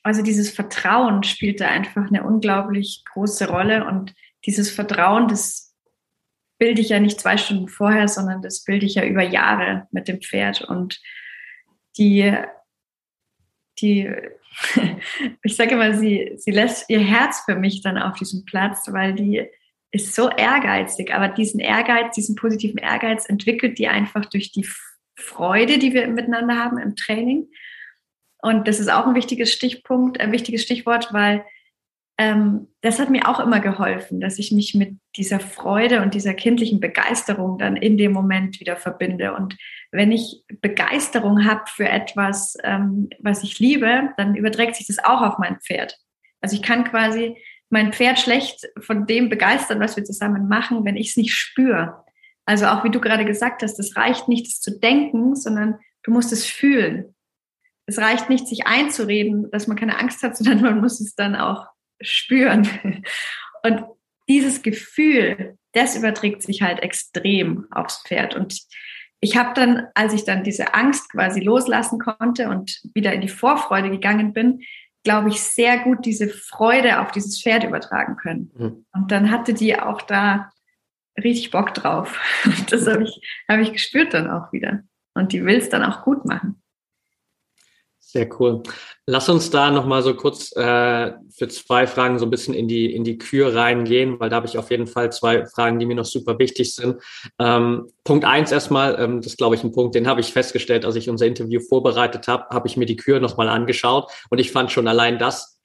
also 0.04 0.22
dieses 0.22 0.50
Vertrauen 0.50 1.22
spielt 1.22 1.60
da 1.60 1.68
einfach 1.68 2.06
eine 2.06 2.22
unglaublich 2.22 3.02
große 3.12 3.48
Rolle 3.48 3.86
und 3.86 4.14
dieses 4.46 4.70
Vertrauen, 4.70 5.28
das 5.28 5.74
bilde 6.58 6.80
ich 6.80 6.90
ja 6.90 7.00
nicht 7.00 7.20
zwei 7.20 7.36
Stunden 7.36 7.68
vorher, 7.68 8.06
sondern 8.06 8.42
das 8.42 8.64
bilde 8.64 8.86
ich 8.86 8.94
ja 8.94 9.04
über 9.04 9.22
Jahre 9.22 9.88
mit 9.90 10.06
dem 10.06 10.20
Pferd 10.20 10.60
und 10.62 11.00
die, 11.96 12.32
die 13.80 14.10
ich 15.42 15.56
sage 15.56 15.74
immer, 15.74 15.94
sie, 15.94 16.34
sie 16.36 16.50
lässt 16.50 16.88
ihr 16.90 17.00
Herz 17.00 17.42
für 17.44 17.56
mich 17.56 17.82
dann 17.82 17.98
auf 17.98 18.16
diesem 18.16 18.44
Platz, 18.44 18.86
weil 18.92 19.14
die 19.14 19.48
ist 19.90 20.14
so 20.14 20.28
ehrgeizig. 20.28 21.14
Aber 21.14 21.28
diesen 21.28 21.60
Ehrgeiz, 21.60 22.14
diesen 22.14 22.36
positiven 22.36 22.78
Ehrgeiz 22.78 23.26
entwickelt 23.28 23.78
die 23.78 23.88
einfach 23.88 24.26
durch 24.26 24.52
die 24.52 24.66
Freude, 25.16 25.78
die 25.78 25.92
wir 25.92 26.08
miteinander 26.08 26.56
haben 26.56 26.78
im 26.78 26.96
Training. 26.96 27.48
Und 28.44 28.68
das 28.68 28.78
ist 28.78 28.92
auch 28.92 29.06
ein 29.06 29.14
wichtiges 29.14 29.50
Stichpunkt, 29.50 30.20
ein 30.20 30.30
wichtiges 30.30 30.62
Stichwort, 30.62 31.14
weil 31.14 31.46
ähm, 32.18 32.68
das 32.82 32.98
hat 32.98 33.08
mir 33.08 33.26
auch 33.26 33.40
immer 33.40 33.58
geholfen, 33.58 34.20
dass 34.20 34.38
ich 34.38 34.52
mich 34.52 34.74
mit 34.74 34.98
dieser 35.16 35.40
Freude 35.40 36.02
und 36.02 36.12
dieser 36.12 36.34
kindlichen 36.34 36.78
Begeisterung 36.78 37.56
dann 37.56 37.74
in 37.74 37.96
dem 37.96 38.12
Moment 38.12 38.60
wieder 38.60 38.76
verbinde. 38.76 39.32
Und 39.32 39.56
wenn 39.92 40.12
ich 40.12 40.44
Begeisterung 40.60 41.46
habe 41.46 41.62
für 41.68 41.88
etwas, 41.88 42.58
ähm, 42.62 43.08
was 43.18 43.42
ich 43.42 43.58
liebe, 43.60 44.10
dann 44.18 44.34
überträgt 44.34 44.76
sich 44.76 44.88
das 44.88 45.02
auch 45.02 45.22
auf 45.22 45.38
mein 45.38 45.58
Pferd. 45.60 45.98
Also 46.42 46.54
ich 46.54 46.62
kann 46.62 46.84
quasi 46.84 47.38
mein 47.70 47.94
Pferd 47.94 48.20
schlecht 48.20 48.68
von 48.78 49.06
dem 49.06 49.30
begeistern, 49.30 49.80
was 49.80 49.96
wir 49.96 50.04
zusammen 50.04 50.48
machen, 50.48 50.84
wenn 50.84 50.96
ich 50.96 51.08
es 51.08 51.16
nicht 51.16 51.32
spüre. 51.32 52.04
Also 52.44 52.66
auch 52.66 52.84
wie 52.84 52.90
du 52.90 53.00
gerade 53.00 53.24
gesagt 53.24 53.62
hast, 53.62 53.80
es 53.80 53.96
reicht 53.96 54.28
nicht, 54.28 54.48
es 54.48 54.60
zu 54.60 54.78
denken, 54.78 55.34
sondern 55.34 55.78
du 56.02 56.10
musst 56.10 56.30
es 56.30 56.44
fühlen. 56.44 57.13
Es 57.86 57.98
reicht 57.98 58.28
nicht, 58.28 58.46
sich 58.46 58.66
einzureden, 58.66 59.50
dass 59.50 59.66
man 59.66 59.76
keine 59.76 59.98
Angst 59.98 60.22
hat, 60.22 60.36
sondern 60.38 60.62
man 60.62 60.80
muss 60.80 61.00
es 61.00 61.14
dann 61.14 61.36
auch 61.36 61.66
spüren. 62.00 62.68
Und 63.62 63.84
dieses 64.28 64.62
Gefühl, 64.62 65.58
das 65.72 65.96
überträgt 65.96 66.42
sich 66.42 66.62
halt 66.62 66.80
extrem 66.80 67.66
aufs 67.70 68.02
Pferd. 68.06 68.34
Und 68.34 68.60
ich 69.20 69.36
habe 69.36 69.52
dann, 69.54 69.86
als 69.94 70.12
ich 70.12 70.24
dann 70.24 70.44
diese 70.44 70.74
Angst 70.74 71.10
quasi 71.10 71.40
loslassen 71.40 71.98
konnte 71.98 72.48
und 72.48 72.80
wieder 72.94 73.12
in 73.12 73.20
die 73.20 73.28
Vorfreude 73.28 73.90
gegangen 73.90 74.32
bin, 74.32 74.60
glaube 75.02 75.28
ich, 75.28 75.40
sehr 75.40 75.78
gut 75.78 76.04
diese 76.04 76.28
Freude 76.28 77.00
auf 77.00 77.10
dieses 77.10 77.40
Pferd 77.40 77.64
übertragen 77.64 78.16
können. 78.16 78.50
Mhm. 78.56 78.86
Und 78.92 79.10
dann 79.10 79.30
hatte 79.30 79.52
die 79.52 79.78
auch 79.78 80.02
da 80.02 80.50
richtig 81.22 81.50
Bock 81.50 81.74
drauf. 81.74 82.18
Das 82.70 82.86
habe 82.86 83.04
ich, 83.04 83.20
hab 83.48 83.60
ich 83.60 83.72
gespürt 83.72 84.14
dann 84.14 84.30
auch 84.30 84.52
wieder. 84.52 84.82
Und 85.14 85.32
die 85.32 85.44
will 85.44 85.56
es 85.56 85.68
dann 85.68 85.84
auch 85.84 86.02
gut 86.02 86.24
machen. 86.24 86.62
Sehr 88.14 88.30
cool. 88.38 88.62
Lass 89.06 89.28
uns 89.28 89.50
da 89.50 89.72
nochmal 89.72 90.00
so 90.04 90.14
kurz 90.14 90.54
äh, 90.54 91.12
für 91.36 91.48
zwei 91.48 91.88
Fragen 91.88 92.20
so 92.20 92.26
ein 92.26 92.30
bisschen 92.30 92.54
in 92.54 92.68
die, 92.68 92.94
in 92.94 93.02
die 93.02 93.18
Kür 93.18 93.56
reingehen, 93.56 94.20
weil 94.20 94.30
da 94.30 94.36
habe 94.36 94.46
ich 94.46 94.56
auf 94.56 94.70
jeden 94.70 94.86
Fall 94.86 95.10
zwei 95.10 95.44
Fragen, 95.46 95.80
die 95.80 95.86
mir 95.86 95.96
noch 95.96 96.04
super 96.04 96.38
wichtig 96.38 96.76
sind. 96.76 97.02
Ähm, 97.40 97.88
Punkt 98.04 98.24
eins 98.24 98.52
erstmal, 98.52 98.96
ähm, 99.00 99.20
das 99.20 99.32
ist, 99.32 99.38
glaube 99.38 99.56
ich, 99.56 99.64
ein 99.64 99.72
Punkt, 99.72 99.96
den 99.96 100.06
habe 100.06 100.20
ich 100.20 100.32
festgestellt, 100.32 100.84
als 100.84 100.94
ich 100.94 101.10
unser 101.10 101.26
Interview 101.26 101.60
vorbereitet 101.60 102.28
habe, 102.28 102.44
habe 102.54 102.68
ich 102.68 102.76
mir 102.76 102.86
die 102.86 102.94
Kür 102.94 103.18
nochmal 103.18 103.48
angeschaut 103.48 104.08
und 104.30 104.38
ich 104.38 104.52
fand 104.52 104.70
schon 104.70 104.86
allein 104.86 105.18
das, 105.18 105.58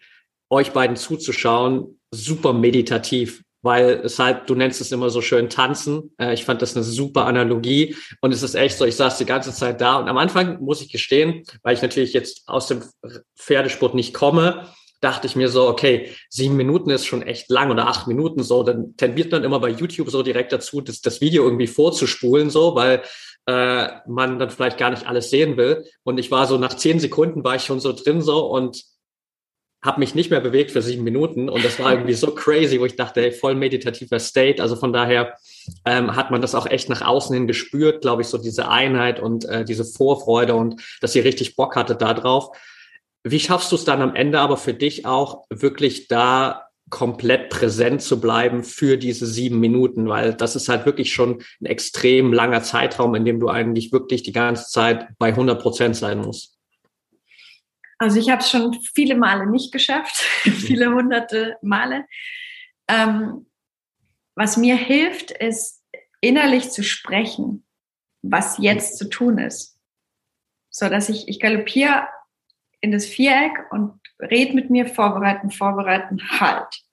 euch 0.49 0.71
beiden 0.71 0.95
zuzuschauen, 0.95 1.99
super 2.11 2.53
meditativ 2.53 3.43
weil 3.61 4.01
es 4.03 4.19
halt, 4.19 4.49
du 4.49 4.55
nennst 4.55 4.81
es 4.81 4.91
immer 4.91 5.09
so 5.09 5.21
schön 5.21 5.49
tanzen. 5.49 6.11
Äh, 6.17 6.33
ich 6.33 6.45
fand 6.45 6.61
das 6.61 6.75
eine 6.75 6.83
super 6.83 7.25
Analogie 7.25 7.95
und 8.21 8.33
es 8.33 8.43
ist 8.43 8.55
echt 8.55 8.77
so, 8.77 8.85
ich 8.85 8.95
saß 8.95 9.17
die 9.17 9.25
ganze 9.25 9.53
Zeit 9.53 9.81
da 9.81 9.97
und 9.97 10.07
am 10.07 10.17
Anfang 10.17 10.61
muss 10.61 10.81
ich 10.81 10.91
gestehen, 10.91 11.43
weil 11.63 11.75
ich 11.75 11.81
natürlich 11.81 12.13
jetzt 12.13 12.47
aus 12.47 12.67
dem 12.67 12.83
Pferdesport 13.37 13.95
nicht 13.95 14.13
komme, 14.13 14.67
dachte 15.01 15.27
ich 15.27 15.35
mir 15.35 15.49
so, 15.49 15.67
okay, 15.67 16.11
sieben 16.29 16.57
Minuten 16.57 16.89
ist 16.89 17.05
schon 17.05 17.21
echt 17.21 17.49
lang 17.49 17.71
oder 17.71 17.87
acht 17.87 18.07
Minuten 18.07 18.43
so, 18.43 18.63
dann 18.63 18.95
tendiert 18.97 19.31
man 19.31 19.43
immer 19.43 19.59
bei 19.59 19.69
YouTube 19.69 20.09
so 20.09 20.23
direkt 20.23 20.51
dazu, 20.51 20.81
das, 20.81 21.01
das 21.01 21.21
Video 21.21 21.43
irgendwie 21.43 21.67
vorzuspulen 21.67 22.49
so, 22.49 22.75
weil 22.75 23.01
äh, 23.45 23.87
man 24.07 24.39
dann 24.39 24.49
vielleicht 24.49 24.77
gar 24.77 24.89
nicht 24.89 25.07
alles 25.07 25.29
sehen 25.29 25.57
will. 25.57 25.85
Und 26.03 26.17
ich 26.17 26.31
war 26.31 26.47
so 26.47 26.57
nach 26.57 26.75
zehn 26.75 26.99
Sekunden 26.99 27.43
war 27.43 27.55
ich 27.55 27.63
schon 27.63 27.79
so 27.79 27.93
drin 27.93 28.21
so 28.21 28.45
und 28.45 28.83
habe 29.81 29.99
mich 29.99 30.13
nicht 30.13 30.29
mehr 30.29 30.41
bewegt 30.41 30.71
für 30.71 30.81
sieben 30.81 31.03
Minuten 31.03 31.47
und 31.47 31.63
das 31.63 31.79
war 31.79 31.93
irgendwie 31.93 32.13
so 32.13 32.31
crazy, 32.31 32.79
wo 32.79 32.85
ich 32.85 32.97
dachte, 32.97 33.21
hey, 33.21 33.31
voll 33.31 33.55
meditativer 33.55 34.19
State. 34.19 34.61
Also 34.61 34.75
von 34.75 34.91
daher 34.91 35.37
ähm, 35.85 36.15
hat 36.15 36.31
man 36.31 36.41
das 36.41 36.53
auch 36.53 36.65
echt 36.65 36.89
nach 36.89 37.01
außen 37.01 37.33
hin 37.33 37.47
gespürt, 37.47 38.01
glaube 38.01 38.21
ich, 38.21 38.27
so 38.27 38.37
diese 38.37 38.67
Einheit 38.67 39.21
und 39.21 39.45
äh, 39.45 39.63
diese 39.63 39.85
Vorfreude 39.85 40.55
und 40.55 40.81
dass 40.99 41.15
ihr 41.15 41.23
richtig 41.23 41.55
Bock 41.55 41.77
hattet 41.77 42.01
da 42.01 42.13
drauf. 42.13 42.57
Wie 43.23 43.39
schaffst 43.39 43.71
du 43.71 43.75
es 43.75 43.85
dann 43.85 44.01
am 44.01 44.15
Ende 44.15 44.39
aber 44.39 44.57
für 44.57 44.73
dich 44.73 45.05
auch 45.05 45.45
wirklich 45.49 46.07
da 46.07 46.65
komplett 46.89 47.49
präsent 47.49 48.01
zu 48.01 48.19
bleiben 48.19 48.63
für 48.63 48.97
diese 48.97 49.25
sieben 49.27 49.59
Minuten, 49.59 50.09
weil 50.09 50.33
das 50.33 50.55
ist 50.55 50.69
halt 50.69 50.85
wirklich 50.85 51.13
schon 51.13 51.41
ein 51.61 51.65
extrem 51.65 52.33
langer 52.33 52.63
Zeitraum, 52.63 53.15
in 53.15 53.25
dem 53.25 53.39
du 53.39 53.47
eigentlich 53.47 53.91
wirklich 53.91 54.23
die 54.23 54.31
ganze 54.31 54.69
Zeit 54.69 55.07
bei 55.19 55.29
100 55.29 55.61
Prozent 55.61 55.95
sein 55.95 56.19
musst. 56.19 56.58
Also 57.99 58.17
ich 58.17 58.29
habe 58.29 58.41
es 58.41 58.49
schon 58.49 58.73
viele 58.95 59.15
Male 59.15 59.45
nicht 59.45 59.71
geschafft, 59.71 60.15
viele 60.41 60.91
hunderte 60.91 61.57
Male. 61.61 62.05
Ähm, 62.87 63.45
was 64.35 64.55
mir 64.55 64.77
hilft, 64.77 65.31
ist 65.31 65.83
innerlich 66.21 66.71
zu 66.71 66.81
sprechen, 66.81 67.65
was 68.21 68.57
jetzt 68.57 68.97
zu 68.97 69.09
tun 69.09 69.37
ist. 69.37 69.77
So 70.69 70.87
dass 70.87 71.09
ich, 71.09 71.27
ich 71.27 71.39
galoppiere 71.39 72.07
in 72.79 72.91
das 72.91 73.05
Viereck 73.05 73.65
und 73.71 73.99
red 74.19 74.53
mit 74.53 74.69
mir, 74.69 74.85
vorbereiten, 74.85 75.51
vorbereiten, 75.51 76.21
halt. 76.39 76.83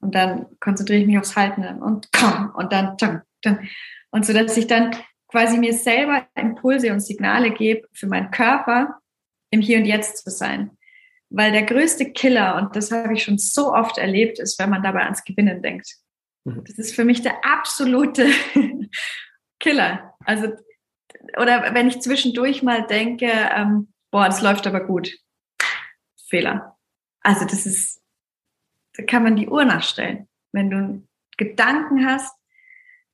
Und 0.00 0.14
dann 0.14 0.46
konzentriere 0.60 1.00
ich 1.00 1.06
mich 1.06 1.18
aufs 1.18 1.34
Halten 1.34 1.64
und 1.82 2.08
komm 2.12 2.52
und 2.54 2.72
dann, 2.72 2.96
dann, 2.98 3.22
dann. 3.42 3.68
Und 4.10 4.24
so 4.24 4.32
dass 4.32 4.56
ich 4.56 4.68
dann 4.68 4.94
quasi 5.26 5.58
mir 5.58 5.72
selber 5.72 6.28
Impulse 6.36 6.92
und 6.92 7.00
Signale 7.00 7.50
gebe 7.50 7.88
für 7.92 8.06
meinen 8.06 8.30
Körper, 8.30 9.00
im 9.54 9.60
Hier 9.60 9.78
und 9.78 9.84
Jetzt 9.86 10.24
zu 10.24 10.30
sein. 10.30 10.76
Weil 11.30 11.52
der 11.52 11.62
größte 11.62 12.12
Killer, 12.12 12.56
und 12.56 12.76
das 12.76 12.90
habe 12.90 13.14
ich 13.14 13.22
schon 13.22 13.38
so 13.38 13.72
oft 13.72 13.98
erlebt, 13.98 14.38
ist, 14.38 14.58
wenn 14.58 14.70
man 14.70 14.82
dabei 14.82 15.04
ans 15.04 15.24
Gewinnen 15.24 15.62
denkt. 15.62 15.96
Mhm. 16.44 16.64
Das 16.66 16.78
ist 16.78 16.94
für 16.94 17.04
mich 17.04 17.22
der 17.22 17.44
absolute 17.44 18.28
Killer. 19.60 20.14
Also, 20.24 20.48
oder 21.40 21.74
wenn 21.74 21.88
ich 21.88 22.00
zwischendurch 22.00 22.62
mal 22.62 22.86
denke, 22.86 23.26
ähm, 23.26 23.92
boah, 24.10 24.26
das 24.26 24.42
läuft 24.42 24.66
aber 24.66 24.80
gut. 24.80 25.12
Fehler. 26.28 26.76
Also, 27.20 27.46
das 27.46 27.64
ist, 27.64 28.02
da 28.94 29.04
kann 29.04 29.22
man 29.22 29.36
die 29.36 29.48
Uhr 29.48 29.64
nachstellen. 29.64 30.28
Wenn 30.52 30.70
du 30.70 31.06
Gedanken 31.36 32.06
hast, 32.06 32.34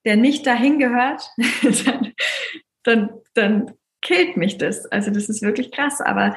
der 0.05 0.17
nicht 0.17 0.47
dahin 0.47 0.79
gehört, 0.79 1.31
dann, 1.85 2.13
dann, 2.83 3.11
dann 3.35 3.75
killt 4.03 4.37
mich 4.37 4.59
das. 4.59 4.87
Also 4.87 5.11
das 5.11 5.29
ist 5.29 5.43
wirklich 5.43 5.71
krass. 5.73 6.01
Aber 6.01 6.37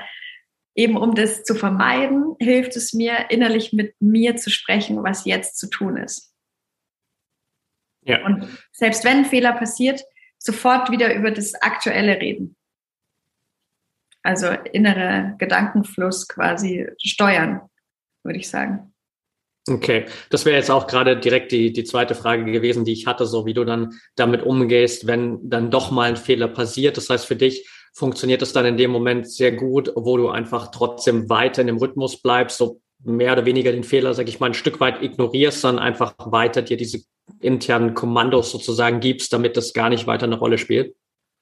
eben 0.75 0.97
um 0.97 1.15
das 1.15 1.43
zu 1.43 1.55
vermeiden, 1.55 2.35
hilft 2.39 2.75
es 2.75 2.93
mir, 2.93 3.29
innerlich 3.29 3.73
mit 3.73 3.95
mir 3.99 4.35
zu 4.35 4.49
sprechen, 4.49 5.03
was 5.03 5.25
jetzt 5.25 5.57
zu 5.57 5.69
tun 5.69 5.97
ist. 5.97 6.33
Ja. 8.05 8.25
Und 8.25 8.47
selbst 8.71 9.05
wenn 9.05 9.19
ein 9.19 9.25
Fehler 9.25 9.53
passiert, 9.53 10.03
sofort 10.37 10.91
wieder 10.91 11.13
über 11.15 11.31
das 11.31 11.55
Aktuelle 11.55 12.19
reden. 12.19 12.57
Also 14.23 14.49
innere 14.49 15.35
Gedankenfluss 15.37 16.27
quasi 16.27 16.87
steuern, 17.01 17.61
würde 18.23 18.39
ich 18.39 18.49
sagen. 18.49 18.92
Okay, 19.69 20.05
das 20.29 20.45
wäre 20.45 20.57
jetzt 20.57 20.69
auch 20.69 20.87
gerade 20.87 21.17
direkt 21.17 21.53
die, 21.53 21.71
die 21.71 21.85
zweite 21.85 22.15
Frage 22.15 22.43
gewesen, 22.51 22.83
die 22.83 22.91
ich 22.91 23.07
hatte, 23.07 23.25
so 23.25 23.45
wie 23.45 23.53
du 23.53 23.63
dann 23.63 23.93
damit 24.15 24.43
umgehst, 24.43 25.07
wenn 25.07 25.39
dann 25.49 25.71
doch 25.71 25.89
mal 25.89 26.09
ein 26.09 26.17
Fehler 26.17 26.49
passiert. 26.49 26.97
Das 26.97 27.09
heißt, 27.09 27.25
für 27.25 27.37
dich 27.37 27.65
funktioniert 27.93 28.41
es 28.41 28.51
dann 28.51 28.65
in 28.65 28.75
dem 28.75 28.91
Moment 28.91 29.29
sehr 29.29 29.53
gut, 29.53 29.91
wo 29.95 30.17
du 30.17 30.29
einfach 30.29 30.71
trotzdem 30.71 31.29
weiter 31.29 31.61
in 31.61 31.67
dem 31.67 31.77
Rhythmus 31.77 32.21
bleibst, 32.21 32.57
so 32.57 32.81
mehr 33.05 33.33
oder 33.33 33.45
weniger 33.45 33.71
den 33.71 33.83
Fehler, 33.83 34.13
sag 34.13 34.27
ich 34.27 34.39
mal, 34.39 34.47
ein 34.47 34.53
Stück 34.53 34.81
weit 34.81 35.01
ignorierst, 35.01 35.63
dann 35.63 35.79
einfach 35.79 36.13
weiter 36.17 36.61
dir 36.61 36.75
diese 36.75 37.01
internen 37.39 37.93
Kommandos 37.93 38.51
sozusagen 38.51 38.99
gibst, 38.99 39.31
damit 39.31 39.55
das 39.55 39.73
gar 39.73 39.89
nicht 39.89 40.07
weiter 40.07 40.25
eine 40.25 40.37
Rolle 40.37 40.57
spielt? 40.57 40.95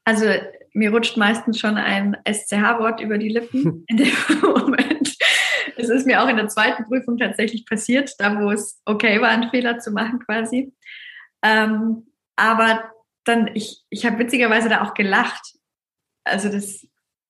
Also 0.06 0.26
mir 0.74 0.92
rutscht 0.92 1.18
meistens 1.18 1.60
schon 1.60 1.78
ein 1.78 2.18
SCH-Wort 2.26 3.02
über 3.02 3.18
die 3.18 3.30
Lippen 3.30 3.84
in 3.88 3.98
dem 3.98 4.12
Moment. 4.42 5.16
Es 5.82 5.90
ist 5.90 6.08
mir 6.08 6.24
auch 6.24 6.28
in 6.28 6.38
der 6.38 6.48
zweiten 6.48 6.86
Prüfung 6.86 7.18
tatsächlich 7.18 7.66
passiert, 7.66 8.14
da 8.20 8.40
wo 8.40 8.52
es 8.52 8.82
okay 8.86 9.22
war, 9.22 9.30
einen 9.30 9.50
Fehler 9.50 9.80
zu 9.80 9.92
machen 9.92 10.20
quasi. 10.20 10.74
Ähm, 11.44 12.08
aber 12.36 12.92
dann, 13.24 13.50
ich, 13.54 13.84
ich 13.90 14.06
habe 14.06 14.20
witzigerweise 14.20 14.70
da 14.70 14.84
auch 14.84 14.94
gelacht. 14.94 15.56
Also 16.24 16.50
das 16.50 16.88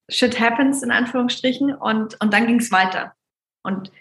Shit 0.10 0.40
happens 0.40 0.84
in 0.84 0.92
Anführungsstrichen 0.92 1.74
und, 1.74 2.20
und 2.22 2.34
dann 2.34 2.48
ging 2.48 2.60
es 2.60 2.72
weiter. 2.72 3.16
Und 3.64 3.92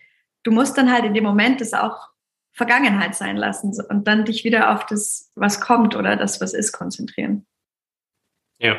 du 0.42 0.50
musst 0.50 0.76
dann 0.76 0.92
halt 0.92 1.04
in 1.04 1.14
dem 1.14 1.24
Moment 1.24 1.60
das 1.60 1.72
auch 1.72 2.10
Vergangenheit 2.52 3.14
sein 3.14 3.36
lassen 3.36 3.72
und 3.88 4.06
dann 4.06 4.24
dich 4.24 4.44
wieder 4.44 4.72
auf 4.72 4.86
das, 4.86 5.30
was 5.34 5.60
kommt 5.60 5.94
oder 5.94 6.16
das, 6.16 6.40
was 6.40 6.52
ist, 6.52 6.72
konzentrieren. 6.72 7.46
Ja. 8.58 8.76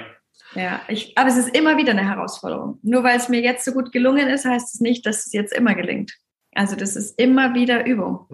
Ja, 0.56 0.82
ich, 0.88 1.18
aber 1.18 1.30
es 1.30 1.38
ist 1.38 1.56
immer 1.56 1.78
wieder 1.78 1.92
eine 1.92 2.08
Herausforderung. 2.08 2.80
Nur 2.84 3.04
weil 3.04 3.18
es 3.18 3.30
mir 3.30 3.42
jetzt 3.42 3.66
so 3.66 3.72
gut 3.72 3.92
gelungen 3.92 4.28
ist, 4.28 4.46
heißt 4.46 4.76
es 4.76 4.82
nicht, 4.82 5.06
dass 5.06 5.26
es 5.26 5.34
jetzt 5.34 5.54
immer 5.54 5.76
gelingt. 5.76 6.14
Also 6.54 6.76
das 6.76 6.96
ist 6.96 7.18
immer 7.20 7.54
wieder 7.54 7.86
Übung. 7.86 8.28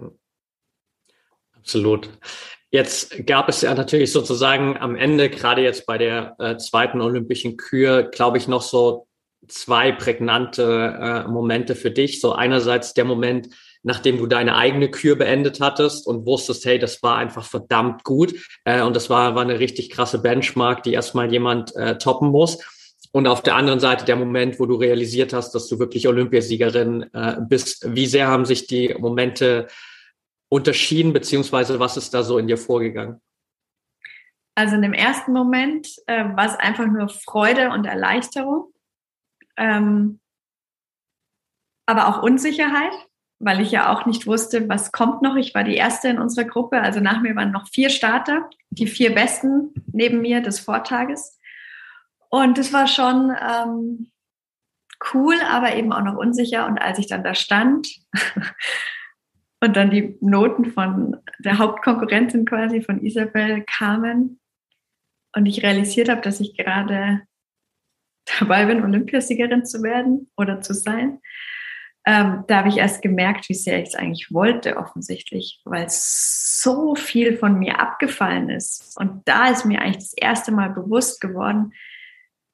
Absolut. 1.56 2.10
Jetzt 2.70 3.26
gab 3.26 3.48
es 3.48 3.62
ja 3.62 3.74
natürlich 3.74 4.12
sozusagen 4.12 4.76
am 4.76 4.96
Ende, 4.96 5.30
gerade 5.30 5.62
jetzt 5.62 5.86
bei 5.86 5.96
der 5.96 6.34
äh, 6.38 6.56
zweiten 6.56 7.00
Olympischen 7.00 7.56
Kür, 7.56 8.02
glaube 8.02 8.38
ich, 8.38 8.48
noch 8.48 8.62
so 8.62 9.06
zwei 9.46 9.92
prägnante 9.92 11.24
äh, 11.26 11.28
Momente 11.28 11.74
für 11.74 11.90
dich. 11.90 12.20
So 12.20 12.32
einerseits 12.32 12.92
der 12.94 13.04
Moment, 13.04 13.48
nachdem 13.88 14.18
du 14.18 14.26
deine 14.26 14.54
eigene 14.54 14.90
Kür 14.90 15.16
beendet 15.16 15.60
hattest 15.60 16.06
und 16.06 16.26
wusstest, 16.26 16.66
hey, 16.66 16.78
das 16.78 17.02
war 17.02 17.16
einfach 17.16 17.44
verdammt 17.44 18.04
gut. 18.04 18.34
Äh, 18.64 18.82
und 18.82 18.94
das 18.94 19.08
war, 19.08 19.34
war 19.34 19.42
eine 19.42 19.58
richtig 19.58 19.88
krasse 19.88 20.20
Benchmark, 20.20 20.82
die 20.82 20.92
erstmal 20.92 21.32
jemand 21.32 21.74
äh, 21.74 21.96
toppen 21.96 22.28
muss. 22.28 22.58
Und 23.12 23.26
auf 23.26 23.42
der 23.42 23.56
anderen 23.56 23.80
Seite 23.80 24.04
der 24.04 24.16
Moment, 24.16 24.60
wo 24.60 24.66
du 24.66 24.74
realisiert 24.74 25.32
hast, 25.32 25.54
dass 25.54 25.68
du 25.68 25.78
wirklich 25.78 26.06
Olympiasiegerin 26.06 27.04
äh, 27.14 27.36
bist. 27.40 27.94
Wie 27.94 28.04
sehr 28.04 28.28
haben 28.28 28.44
sich 28.44 28.66
die 28.66 28.94
Momente 28.98 29.68
unterschieden, 30.50 31.14
beziehungsweise 31.14 31.80
was 31.80 31.96
ist 31.96 32.12
da 32.12 32.22
so 32.22 32.36
in 32.36 32.46
dir 32.46 32.58
vorgegangen? 32.58 33.22
Also 34.54 34.74
in 34.74 34.82
dem 34.82 34.92
ersten 34.92 35.32
Moment 35.32 35.88
äh, 36.06 36.24
war 36.36 36.44
es 36.44 36.56
einfach 36.56 36.86
nur 36.86 37.08
Freude 37.08 37.70
und 37.70 37.86
Erleichterung, 37.86 38.70
ähm, 39.56 40.20
aber 41.86 42.08
auch 42.08 42.22
Unsicherheit, 42.22 42.92
weil 43.40 43.60
ich 43.60 43.70
ja 43.70 43.92
auch 43.92 44.06
nicht 44.06 44.26
wusste, 44.26 44.68
was 44.68 44.92
kommt 44.92 45.22
noch. 45.22 45.36
Ich 45.36 45.54
war 45.54 45.64
die 45.64 45.76
erste 45.76 46.08
in 46.08 46.18
unserer 46.18 46.44
Gruppe, 46.44 46.80
also 46.80 47.00
nach 47.00 47.20
mir 47.20 47.36
waren 47.36 47.52
noch 47.52 47.68
vier 47.68 47.90
Starter, 47.90 48.48
die 48.70 48.86
vier 48.86 49.14
besten 49.14 49.72
neben 49.92 50.20
mir 50.20 50.40
des 50.40 50.58
Vortages. 50.60 51.38
Und 52.30 52.58
das 52.58 52.72
war 52.72 52.86
schon 52.86 53.34
ähm, 53.40 54.10
cool, 55.14 55.36
aber 55.48 55.74
eben 55.76 55.92
auch 55.92 56.02
noch 56.02 56.16
unsicher. 56.16 56.66
Und 56.66 56.78
als 56.78 56.98
ich 56.98 57.06
dann 57.06 57.24
da 57.24 57.34
stand 57.34 57.88
und 59.60 59.76
dann 59.76 59.90
die 59.90 60.18
Noten 60.20 60.72
von 60.72 61.16
der 61.38 61.58
Hauptkonkurrentin 61.58 62.44
quasi 62.44 62.82
von 62.82 63.04
Isabel 63.04 63.62
kamen 63.64 64.40
und 65.34 65.46
ich 65.46 65.62
realisiert 65.62 66.08
habe, 66.08 66.20
dass 66.20 66.40
ich 66.40 66.56
gerade 66.56 67.22
dabei 68.38 68.66
bin, 68.66 68.82
Olympiasiegerin 68.82 69.64
zu 69.64 69.82
werden 69.82 70.30
oder 70.36 70.60
zu 70.60 70.74
sein, 70.74 71.20
ähm, 72.08 72.44
da 72.46 72.60
habe 72.60 72.70
ich 72.70 72.78
erst 72.78 73.02
gemerkt, 73.02 73.50
wie 73.50 73.54
sehr 73.54 73.82
ich 73.82 73.88
es 73.88 73.94
eigentlich 73.94 74.32
wollte, 74.32 74.78
offensichtlich, 74.78 75.60
weil 75.66 75.84
so 75.90 76.94
viel 76.94 77.36
von 77.36 77.58
mir 77.58 77.80
abgefallen 77.80 78.48
ist. 78.48 78.96
Und 78.98 79.20
da 79.26 79.48
ist 79.48 79.66
mir 79.66 79.82
eigentlich 79.82 80.04
das 80.04 80.14
erste 80.14 80.50
Mal 80.50 80.70
bewusst 80.70 81.20
geworden, 81.20 81.74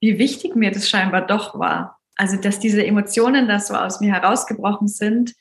wie 0.00 0.18
wichtig 0.18 0.56
mir 0.56 0.72
das 0.72 0.90
scheinbar 0.90 1.24
doch 1.24 1.56
war. 1.56 2.00
Also, 2.16 2.36
dass 2.36 2.58
diese 2.58 2.84
Emotionen, 2.84 3.46
das 3.46 3.68
so 3.68 3.74
aus 3.74 4.00
mir 4.00 4.12
herausgebrochen 4.12 4.88
sind, 4.88 5.34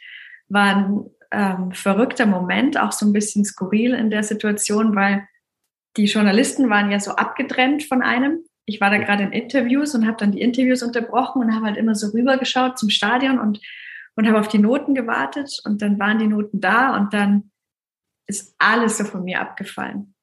war 0.48 0.76
ein 0.76 1.06
ähm, 1.32 1.72
verrückter 1.72 2.28
Moment, 2.28 2.80
auch 2.80 2.92
so 2.92 3.08
ein 3.08 3.14
bisschen 3.14 3.44
skurril 3.44 3.96
in 3.96 4.12
der 4.12 4.22
Situation, 4.22 4.96
weil 4.96 5.28
die 5.98 6.06
Journalisten 6.06 6.70
waren 6.70 6.92
ja 6.92 7.00
so 7.00 7.14
abgetrennt 7.14 7.82
von 7.82 8.04
einem. 8.04 8.44
Ich 8.66 8.80
war 8.80 8.92
da 8.92 8.98
gerade 9.00 9.24
in 9.24 9.32
Interviews 9.32 9.96
und 9.96 10.06
habe 10.06 10.18
dann 10.20 10.34
die 10.34 10.42
Interviews 10.42 10.84
unterbrochen 10.84 11.42
und 11.42 11.56
habe 11.56 11.66
halt 11.66 11.78
immer 11.78 11.96
so 11.96 12.10
rübergeschaut 12.10 12.78
zum 12.78 12.92
Stadion 12.92 13.40
und 13.40 13.60
und 14.16 14.28
habe 14.28 14.40
auf 14.40 14.48
die 14.48 14.60
Noten 14.60 14.94
gewartet 14.94 15.60
und 15.66 15.82
dann 15.82 16.00
waren 16.00 16.20
die 16.20 16.28
Noten 16.28 16.62
da 16.62 16.96
und 16.96 17.14
dann 17.14 17.52
ist 18.28 18.56
alles 18.58 18.98
so 18.98 19.04
von 19.04 19.24
mir 19.24 19.42
abgefallen. 19.42 20.14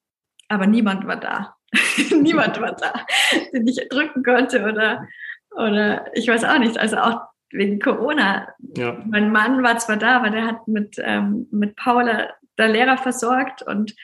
Aber 0.47 0.67
niemand 0.67 1.05
war 1.07 1.17
da. 1.17 1.55
niemand 2.11 2.59
war 2.59 2.75
da, 2.75 3.05
den 3.53 3.67
ich 3.67 3.87
drücken 3.89 4.23
konnte 4.23 4.63
oder, 4.63 5.07
oder 5.51 6.05
ich 6.13 6.27
weiß 6.27 6.43
auch 6.43 6.59
nicht. 6.59 6.77
Also 6.77 6.97
auch 6.97 7.21
wegen 7.51 7.79
Corona. 7.79 8.47
Ja. 8.75 9.01
Mein 9.05 9.31
Mann 9.31 9.63
war 9.63 9.77
zwar 9.77 9.97
da, 9.97 10.17
aber 10.17 10.29
der 10.29 10.45
hat 10.45 10.67
mit, 10.67 10.95
ähm, 10.99 11.47
mit 11.51 11.75
Paula 11.75 12.29
der 12.57 12.69
Lehrer 12.69 12.97
versorgt 12.97 13.61
und 13.61 13.95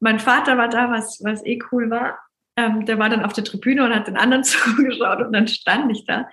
mein 0.00 0.18
Vater 0.18 0.58
war 0.58 0.68
da, 0.68 0.90
was, 0.90 1.20
was 1.24 1.44
eh 1.46 1.58
cool 1.72 1.90
war. 1.90 2.18
Ähm, 2.56 2.84
der 2.84 2.98
war 2.98 3.08
dann 3.08 3.24
auf 3.24 3.32
der 3.32 3.44
Tribüne 3.44 3.84
und 3.84 3.94
hat 3.94 4.06
den 4.06 4.16
anderen 4.16 4.44
zugeschaut 4.44 5.20
und 5.20 5.32
dann 5.32 5.48
stand 5.48 5.90
ich 5.90 6.04
da 6.04 6.28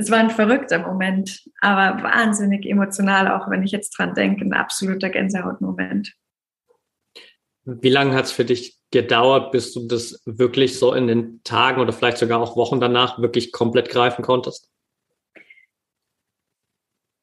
es 0.00 0.10
war 0.10 0.18
ein 0.18 0.30
verrückter 0.30 0.78
Moment, 0.78 1.42
aber 1.60 2.02
wahnsinnig 2.02 2.66
emotional, 2.66 3.28
auch 3.28 3.50
wenn 3.50 3.62
ich 3.62 3.70
jetzt 3.70 3.90
dran 3.90 4.14
denke, 4.14 4.44
ein 4.44 4.54
absoluter 4.54 5.10
Gänsehautmoment. 5.10 6.14
Wie 7.64 7.90
lange 7.90 8.14
hat 8.14 8.24
es 8.24 8.32
für 8.32 8.46
dich 8.46 8.78
gedauert, 8.90 9.52
bis 9.52 9.74
du 9.74 9.86
das 9.86 10.22
wirklich 10.24 10.78
so 10.78 10.94
in 10.94 11.06
den 11.06 11.42
Tagen 11.44 11.80
oder 11.80 11.92
vielleicht 11.92 12.16
sogar 12.16 12.40
auch 12.40 12.56
Wochen 12.56 12.80
danach 12.80 13.20
wirklich 13.20 13.52
komplett 13.52 13.90
greifen 13.90 14.22
konntest? 14.22 14.70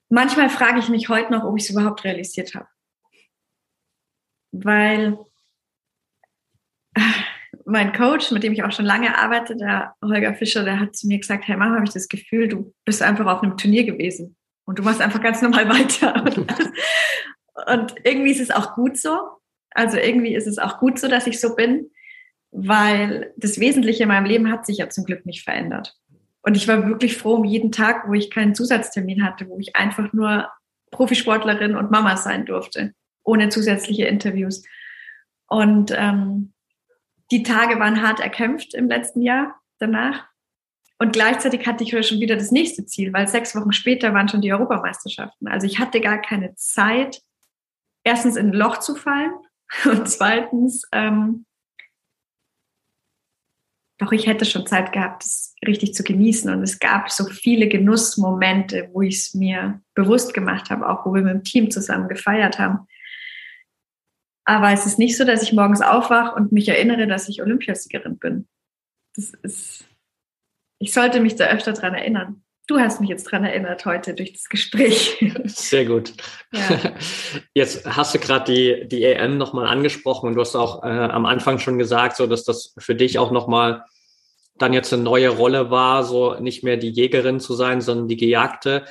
Manchmal 0.09 0.49
frage 0.49 0.79
ich 0.79 0.87
mich 0.87 1.09
heute 1.09 1.33
noch, 1.33 1.43
ob 1.43 1.57
ich 1.57 1.63
es 1.63 1.71
überhaupt 1.71 2.03
realisiert 2.03 2.53
habe. 2.53 2.67
Weil 4.51 5.17
mein 7.67 7.91
Coach, 7.91 8.32
mit 8.32 8.43
dem 8.43 8.53
ich 8.53 8.63
auch 8.63 8.71
schon 8.71 8.86
lange 8.86 9.17
arbeite, 9.17 9.56
der 9.56 9.93
Holger 10.01 10.34
Fischer, 10.34 10.63
der 10.63 10.80
hat 10.80 10.95
zu 10.95 11.06
mir 11.08 11.19
gesagt, 11.19 11.47
hey, 11.47 11.58
manchmal 11.58 11.80
habe 11.80 11.88
ich 11.88 11.93
das 11.93 12.08
Gefühl, 12.08 12.47
du 12.47 12.73
bist 12.86 13.01
einfach 13.01 13.25
auf 13.25 13.43
einem 13.43 13.58
Turnier 13.58 13.84
gewesen 13.84 14.38
und 14.65 14.80
du 14.80 14.84
machst 14.84 15.01
einfach 15.01 15.21
ganz 15.21 15.41
normal 15.41 15.67
weiter. 15.69 16.23
und 17.67 17.95
irgendwie 18.03 18.32
ist 18.32 18.39
es 18.39 18.51
auch 18.51 18.73
gut 18.75 18.97
so. 18.97 19.17
Also 19.71 19.97
irgendwie 19.97 20.34
ist 20.34 20.47
es 20.47 20.60
auch 20.60 20.80
gut 20.80 20.97
so, 20.97 21.10
dass 21.10 21.27
ich 21.27 21.41
so 21.41 21.56
bin, 21.56 21.91
weil 22.51 23.34
das 23.36 23.60
Wesentliche 23.60 24.03
in 24.03 24.10
meinem 24.10 24.25
Leben 24.25 24.49
hat 24.49 24.65
sich 24.65 24.77
ja 24.77 24.89
zum 24.89 25.03
Glück 25.03 25.25
nicht 25.25 25.43
verändert. 25.43 25.93
Und 26.43 26.56
ich 26.56 26.69
war 26.69 26.88
wirklich 26.88 27.17
froh 27.17 27.36
um 27.36 27.43
jeden 27.43 27.73
Tag, 27.73 28.08
wo 28.08 28.13
ich 28.13 28.32
keinen 28.32 28.56
Zusatztermin 28.56 29.25
hatte, 29.25 29.49
wo 29.49 29.60
ich 29.60 29.75
einfach 29.75 30.13
nur 30.13 30.49
Profisportlerin 30.91 31.75
und 31.75 31.91
Mama 31.91 32.15
sein 32.15 32.45
durfte, 32.45 32.93
ohne 33.25 33.49
zusätzliche 33.49 34.06
Interviews. 34.06 34.63
Und 35.49 35.93
ähm, 35.95 36.53
die 37.31 37.43
Tage 37.43 37.79
waren 37.79 38.01
hart 38.01 38.19
erkämpft 38.19 38.73
im 38.73 38.87
letzten 38.87 39.21
Jahr 39.21 39.59
danach. 39.79 40.25
Und 40.99 41.13
gleichzeitig 41.13 41.67
hatte 41.67 41.83
ich 41.83 42.07
schon 42.07 42.19
wieder 42.19 42.35
das 42.35 42.51
nächste 42.51 42.85
Ziel, 42.85 43.13
weil 43.13 43.27
sechs 43.27 43.55
Wochen 43.55 43.71
später 43.71 44.13
waren 44.13 44.27
schon 44.27 44.41
die 44.41 44.51
Europameisterschaften. 44.51 45.47
Also 45.47 45.67
ich 45.67 45.79
hatte 45.79 46.01
gar 46.01 46.19
keine 46.19 46.55
Zeit, 46.55 47.21
erstens 48.03 48.35
in 48.35 48.47
ein 48.47 48.53
Loch 48.53 48.77
zu 48.77 48.95
fallen 48.95 49.33
und 49.85 50.09
zweitens, 50.09 50.87
ähm, 50.91 51.45
doch 53.99 54.11
ich 54.11 54.27
hätte 54.27 54.45
schon 54.45 54.67
Zeit 54.67 54.91
gehabt, 54.91 55.23
das 55.23 55.55
richtig 55.65 55.93
zu 55.93 56.03
genießen. 56.03 56.51
Und 56.51 56.61
es 56.61 56.79
gab 56.79 57.09
so 57.09 57.25
viele 57.25 57.67
Genussmomente, 57.67 58.89
wo 58.93 59.01
ich 59.01 59.15
es 59.15 59.33
mir 59.33 59.81
bewusst 59.95 60.33
gemacht 60.33 60.69
habe, 60.69 60.87
auch 60.87 61.05
wo 61.05 61.13
wir 61.13 61.23
mit 61.23 61.33
dem 61.33 61.43
Team 61.43 61.71
zusammen 61.71 62.07
gefeiert 62.07 62.59
haben. 62.59 62.87
Aber 64.47 64.71
es 64.71 64.86
ist 64.86 64.97
nicht 64.97 65.17
so, 65.17 65.25
dass 65.25 65.43
ich 65.43 65.51
morgens 65.51 65.81
aufwache 65.81 66.33
und 66.33 66.53
mich 66.53 66.69
erinnere, 66.69 67.05
dass 67.05 67.27
ich 67.27 67.41
Olympiasiegerin 67.41 68.17
bin. 68.17 68.47
Das 69.13 69.31
ist, 69.43 69.86
ich 70.79 70.93
sollte 70.93 71.19
mich 71.19 71.36
da 71.36 71.47
öfter 71.47 71.73
dran 71.73 71.93
erinnern. 71.93 72.43
Du 72.65 72.79
hast 72.79 73.01
mich 73.01 73.10
jetzt 73.10 73.25
dran 73.25 73.43
erinnert 73.43 73.86
heute 73.86 74.13
durch 74.13 74.31
das 74.31 74.47
Gespräch. 74.47 75.17
Sehr 75.45 75.86
gut. 75.86 76.13
Ja. 76.53 76.93
Jetzt 77.53 77.86
hast 77.86 78.13
du 78.13 78.19
gerade 78.19 78.51
die, 78.51 78.88
die 78.88 79.03
EM 79.03 79.38
nochmal 79.38 79.67
angesprochen 79.67 80.27
und 80.27 80.36
du 80.36 80.41
hast 80.41 80.55
auch 80.55 80.83
äh, 80.83 80.88
am 80.88 81.25
Anfang 81.25 81.60
schon 81.60 81.77
gesagt, 81.77 82.17
so 82.17 82.27
dass 82.27 82.43
das 82.43 82.73
für 82.77 82.93
dich 82.93 83.19
auch 83.19 83.31
nochmal 83.31 83.86
dann 84.57 84.73
jetzt 84.73 84.91
eine 84.91 85.03
neue 85.03 85.29
Rolle 85.29 85.71
war, 85.71 86.03
so 86.03 86.36
nicht 86.39 86.63
mehr 86.63 86.75
die 86.75 86.89
Jägerin 86.89 87.39
zu 87.39 87.53
sein, 87.53 87.79
sondern 87.79 88.10
die 88.10 88.17
Gejagte. 88.17 88.86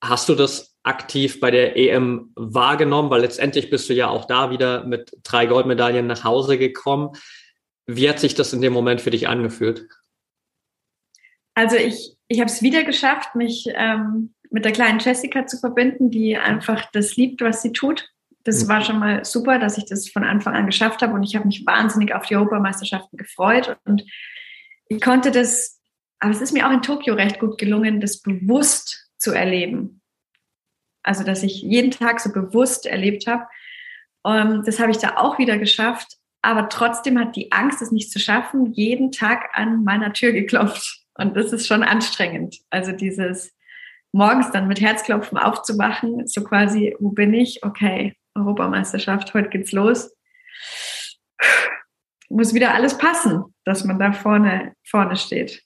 Hast 0.00 0.28
du 0.28 0.34
das 0.36 0.75
aktiv 0.86 1.40
bei 1.40 1.50
der 1.50 1.76
EM 1.76 2.32
wahrgenommen? 2.34 3.10
Weil 3.10 3.22
letztendlich 3.22 3.70
bist 3.70 3.88
du 3.88 3.94
ja 3.94 4.08
auch 4.08 4.24
da 4.24 4.50
wieder 4.50 4.84
mit 4.84 5.16
drei 5.22 5.46
Goldmedaillen 5.46 6.06
nach 6.06 6.24
Hause 6.24 6.58
gekommen. 6.58 7.10
Wie 7.86 8.08
hat 8.08 8.18
sich 8.18 8.34
das 8.34 8.52
in 8.52 8.60
dem 8.60 8.72
Moment 8.72 9.00
für 9.00 9.10
dich 9.10 9.28
angefühlt? 9.28 9.88
Also 11.54 11.76
ich, 11.76 12.16
ich 12.28 12.40
habe 12.40 12.50
es 12.50 12.62
wieder 12.62 12.84
geschafft, 12.84 13.34
mich 13.34 13.66
ähm, 13.74 14.34
mit 14.50 14.64
der 14.64 14.72
kleinen 14.72 14.98
Jessica 14.98 15.46
zu 15.46 15.58
verbinden, 15.58 16.10
die 16.10 16.36
einfach 16.36 16.90
das 16.92 17.16
liebt, 17.16 17.40
was 17.40 17.62
sie 17.62 17.72
tut. 17.72 18.08
Das 18.44 18.64
mhm. 18.64 18.68
war 18.68 18.84
schon 18.84 18.98
mal 18.98 19.24
super, 19.24 19.58
dass 19.58 19.78
ich 19.78 19.86
das 19.86 20.08
von 20.08 20.24
Anfang 20.24 20.54
an 20.54 20.66
geschafft 20.66 21.02
habe 21.02 21.14
und 21.14 21.22
ich 21.22 21.34
habe 21.34 21.46
mich 21.46 21.64
wahnsinnig 21.66 22.14
auf 22.14 22.26
die 22.26 22.36
Europameisterschaften 22.36 23.16
gefreut 23.16 23.76
und 23.84 24.04
ich 24.88 25.00
konnte 25.00 25.30
das, 25.30 25.80
aber 26.20 26.30
es 26.30 26.40
ist 26.40 26.52
mir 26.52 26.66
auch 26.66 26.72
in 26.72 26.82
Tokio 26.82 27.14
recht 27.14 27.40
gut 27.40 27.58
gelungen, 27.58 28.00
das 28.00 28.22
bewusst 28.22 29.10
zu 29.18 29.32
erleben. 29.32 30.00
Also, 31.06 31.24
dass 31.24 31.42
ich 31.42 31.62
jeden 31.62 31.90
Tag 31.90 32.20
so 32.20 32.32
bewusst 32.32 32.86
erlebt 32.86 33.26
habe. 33.26 33.46
Um, 34.22 34.62
das 34.64 34.80
habe 34.80 34.90
ich 34.90 34.98
da 34.98 35.16
auch 35.16 35.38
wieder 35.38 35.56
geschafft. 35.56 36.16
Aber 36.42 36.68
trotzdem 36.68 37.18
hat 37.18 37.36
die 37.36 37.52
Angst, 37.52 37.80
es 37.80 37.92
nicht 37.92 38.10
zu 38.10 38.18
schaffen, 38.18 38.72
jeden 38.72 39.12
Tag 39.12 39.50
an 39.52 39.84
meiner 39.84 40.12
Tür 40.12 40.32
geklopft. 40.32 41.04
Und 41.14 41.36
das 41.36 41.52
ist 41.52 41.66
schon 41.66 41.82
anstrengend. 41.82 42.56
Also 42.70 42.92
dieses 42.92 43.54
morgens 44.12 44.50
dann 44.50 44.68
mit 44.68 44.80
Herzklopfen 44.80 45.38
aufzuwachen, 45.38 46.26
so 46.26 46.44
quasi, 46.44 46.94
wo 46.98 47.10
bin 47.10 47.34
ich? 47.34 47.64
Okay, 47.64 48.14
Europameisterschaft, 48.34 49.32
heute 49.34 49.48
geht's 49.48 49.72
los 49.72 50.10
muss 52.28 52.54
wieder 52.54 52.74
alles 52.74 52.98
passen, 52.98 53.44
dass 53.64 53.84
man 53.84 53.98
da 53.98 54.12
vorne, 54.12 54.74
vorne 54.84 55.16
steht. 55.16 55.62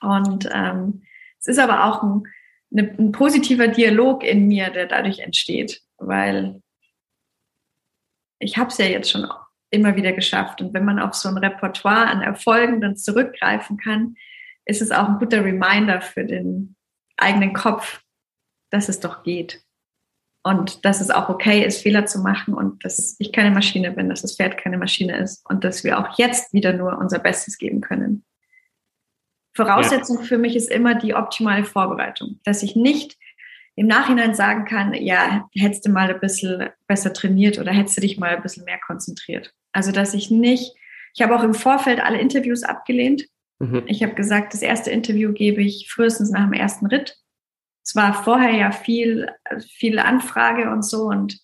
Und 0.00 0.48
ähm, 0.52 1.02
es 1.38 1.46
ist 1.46 1.58
aber 1.58 1.84
auch 1.84 2.02
ein, 2.02 2.24
eine, 2.72 2.94
ein 2.98 3.12
positiver 3.12 3.68
Dialog 3.68 4.24
in 4.24 4.48
mir, 4.48 4.70
der 4.70 4.86
dadurch 4.86 5.20
entsteht, 5.20 5.82
weil 5.98 6.62
ich 8.38 8.56
habe 8.56 8.70
es 8.70 8.78
ja 8.78 8.86
jetzt 8.86 9.10
schon 9.10 9.28
immer 9.70 9.96
wieder 9.96 10.12
geschafft. 10.12 10.60
Und 10.60 10.74
wenn 10.74 10.84
man 10.84 10.98
auf 10.98 11.14
so 11.14 11.28
ein 11.28 11.38
Repertoire 11.38 12.06
an 12.06 12.22
Erfolgen 12.22 12.80
dann 12.80 12.96
zurückgreifen 12.96 13.78
kann, 13.78 14.16
ist 14.64 14.82
es 14.82 14.90
auch 14.90 15.08
ein 15.08 15.18
guter 15.18 15.44
Reminder 15.44 16.00
für 16.00 16.24
den 16.24 16.76
eigenen 17.16 17.52
Kopf, 17.52 18.02
dass 18.70 18.88
es 18.88 19.00
doch 19.00 19.22
geht 19.22 19.62
und 20.44 20.84
dass 20.84 21.00
es 21.00 21.10
auch 21.10 21.28
okay 21.28 21.64
ist, 21.64 21.82
Fehler 21.82 22.06
zu 22.06 22.20
machen 22.20 22.54
und 22.54 22.84
dass 22.84 23.16
ich 23.18 23.32
keine 23.32 23.50
Maschine 23.50 23.92
bin, 23.92 24.08
dass 24.08 24.22
das 24.22 24.36
Pferd 24.36 24.58
keine 24.58 24.78
Maschine 24.78 25.16
ist 25.18 25.48
und 25.48 25.64
dass 25.64 25.84
wir 25.84 25.98
auch 25.98 26.18
jetzt 26.18 26.52
wieder 26.52 26.72
nur 26.72 26.98
unser 26.98 27.18
Bestes 27.18 27.58
geben 27.58 27.80
können. 27.80 28.24
Voraussetzung 29.54 30.18
ja. 30.18 30.24
für 30.24 30.38
mich 30.38 30.56
ist 30.56 30.70
immer 30.70 30.94
die 30.94 31.14
optimale 31.14 31.64
Vorbereitung, 31.64 32.40
dass 32.44 32.62
ich 32.62 32.76
nicht 32.76 33.16
im 33.74 33.86
Nachhinein 33.86 34.34
sagen 34.34 34.64
kann, 34.66 34.92
ja, 34.94 35.48
hättest 35.54 35.86
du 35.86 35.90
mal 35.90 36.12
ein 36.12 36.20
bisschen 36.20 36.68
besser 36.86 37.12
trainiert 37.12 37.58
oder 37.58 37.72
hättest 37.72 37.96
du 37.96 38.00
dich 38.02 38.18
mal 38.18 38.36
ein 38.36 38.42
bisschen 38.42 38.64
mehr 38.64 38.78
konzentriert. 38.78 39.54
Also, 39.72 39.92
dass 39.92 40.12
ich 40.14 40.30
nicht, 40.30 40.74
ich 41.14 41.22
habe 41.22 41.34
auch 41.34 41.42
im 41.42 41.54
Vorfeld 41.54 42.00
alle 42.00 42.20
Interviews 42.20 42.62
abgelehnt. 42.62 43.24
Mhm. 43.58 43.84
Ich 43.86 44.02
habe 44.02 44.14
gesagt, 44.14 44.52
das 44.52 44.62
erste 44.62 44.90
Interview 44.90 45.32
gebe 45.32 45.62
ich 45.62 45.90
frühestens 45.90 46.30
nach 46.30 46.44
dem 46.44 46.52
ersten 46.52 46.86
Ritt 46.86 47.22
es 47.84 47.96
war 47.96 48.22
vorher 48.22 48.52
ja 48.52 48.70
viel, 48.70 49.28
viel 49.76 49.98
Anfrage 49.98 50.70
und 50.70 50.82
so 50.82 51.04
und 51.04 51.40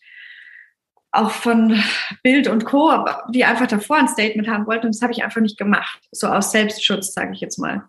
auch 1.10 1.30
von 1.30 1.82
Bild 2.22 2.48
und 2.48 2.64
Co., 2.64 3.04
die 3.30 3.44
einfach 3.44 3.66
davor 3.66 3.96
ein 3.96 4.08
Statement 4.08 4.48
haben 4.48 4.66
wollten. 4.66 4.86
Und 4.86 4.94
das 4.94 5.02
habe 5.02 5.12
ich 5.12 5.24
einfach 5.24 5.40
nicht 5.40 5.58
gemacht. 5.58 6.00
So 6.12 6.28
aus 6.28 6.52
Selbstschutz, 6.52 7.14
sage 7.14 7.32
ich 7.32 7.40
jetzt 7.40 7.58
mal. 7.58 7.88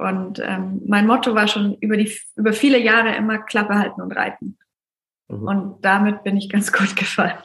Und 0.00 0.38
ähm, 0.38 0.80
mein 0.86 1.06
Motto 1.06 1.34
war 1.34 1.46
schon 1.46 1.74
über, 1.80 1.96
die, 1.98 2.10
über 2.34 2.54
viele 2.54 2.78
Jahre 2.78 3.14
immer 3.16 3.38
Klappe 3.38 3.74
halten 3.74 4.00
und 4.00 4.12
reiten. 4.12 4.58
Mhm. 5.28 5.42
Und 5.46 5.84
damit 5.84 6.24
bin 6.24 6.38
ich 6.38 6.48
ganz 6.48 6.72
gut 6.72 6.96
gefallen. 6.96 7.38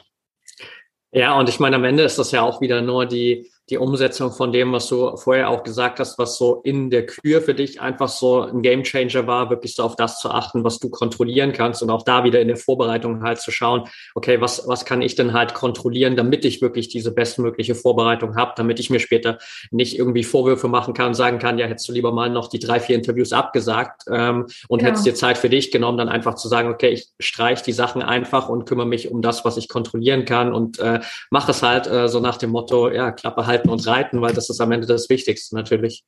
Ja, 1.12 1.38
und 1.38 1.50
ich 1.50 1.60
meine, 1.60 1.76
am 1.76 1.84
Ende 1.84 2.02
ist 2.02 2.18
das 2.18 2.32
ja 2.32 2.40
auch 2.40 2.62
wieder 2.62 2.80
nur 2.80 3.04
die, 3.04 3.50
die 3.68 3.78
Umsetzung 3.78 4.30
von 4.30 4.52
dem, 4.52 4.72
was 4.72 4.88
du 4.88 5.16
vorher 5.16 5.50
auch 5.50 5.64
gesagt 5.64 5.98
hast, 5.98 6.18
was 6.18 6.38
so 6.38 6.60
in 6.62 6.88
der 6.88 7.04
Kür 7.04 7.40
für 7.40 7.54
dich 7.54 7.80
einfach 7.80 8.08
so 8.08 8.42
ein 8.42 8.62
Gamechanger 8.62 9.26
war, 9.26 9.50
wirklich 9.50 9.74
so 9.74 9.82
auf 9.82 9.96
das 9.96 10.20
zu 10.20 10.30
achten, 10.30 10.62
was 10.62 10.78
du 10.78 10.88
kontrollieren 10.88 11.52
kannst 11.52 11.82
und 11.82 11.90
auch 11.90 12.02
da 12.02 12.22
wieder 12.22 12.40
in 12.40 12.46
der 12.46 12.56
Vorbereitung 12.56 13.24
halt 13.24 13.40
zu 13.40 13.50
schauen, 13.50 13.88
okay, 14.14 14.40
was, 14.40 14.68
was 14.68 14.84
kann 14.84 15.02
ich 15.02 15.16
denn 15.16 15.32
halt 15.32 15.54
kontrollieren, 15.54 16.14
damit 16.14 16.44
ich 16.44 16.62
wirklich 16.62 16.88
diese 16.88 17.10
bestmögliche 17.12 17.74
Vorbereitung 17.74 18.36
habe, 18.36 18.52
damit 18.56 18.78
ich 18.78 18.88
mir 18.88 19.00
später 19.00 19.38
nicht 19.72 19.98
irgendwie 19.98 20.22
Vorwürfe 20.22 20.68
machen 20.68 20.94
kann 20.94 21.08
und 21.08 21.14
sagen 21.14 21.40
kann, 21.40 21.58
ja, 21.58 21.66
hättest 21.66 21.88
du 21.88 21.92
lieber 21.92 22.12
mal 22.12 22.30
noch 22.30 22.48
die 22.48 22.60
drei, 22.60 22.78
vier 22.78 22.94
Interviews 22.94 23.32
abgesagt 23.32 24.02
ähm, 24.08 24.46
und 24.68 24.82
ja. 24.82 24.88
hättest 24.88 25.06
dir 25.06 25.14
Zeit 25.14 25.38
für 25.38 25.48
dich 25.48 25.72
genommen, 25.72 25.98
dann 25.98 26.08
einfach 26.08 26.36
zu 26.36 26.46
sagen, 26.46 26.68
okay, 26.68 26.90
ich 26.90 27.08
streich 27.18 27.62
die 27.62 27.72
Sachen 27.72 28.00
einfach 28.00 28.48
und 28.48 28.64
kümmere 28.64 28.86
mich 28.86 29.10
um 29.10 29.22
das, 29.22 29.44
was 29.44 29.56
ich 29.56 29.68
kontrollieren 29.68 30.24
kann 30.24 30.52
und 30.52 30.78
äh, 30.78 31.00
mache 31.30 31.50
es 31.50 31.64
halt 31.64 31.88
äh, 31.88 32.08
so 32.08 32.20
nach 32.20 32.36
dem 32.36 32.50
Motto, 32.50 32.90
ja, 32.90 33.10
Klappe 33.10 33.46
halt 33.46 33.55
halten 33.56 33.70
und 33.70 33.86
reiten, 33.86 34.20
weil 34.20 34.34
das 34.34 34.50
ist 34.50 34.60
am 34.60 34.72
Ende 34.72 34.86
das 34.86 35.08
Wichtigste 35.08 35.54
natürlich. 35.54 36.04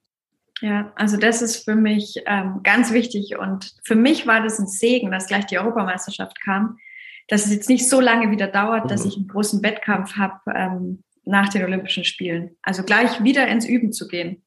Ja, 0.60 0.92
also 0.96 1.16
das 1.16 1.40
ist 1.40 1.64
für 1.64 1.76
mich 1.76 2.22
ähm, 2.26 2.60
ganz 2.64 2.92
wichtig 2.92 3.38
und 3.38 3.74
für 3.84 3.94
mich 3.94 4.26
war 4.26 4.42
das 4.42 4.58
ein 4.58 4.66
Segen, 4.66 5.10
dass 5.10 5.28
gleich 5.28 5.46
die 5.46 5.58
Europameisterschaft 5.58 6.40
kam, 6.42 6.78
dass 7.28 7.44
es 7.44 7.52
jetzt 7.52 7.68
nicht 7.68 7.88
so 7.88 8.00
lange 8.00 8.30
wieder 8.30 8.48
dauert, 8.48 8.86
mhm. 8.86 8.88
dass 8.88 9.04
ich 9.04 9.16
einen 9.16 9.28
großen 9.28 9.62
Wettkampf 9.62 10.16
habe 10.16 10.40
ähm, 10.54 11.04
nach 11.24 11.48
den 11.48 11.62
Olympischen 11.62 12.04
Spielen. 12.04 12.56
Also 12.62 12.82
gleich 12.82 13.22
wieder 13.22 13.46
ins 13.46 13.66
Üben 13.66 13.92
zu 13.92 14.08
gehen, 14.08 14.44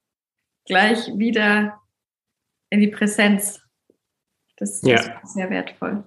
gleich 0.65 1.07
wieder 1.15 1.79
in 2.69 2.81
die 2.81 2.89
Präsenz. 2.89 3.61
Das, 4.57 4.81
das 4.81 4.89
ja. 4.89 5.21
ist 5.21 5.33
sehr 5.33 5.49
wertvoll. 5.49 6.03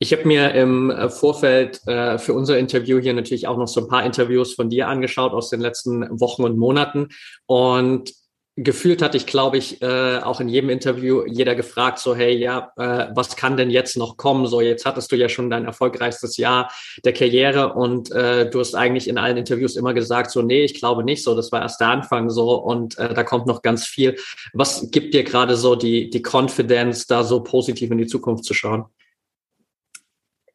Ich 0.00 0.12
habe 0.12 0.28
mir 0.28 0.54
im 0.54 0.90
äh, 0.90 1.08
Vorfeld 1.08 1.86
äh, 1.88 2.18
für 2.18 2.32
unser 2.32 2.56
Interview 2.56 3.00
hier 3.00 3.14
natürlich 3.14 3.48
auch 3.48 3.56
noch 3.56 3.66
so 3.66 3.80
ein 3.80 3.88
paar 3.88 4.04
Interviews 4.04 4.54
von 4.54 4.70
dir 4.70 4.86
angeschaut 4.86 5.32
aus 5.32 5.50
den 5.50 5.60
letzten 5.60 6.20
Wochen 6.20 6.44
und 6.44 6.56
Monaten. 6.56 7.08
Und 7.46 8.12
gefühlt 8.54 9.02
hatte 9.02 9.16
ich, 9.16 9.26
glaube 9.26 9.56
ich, 9.56 9.82
äh, 9.82 10.18
auch 10.18 10.40
in 10.40 10.48
jedem 10.48 10.70
Interview 10.70 11.24
jeder 11.26 11.56
gefragt, 11.56 11.98
so, 11.98 12.14
hey, 12.14 12.36
ja, 12.36 12.72
äh, 12.76 13.08
was 13.12 13.34
kann 13.34 13.56
denn 13.56 13.70
jetzt 13.70 13.96
noch 13.96 14.16
kommen? 14.16 14.46
So, 14.46 14.60
jetzt 14.60 14.86
hattest 14.86 15.10
du 15.10 15.16
ja 15.16 15.28
schon 15.28 15.50
dein 15.50 15.64
erfolgreichstes 15.64 16.36
Jahr 16.36 16.70
der 17.04 17.12
Karriere 17.12 17.74
und 17.74 18.12
äh, 18.12 18.48
du 18.48 18.60
hast 18.60 18.76
eigentlich 18.76 19.08
in 19.08 19.18
allen 19.18 19.36
Interviews 19.36 19.74
immer 19.74 19.94
gesagt, 19.94 20.30
so, 20.30 20.42
nee, 20.42 20.62
ich 20.64 20.74
glaube 20.74 21.02
nicht 21.02 21.24
so, 21.24 21.34
das 21.34 21.50
war 21.50 21.62
erst 21.62 21.80
der 21.80 21.88
Anfang 21.88 22.30
so 22.30 22.54
und 22.54 22.98
äh, 22.98 23.14
da 23.14 23.24
kommt 23.24 23.46
noch 23.46 23.62
ganz 23.62 23.84
viel. 23.86 24.16
Was 24.52 24.92
gibt 24.92 25.14
dir 25.14 25.24
gerade 25.24 25.56
so 25.56 25.74
die, 25.74 26.08
die 26.08 26.22
Confidence, 26.22 27.06
da 27.06 27.24
so 27.24 27.42
positiv 27.42 27.90
in 27.90 27.98
die 27.98 28.06
Zukunft 28.06 28.44
zu 28.44 28.54
schauen? 28.54 28.86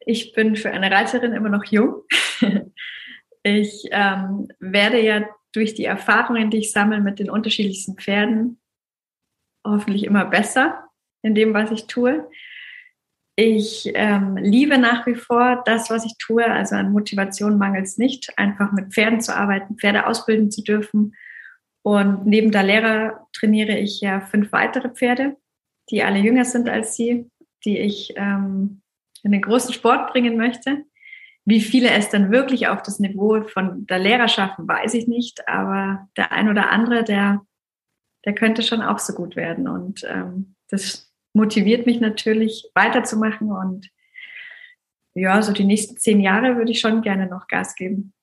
Ich 0.06 0.32
bin 0.32 0.56
für 0.56 0.70
eine 0.70 0.90
Reiterin 0.90 1.32
immer 1.32 1.50
noch 1.50 1.64
jung. 1.64 2.02
Ich 3.46 3.88
ähm, 3.90 4.48
werde 4.58 5.02
ja 5.02 5.28
durch 5.52 5.74
die 5.74 5.84
Erfahrungen, 5.84 6.50
die 6.50 6.58
ich 6.58 6.72
sammle 6.72 7.02
mit 7.02 7.18
den 7.18 7.28
unterschiedlichsten 7.28 7.96
Pferden, 7.96 8.58
hoffentlich 9.66 10.04
immer 10.04 10.24
besser 10.24 10.88
in 11.22 11.34
dem, 11.34 11.52
was 11.52 11.70
ich 11.70 11.86
tue. 11.86 12.26
Ich 13.36 13.90
ähm, 13.94 14.38
liebe 14.38 14.78
nach 14.78 15.06
wie 15.06 15.14
vor 15.14 15.62
das, 15.66 15.90
was 15.90 16.06
ich 16.06 16.16
tue. 16.18 16.46
Also 16.46 16.76
an 16.76 16.92
Motivation 16.92 17.58
mangelt 17.58 17.84
es 17.84 17.98
nicht, 17.98 18.38
einfach 18.38 18.72
mit 18.72 18.94
Pferden 18.94 19.20
zu 19.20 19.36
arbeiten, 19.36 19.76
Pferde 19.76 20.06
ausbilden 20.06 20.50
zu 20.50 20.62
dürfen. 20.62 21.14
Und 21.82 22.26
neben 22.26 22.50
der 22.50 22.62
Lehrer 22.62 23.26
trainiere 23.34 23.76
ich 23.76 24.00
ja 24.00 24.20
fünf 24.20 24.52
weitere 24.52 24.88
Pferde, 24.88 25.36
die 25.90 26.02
alle 26.02 26.18
jünger 26.18 26.46
sind 26.46 26.70
als 26.70 26.96
sie, 26.96 27.30
die 27.64 27.78
ich 27.78 28.14
ähm, 28.16 28.80
in 29.24 29.32
den 29.32 29.42
großen 29.42 29.72
Sport 29.72 30.12
bringen 30.12 30.36
möchte. 30.36 30.84
Wie 31.44 31.60
viele 31.60 31.90
es 31.90 32.08
dann 32.10 32.30
wirklich 32.30 32.68
auf 32.68 32.82
das 32.82 33.00
Niveau 33.00 33.42
von 33.42 33.86
der 33.86 33.98
Lehrer 33.98 34.28
schaffen, 34.28 34.68
weiß 34.68 34.94
ich 34.94 35.08
nicht. 35.08 35.48
Aber 35.48 36.08
der 36.16 36.32
ein 36.32 36.48
oder 36.48 36.70
andere, 36.70 37.04
der, 37.04 37.44
der 38.24 38.34
könnte 38.34 38.62
schon 38.62 38.80
auch 38.80 38.98
so 38.98 39.14
gut 39.14 39.34
werden. 39.34 39.66
Und 39.66 40.04
ähm, 40.04 40.54
das 40.70 41.12
motiviert 41.32 41.86
mich 41.86 42.00
natürlich 42.00 42.70
weiterzumachen. 42.74 43.50
Und 43.50 43.90
ja, 45.14 45.42
so 45.42 45.52
die 45.52 45.64
nächsten 45.64 45.96
zehn 45.96 46.20
Jahre 46.20 46.56
würde 46.56 46.72
ich 46.72 46.80
schon 46.80 47.02
gerne 47.02 47.26
noch 47.26 47.46
Gas 47.48 47.74
geben. 47.74 48.14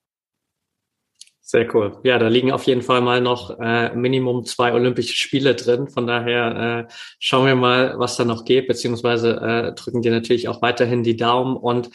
Sehr 1.52 1.76
cool. 1.76 2.00
Ja, 2.04 2.18
da 2.18 2.30
liegen 2.30 2.54
auf 2.54 2.64
jeden 2.64 2.82
Fall 2.82 3.02
mal 3.02 3.20
noch 3.20 3.60
äh, 3.60 3.94
Minimum 3.94 4.46
zwei 4.46 4.72
Olympische 4.72 5.14
Spiele 5.14 5.54
drin. 5.54 5.90
Von 5.90 6.08
daher 6.08 6.88
äh, 6.88 6.94
schauen 7.20 7.46
wir 7.46 7.56
mal, 7.56 7.96
was 8.00 8.16
da 8.16 8.24
noch 8.24 8.46
geht, 8.46 8.70
beziehungsweise 8.70 9.36
äh, 9.36 9.74
drücken 9.74 10.02
dir 10.02 10.12
natürlich 10.12 10.48
auch 10.48 10.62
weiterhin 10.62 11.04
die 11.04 11.18
Daumen. 11.18 11.58
Und 11.58 11.90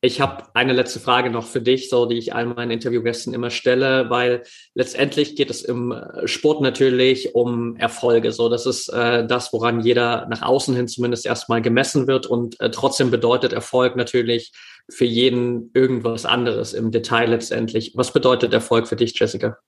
Ich 0.00 0.20
habe 0.20 0.44
eine 0.54 0.72
letzte 0.72 1.00
Frage 1.00 1.28
noch 1.28 1.44
für 1.44 1.60
dich, 1.60 1.90
so 1.90 2.06
die 2.06 2.18
ich 2.18 2.32
all 2.32 2.46
meinen 2.46 2.70
Interviewgästen 2.70 3.34
immer 3.34 3.50
stelle, 3.50 4.08
weil 4.10 4.44
letztendlich 4.74 5.34
geht 5.34 5.50
es 5.50 5.62
im 5.62 5.92
Sport 6.24 6.60
natürlich 6.60 7.34
um 7.34 7.74
Erfolge. 7.74 8.30
So, 8.30 8.48
das 8.48 8.64
ist 8.64 8.88
äh, 8.90 9.26
das, 9.26 9.52
woran 9.52 9.80
jeder 9.80 10.28
nach 10.28 10.42
außen 10.42 10.76
hin 10.76 10.86
zumindest 10.86 11.26
erstmal 11.26 11.62
gemessen 11.62 12.06
wird 12.06 12.26
und 12.26 12.60
äh, 12.60 12.70
trotzdem 12.70 13.10
bedeutet 13.10 13.52
Erfolg 13.52 13.96
natürlich 13.96 14.52
für 14.88 15.04
jeden 15.04 15.72
irgendwas 15.74 16.24
anderes 16.26 16.74
im 16.74 16.92
Detail 16.92 17.30
letztendlich. 17.30 17.92
Was 17.96 18.12
bedeutet 18.12 18.54
Erfolg 18.54 18.86
für 18.86 18.96
dich, 18.96 19.18
Jessica? 19.18 19.58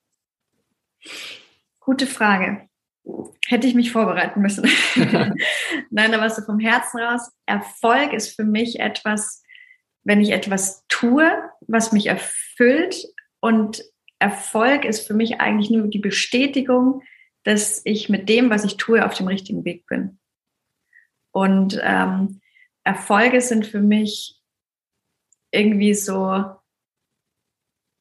Gute 1.81 2.07
Frage. 2.07 2.69
Hätte 3.49 3.67
ich 3.67 3.75
mich 3.75 3.91
vorbereiten 3.91 4.41
müssen. 4.41 4.69
Nein, 5.91 6.15
aber 6.15 6.31
so 6.31 6.43
vom 6.43 6.61
Herzen 6.61 7.01
raus. 7.01 7.33
Erfolg 7.47 8.13
ist 8.13 8.37
für 8.37 8.45
mich 8.45 8.79
etwas, 8.79 9.43
wenn 10.05 10.21
ich 10.21 10.31
etwas 10.31 10.85
tue, 10.89 11.31
was 11.61 11.93
mich 11.93 12.07
erfüllt. 12.07 13.07
Und 13.41 13.83
Erfolg 14.19 14.85
ist 14.85 15.07
für 15.07 15.15
mich 15.15 15.41
eigentlich 15.41 15.71
nur 15.71 15.89
die 15.89 15.99
Bestätigung, 15.99 17.03
dass 17.43 17.81
ich 17.85 18.09
mit 18.09 18.29
dem, 18.29 18.51
was 18.51 18.65
ich 18.65 18.77
tue, 18.77 19.05
auf 19.05 19.15
dem 19.15 19.29
richtigen 19.29 19.65
Weg 19.65 19.87
bin. 19.87 20.19
Und 21.33 21.81
ähm, 21.83 22.41
Erfolge 22.85 23.41
sind 23.41 23.67
für 23.67 23.81
mich 23.81 24.41
irgendwie 25.53 25.95
so, 25.95 26.45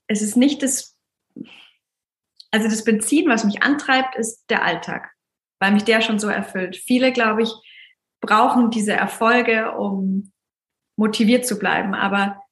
es 0.08 0.22
ist 0.22 0.36
nicht 0.36 0.64
das, 0.64 0.97
also 2.52 2.68
das 2.68 2.84
Benzin, 2.84 3.30
was 3.30 3.43
mich 3.43 3.62
antreibt, 3.64 4.16
ist 4.16 4.45
der 4.50 4.64
Alltag, 4.64 5.12
weil 5.60 5.72
mich 5.72 5.84
der 5.84 6.02
schon 6.02 6.20
so 6.20 6.28
erfüllt. 6.28 6.76
Viele, 6.76 7.12
glaube 7.12 7.43
ich, 7.43 7.52
brauchen 8.22 8.72
diese 8.72 8.93
Erfolge, 8.93 9.72
um 9.78 10.32
motiviert 11.00 11.47
zu 11.47 11.58
bleiben. 11.58 11.95
Aber 11.95 12.43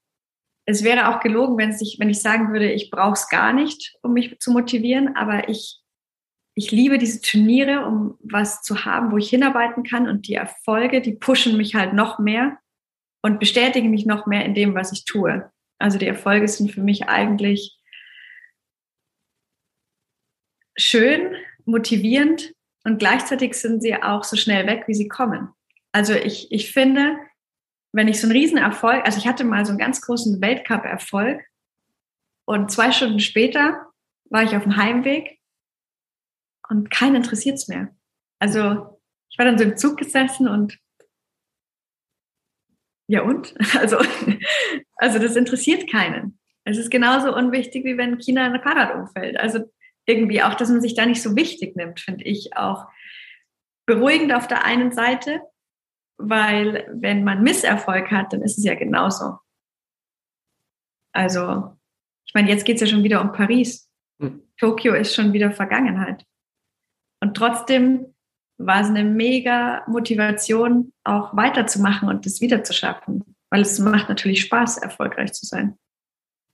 es 0.66 0.84
wäre 0.84 1.10
auch 1.10 1.20
gelogen, 1.20 1.58
wenn, 1.58 1.76
ich, 1.80 1.98
wenn 2.00 2.10
ich 2.10 2.22
sagen 2.22 2.52
würde, 2.52 2.72
ich 2.72 2.89
brauche 2.89 3.14
es 3.14 3.30
gar 3.30 3.54
nicht, 3.54 3.95
um 4.02 4.14
mich 4.14 4.39
zu 4.39 4.52
motivieren. 4.52 5.16
Aber 5.16 5.50
ich, 5.50 5.82
ich 6.56 6.72
liebe 6.72 6.98
diese 6.98 7.22
Turniere, 7.22 7.86
um 7.86 8.18
was 8.22 8.64
zu 8.64 8.86
haben, 8.86 9.12
wo 9.12 9.18
ich 9.18 9.30
hinarbeiten 9.30 9.84
kann. 9.84 10.08
Und 10.08 10.28
die 10.28 10.34
Erfolge, 10.34 11.02
die 11.02 11.14
pushen 11.14 11.58
mich 11.58 11.76
halt 11.76 11.93
noch 11.93 12.20
mehr 12.20 12.58
und 13.22 13.39
bestätigen 13.39 13.91
mich 13.91 14.06
noch 14.06 14.26
mehr 14.26 14.45
in 14.45 14.56
dem, 14.56 14.74
was 14.74 14.91
ich 14.93 15.06
tue. 15.06 15.52
Also 15.78 16.00
die 16.00 16.08
Erfolge 16.08 16.48
sind 16.48 16.72
für 16.72 16.82
mich 16.82 17.08
eigentlich 17.08 17.78
schön, 20.78 21.36
motivierend 21.66 22.54
und 22.86 22.98
gleichzeitig 22.98 23.56
sind 23.56 23.82
sie 23.82 24.02
auch 24.02 24.24
so 24.24 24.38
schnell 24.38 24.66
weg, 24.68 24.86
wie 24.88 24.93
sie 24.93 25.10
kommen. 25.10 25.50
Also 25.91 26.14
ich, 26.14 26.52
ich 26.52 26.72
finde, 26.72 27.18
wenn 27.92 28.08
ich 28.08 28.20
so 28.20 28.28
einen 28.28 28.38
Riesenerfolg, 28.38 29.06
also 29.06 29.18
ich 29.18 29.28
hatte 29.28 29.44
mal 29.44 29.66
so 29.66 29.72
einen 29.72 29.80
ganz 29.80 30.02
großen 30.02 30.42
Weltcup-Erfolg 30.42 31.42
und 32.46 32.72
zwei 32.72 32.92
Stunden 32.92 33.20
später 33.20 33.88
war 34.30 34.44
ich 34.44 34.56
auf 34.56 34.64
dem 34.64 34.78
Heimweg 34.78 35.40
und 36.70 36.90
keinen 36.90 37.16
interessiert 37.16 37.56
es 37.56 37.68
mehr. 37.68 37.96
Also 38.40 39.00
ich 39.30 39.38
war 39.38 39.46
dann 39.46 39.58
so 39.58 39.64
im 39.64 39.78
Zug 39.78 39.98
gesessen 39.98 40.48
und 40.48 40.78
ja 43.08 43.22
und? 43.22 43.56
Also, 43.80 43.98
also 44.96 45.20
das 45.20 45.36
interessiert 45.36 45.90
keinen. 45.90 46.40
Es 46.66 46.78
ist 46.78 46.92
genauso 46.92 47.34
unwichtig, 47.34 47.86
wie 47.86 47.98
wenn 47.98 48.20
China 48.20 48.44
ein 48.44 48.62
Fahrrad 48.62 48.94
umfällt. 48.96 49.38
Also 49.38 49.72
irgendwie 50.06 50.42
auch, 50.44 50.56
dass 50.56 50.70
man 50.70 50.82
sich 50.82 50.96
da 50.96 51.06
nicht 51.06 51.22
so 51.22 51.36
wichtig 51.36 51.76
nimmt, 51.76 52.00
finde 52.00 52.26
ich 52.26 52.56
auch 52.56 52.88
beruhigend 53.86 54.34
auf 54.34 54.48
der 54.48 54.66
einen 54.66 54.92
Seite, 54.92 55.42
weil 56.18 56.89
wenn 56.93 57.24
man 57.24 57.43
Misserfolg 57.43 58.11
hat, 58.11 58.34
dann 58.34 58.41
ist 58.41 58.57
es 58.57 58.63
ja 58.63 58.76
genauso. 58.76 59.38
Also, 61.13 61.76
ich 62.26 62.34
meine, 62.34 62.49
jetzt 62.49 62.65
geht 62.65 62.76
es 62.76 62.82
ja 62.82 62.88
schon 62.88 63.03
wieder 63.03 63.22
um 63.22 63.32
Paris. 63.32 63.89
Hm. 64.20 64.41
Tokio 64.57 64.93
ist 64.93 65.15
schon 65.15 65.34
wieder 65.34 65.51
Vergangenheit. 65.51 66.26
Und 67.22 67.36
trotzdem 67.36 68.13
war 68.57 68.82
es 68.82 68.88
eine 68.88 69.03
mega 69.03 69.84
Motivation, 69.88 70.93
auch 71.03 71.36
weiterzumachen 71.36 72.09
und 72.09 72.26
das 72.26 72.41
wieder 72.41 72.63
zu 72.63 72.74
schaffen. 72.74 73.36
Weil 73.49 73.61
es 73.61 73.80
macht 73.80 74.09
natürlich 74.09 74.41
Spaß, 74.41 74.78
erfolgreich 74.78 75.34
zu 75.34 75.45
sein. 75.45 75.78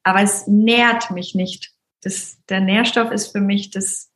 Aber 0.04 0.22
es 0.22 0.48
nährt 0.48 1.12
mich 1.12 1.34
nicht. 1.34 1.72
Das, 2.02 2.38
der 2.50 2.60
Nährstoff 2.60 3.12
ist 3.12 3.32
für 3.32 3.40
mich 3.40 3.72
das, 3.72 4.12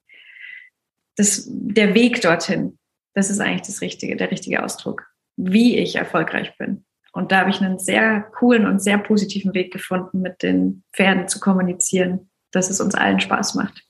das, 1.15 1.47
der 1.47 1.95
Weg 1.95 2.21
dorthin. 2.21 2.77
Das 3.13 3.29
ist 3.29 3.39
eigentlich 3.39 3.67
das 3.67 3.81
richtige, 3.81 4.15
der 4.17 4.29
richtige 4.29 4.63
Ausdruck 4.63 5.09
wie 5.37 5.77
ich 5.77 5.95
erfolgreich 5.95 6.57
bin. 6.57 6.83
Und 7.13 7.31
da 7.31 7.39
habe 7.39 7.49
ich 7.49 7.61
einen 7.61 7.79
sehr 7.79 8.21
coolen 8.37 8.67
und 8.67 8.81
sehr 8.81 8.97
positiven 8.97 9.53
Weg 9.53 9.71
gefunden, 9.71 10.21
mit 10.21 10.43
den 10.43 10.83
Pferden 10.93 11.27
zu 11.27 11.39
kommunizieren, 11.39 12.29
dass 12.51 12.69
es 12.69 12.81
uns 12.81 12.95
allen 12.95 13.19
Spaß 13.19 13.55
macht. 13.55 13.83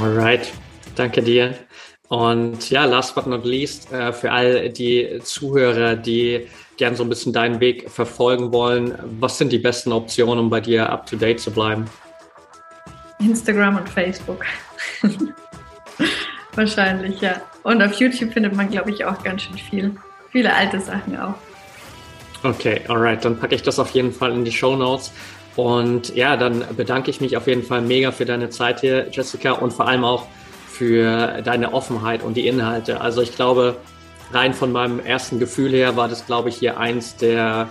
Alright, 0.00 0.52
danke 0.96 1.22
dir. 1.22 1.54
Und 2.08 2.68
ja, 2.70 2.84
last 2.84 3.14
but 3.14 3.26
not 3.26 3.44
least, 3.44 3.92
äh, 3.92 4.12
für 4.12 4.30
all 4.30 4.68
die 4.70 5.20
Zuhörer, 5.22 5.96
die 5.96 6.48
gern 6.76 6.96
so 6.96 7.02
ein 7.02 7.08
bisschen 7.08 7.32
deinen 7.32 7.60
Weg 7.60 7.90
verfolgen 7.90 8.52
wollen, 8.52 8.98
was 9.20 9.38
sind 9.38 9.52
die 9.52 9.58
besten 9.58 9.92
Optionen, 9.92 10.38
um 10.38 10.50
bei 10.50 10.60
dir 10.60 10.90
up 10.90 11.06
to 11.06 11.16
date 11.16 11.40
zu 11.40 11.50
bleiben? 11.50 11.86
Instagram 13.20 13.76
und 13.76 13.88
Facebook. 13.88 14.44
Wahrscheinlich, 16.54 17.20
ja. 17.20 17.40
Und 17.62 17.82
auf 17.82 17.94
YouTube 17.94 18.32
findet 18.32 18.54
man, 18.54 18.70
glaube 18.70 18.90
ich, 18.90 19.04
auch 19.04 19.22
ganz 19.22 19.42
schön 19.42 19.58
viel. 19.58 19.96
Viele 20.30 20.54
alte 20.54 20.80
Sachen 20.80 21.18
auch. 21.18 21.34
Okay, 22.42 22.80
alright. 22.88 23.24
Dann 23.24 23.38
packe 23.38 23.54
ich 23.54 23.62
das 23.62 23.78
auf 23.78 23.90
jeden 23.90 24.12
Fall 24.12 24.32
in 24.32 24.44
die 24.44 24.52
Show 24.52 24.76
Notes. 24.76 25.12
Und 25.56 26.14
ja, 26.14 26.36
dann 26.36 26.64
bedanke 26.76 27.10
ich 27.10 27.20
mich 27.20 27.36
auf 27.36 27.46
jeden 27.46 27.62
Fall 27.62 27.80
mega 27.80 28.10
für 28.12 28.24
deine 28.24 28.50
Zeit 28.50 28.80
hier, 28.80 29.08
Jessica, 29.10 29.52
und 29.52 29.72
vor 29.72 29.86
allem 29.86 30.04
auch 30.04 30.26
für 30.68 31.40
deine 31.42 31.72
Offenheit 31.72 32.22
und 32.22 32.36
die 32.36 32.48
Inhalte. 32.48 33.00
Also 33.00 33.22
ich 33.22 33.34
glaube, 33.36 33.76
rein 34.32 34.52
von 34.52 34.72
meinem 34.72 34.98
ersten 34.98 35.38
Gefühl 35.38 35.70
her 35.70 35.96
war 35.96 36.08
das, 36.08 36.26
glaube 36.26 36.48
ich, 36.48 36.56
hier 36.56 36.78
eins 36.78 37.16
der 37.16 37.68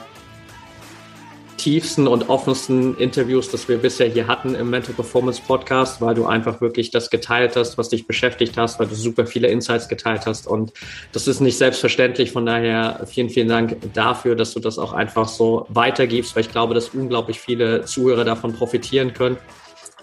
tiefsten 1.64 2.08
und 2.08 2.28
offensten 2.30 2.98
Interviews, 2.98 3.50
das 3.50 3.70
wir 3.70 3.78
bisher 3.78 4.10
hier 4.10 4.28
hatten 4.28 4.54
im 4.54 4.70
Mental 4.70 4.94
Performance 4.94 5.42
Podcast, 5.42 6.02
weil 6.02 6.14
du 6.14 6.26
einfach 6.26 6.60
wirklich 6.60 6.92
das 6.92 7.10
geteilt 7.10 7.56
hast, 7.56 7.78
was 7.78 7.88
dich 7.88 8.06
beschäftigt 8.06 8.58
hast, 8.58 8.80
weil 8.80 8.88
du 8.88 8.96
super 8.96 9.26
viele 9.26 9.48
Insights 9.48 9.88
geteilt 9.88 10.26
hast. 10.26 10.46
Und 10.46 10.74
das 11.14 11.26
ist 11.26 11.40
nicht 11.40 11.58
selbstverständlich. 11.58 12.34
Von 12.34 12.46
daher 12.46 13.06
vielen, 13.06 13.30
vielen 13.30 13.48
Dank 13.48 13.78
dafür, 13.94 14.36
dass 14.36 14.54
du 14.54 14.60
das 14.60 14.78
auch 14.78 14.92
einfach 14.92 15.30
so 15.30 15.66
weitergibst, 15.70 16.36
weil 16.36 16.42
ich 16.42 16.52
glaube, 16.52 16.74
dass 16.74 16.90
unglaublich 16.90 17.40
viele 17.40 17.86
Zuhörer 17.86 18.26
davon 18.26 18.52
profitieren 18.52 19.14
können. 19.14 19.38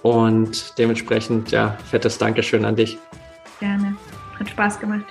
Und 0.01 0.79
dementsprechend, 0.79 1.51
ja, 1.51 1.77
fettes 1.91 2.17
Dankeschön 2.17 2.65
an 2.65 2.77
dich. 2.77 2.97
Gerne. 3.59 3.97
Hat 4.39 4.49
Spaß 4.49 4.81
gemacht. 4.81 5.05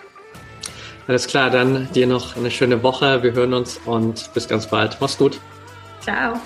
Alles 1.06 1.28
klar, 1.28 1.52
dann 1.52 1.88
dir 1.93 2.08
noch 2.08 2.38
eine 2.38 2.50
schöne 2.50 2.82
Woche. 2.82 3.22
Wir 3.22 3.34
hören 3.34 3.54
uns 3.54 3.80
und 3.86 4.32
bis 4.34 4.47
ganz 4.47 4.66
bald. 4.66 4.97
Mach's 5.00 5.20
gut. 5.20 5.39
Ciao. 6.02 6.41